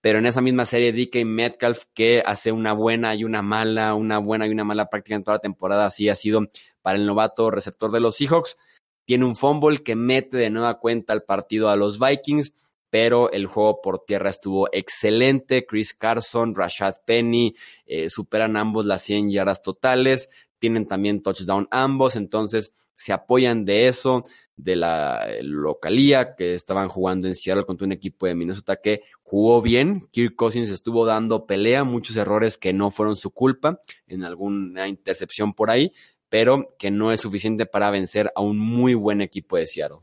pero 0.00 0.18
en 0.18 0.26
esa 0.26 0.40
misma 0.40 0.64
serie 0.64 0.92
DK 0.92 1.24
Metcalf 1.24 1.84
que 1.94 2.22
hace 2.24 2.52
una 2.52 2.72
buena 2.72 3.14
y 3.14 3.24
una 3.24 3.42
mala, 3.42 3.94
una 3.94 4.18
buena 4.18 4.46
y 4.46 4.50
una 4.50 4.64
mala 4.64 4.88
práctica 4.88 5.16
en 5.16 5.24
toda 5.24 5.36
la 5.36 5.42
temporada, 5.42 5.84
así 5.86 6.08
ha 6.08 6.14
sido 6.14 6.42
para 6.82 6.98
el 6.98 7.06
novato 7.06 7.50
receptor 7.50 7.90
de 7.90 8.00
los 8.00 8.16
Seahawks. 8.16 8.56
Tiene 9.04 9.24
un 9.24 9.36
fumble 9.36 9.82
que 9.82 9.96
mete 9.96 10.38
de 10.38 10.50
nueva 10.50 10.78
cuenta 10.78 11.12
al 11.12 11.24
partido 11.24 11.68
a 11.68 11.76
los 11.76 11.98
Vikings, 11.98 12.54
pero 12.88 13.30
el 13.30 13.46
juego 13.46 13.80
por 13.82 14.04
tierra 14.04 14.30
estuvo 14.30 14.68
excelente. 14.72 15.66
Chris 15.66 15.94
Carson, 15.94 16.54
Rashad 16.54 16.96
Penny 17.04 17.54
eh, 17.86 18.08
superan 18.08 18.56
ambos 18.56 18.86
las 18.86 19.02
100 19.02 19.30
yardas 19.30 19.62
totales, 19.62 20.28
tienen 20.60 20.86
también 20.86 21.22
touchdown 21.22 21.66
ambos, 21.72 22.14
entonces 22.14 22.72
se 22.94 23.12
apoyan 23.12 23.64
de 23.64 23.88
eso 23.88 24.22
de 24.56 24.76
la 24.76 25.24
eh, 25.26 25.42
localía 25.42 26.34
que 26.36 26.54
estaban 26.54 26.88
jugando 26.88 27.26
en 27.26 27.34
Seattle 27.34 27.64
contra 27.64 27.86
un 27.86 27.92
equipo 27.92 28.26
de 28.26 28.34
Minnesota 28.34 28.76
que 28.76 29.02
jugó 29.22 29.62
bien. 29.62 30.06
Kirk 30.10 30.36
Cousins 30.36 30.70
estuvo 30.70 31.06
dando 31.06 31.46
pelea, 31.46 31.82
muchos 31.82 32.16
errores 32.16 32.58
que 32.58 32.72
no 32.72 32.90
fueron 32.90 33.16
su 33.16 33.30
culpa, 33.30 33.80
en 34.06 34.22
alguna 34.22 34.86
intercepción 34.86 35.54
por 35.54 35.70
ahí, 35.70 35.92
pero 36.28 36.68
que 36.78 36.90
no 36.90 37.10
es 37.10 37.22
suficiente 37.22 37.66
para 37.66 37.90
vencer 37.90 38.30
a 38.36 38.42
un 38.42 38.58
muy 38.58 38.94
buen 38.94 39.22
equipo 39.22 39.56
de 39.56 39.66
Seattle. 39.66 40.00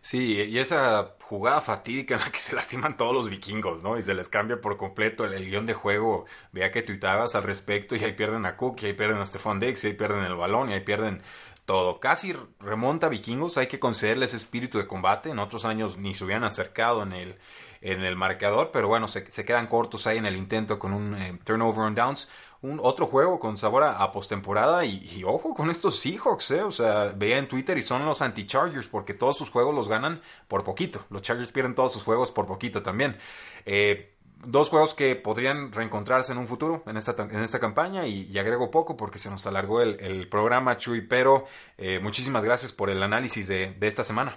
Sí, 0.00 0.34
y 0.34 0.58
esa 0.58 1.16
jugada 1.22 1.60
fatídica 1.60 2.14
en 2.14 2.20
la 2.20 2.30
que 2.30 2.38
se 2.38 2.54
lastiman 2.54 2.96
todos 2.96 3.12
los 3.14 3.28
vikingos, 3.28 3.82
¿no? 3.82 3.98
Y 3.98 4.02
se 4.02 4.14
les 4.14 4.28
cambia 4.28 4.60
por 4.60 4.76
completo 4.76 5.24
el, 5.24 5.44
guion 5.44 5.66
de 5.66 5.74
juego. 5.74 6.24
Vea 6.52 6.70
que 6.70 6.82
tuitabas 6.82 7.34
al 7.34 7.42
respecto 7.42 7.96
y 7.96 8.04
ahí 8.04 8.12
pierden 8.12 8.46
a 8.46 8.56
Cook, 8.56 8.78
y 8.82 8.86
ahí 8.86 8.92
pierden 8.94 9.18
a 9.18 9.26
Stephon 9.26 9.60
Diggs, 9.60 9.84
y 9.84 9.88
ahí 9.88 9.92
pierden 9.94 10.24
el 10.24 10.34
balón, 10.36 10.70
y 10.70 10.74
ahí 10.74 10.80
pierden 10.80 11.22
todo. 11.66 12.00
Casi 12.00 12.34
remonta 12.60 13.06
a 13.06 13.10
vikingos, 13.10 13.58
hay 13.58 13.66
que 13.66 13.78
concederle 13.78 14.24
ese 14.24 14.38
espíritu 14.38 14.78
de 14.78 14.86
combate. 14.86 15.30
En 15.30 15.38
otros 15.38 15.66
años 15.66 15.98
ni 15.98 16.14
se 16.14 16.24
hubieran 16.24 16.44
acercado 16.44 17.02
en 17.02 17.12
el, 17.12 17.36
en 17.82 18.04
el 18.04 18.16
marcador, 18.16 18.70
pero 18.72 18.88
bueno, 18.88 19.06
se, 19.06 19.24
quedan 19.24 19.66
cortos 19.66 20.06
ahí 20.06 20.16
en 20.16 20.26
el 20.26 20.36
intento 20.36 20.78
con 20.78 20.94
un 20.94 21.14
eh, 21.14 21.38
turnover 21.44 21.80
on 21.80 21.94
downs. 21.94 22.28
Un 22.60 22.80
otro 22.82 23.06
juego 23.06 23.38
con 23.38 23.56
sabor 23.56 23.84
a, 23.84 24.10
postemporada 24.10 24.84
y, 24.84 25.22
ojo 25.24 25.54
con 25.54 25.70
estos 25.70 26.00
Seahawks, 26.00 26.50
eh. 26.50 26.62
o 26.62 26.72
sea, 26.72 27.12
veía 27.16 27.38
en 27.38 27.46
Twitter 27.46 27.78
y 27.78 27.82
son 27.82 28.04
los 28.04 28.20
anti-Chargers 28.20 28.88
porque 28.88 29.14
todos 29.14 29.38
sus 29.38 29.48
juegos 29.48 29.74
los 29.74 29.88
ganan 29.88 30.20
por 30.48 30.64
poquito. 30.64 31.04
Los 31.10 31.22
Chargers 31.22 31.52
pierden 31.52 31.76
todos 31.76 31.92
sus 31.92 32.02
juegos 32.02 32.32
por 32.32 32.46
poquito 32.46 32.82
también. 32.82 33.16
Eh, 33.64 34.14
dos 34.44 34.68
juegos 34.68 34.94
que 34.94 35.16
podrían 35.16 35.72
reencontrarse 35.72 36.32
en 36.32 36.38
un 36.38 36.46
futuro 36.46 36.82
en 36.86 36.96
esta, 36.96 37.14
en 37.18 37.42
esta 37.42 37.58
campaña 37.58 38.06
y, 38.06 38.36
agrego 38.38 38.70
poco 38.70 38.96
porque 38.96 39.18
se 39.18 39.30
nos 39.30 39.46
alargó 39.46 39.80
el, 39.80 40.28
programa, 40.28 40.76
Chuy, 40.76 41.02
pero 41.02 41.44
eh, 41.76 41.98
muchísimas 42.00 42.44
gracias 42.44 42.72
por 42.72 42.90
el 42.90 43.02
análisis 43.02 43.48
de, 43.48 43.74
de, 43.78 43.86
esta 43.86 44.04
semana. 44.04 44.36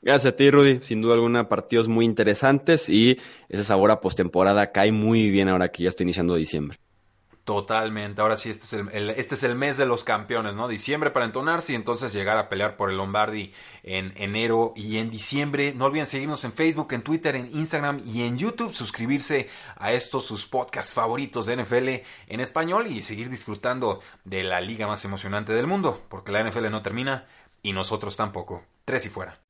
Gracias 0.00 0.32
a 0.32 0.36
ti, 0.36 0.50
Rudy. 0.50 0.80
Sin 0.82 1.00
duda 1.00 1.14
alguna, 1.14 1.48
partidos 1.48 1.86
muy 1.86 2.04
interesantes 2.04 2.88
y 2.88 3.18
ese 3.48 3.64
sabor 3.64 3.90
a 3.90 4.00
postemporada 4.00 4.72
cae 4.72 4.90
muy 4.90 5.30
bien 5.30 5.48
ahora 5.48 5.70
que 5.70 5.84
ya 5.84 5.88
estoy 5.88 6.04
iniciando 6.04 6.34
diciembre. 6.34 6.78
Totalmente. 7.44 8.22
Ahora 8.22 8.36
sí, 8.36 8.50
este 8.50 8.64
es 8.64 8.94
el, 8.94 9.10
este 9.10 9.34
es 9.34 9.42
el 9.42 9.56
mes 9.56 9.76
de 9.76 9.84
los 9.84 10.04
campeones, 10.04 10.54
¿no? 10.54 10.68
Diciembre 10.68 11.10
para 11.10 11.24
entonarse 11.24 11.72
y 11.72 11.74
entonces 11.74 12.12
llegar 12.12 12.38
a 12.38 12.48
pelear 12.48 12.76
por 12.76 12.88
el 12.88 12.96
Lombardi 12.96 13.52
en 13.82 14.12
enero 14.16 14.72
y 14.76 14.98
en 14.98 15.10
diciembre. 15.10 15.74
No 15.74 15.86
olviden 15.86 16.06
seguirnos 16.06 16.44
en 16.44 16.52
Facebook, 16.52 16.92
en 16.92 17.02
Twitter, 17.02 17.34
en 17.34 17.50
Instagram 17.52 18.00
y 18.06 18.22
en 18.22 18.38
YouTube. 18.38 18.72
Suscribirse 18.72 19.48
a 19.76 19.92
estos 19.92 20.24
sus 20.24 20.46
podcasts 20.46 20.92
favoritos 20.92 21.46
de 21.46 21.56
NFL 21.56 21.88
en 22.28 22.40
español 22.40 22.86
y 22.86 23.02
seguir 23.02 23.28
disfrutando 23.28 24.00
de 24.22 24.44
la 24.44 24.60
liga 24.60 24.86
más 24.86 25.04
emocionante 25.04 25.52
del 25.52 25.66
mundo. 25.66 26.00
Porque 26.08 26.30
la 26.30 26.48
NFL 26.48 26.70
no 26.70 26.82
termina 26.82 27.26
y 27.60 27.72
nosotros 27.72 28.16
tampoco. 28.16 28.62
Tres 28.84 29.06
y 29.06 29.08
fuera. 29.08 29.40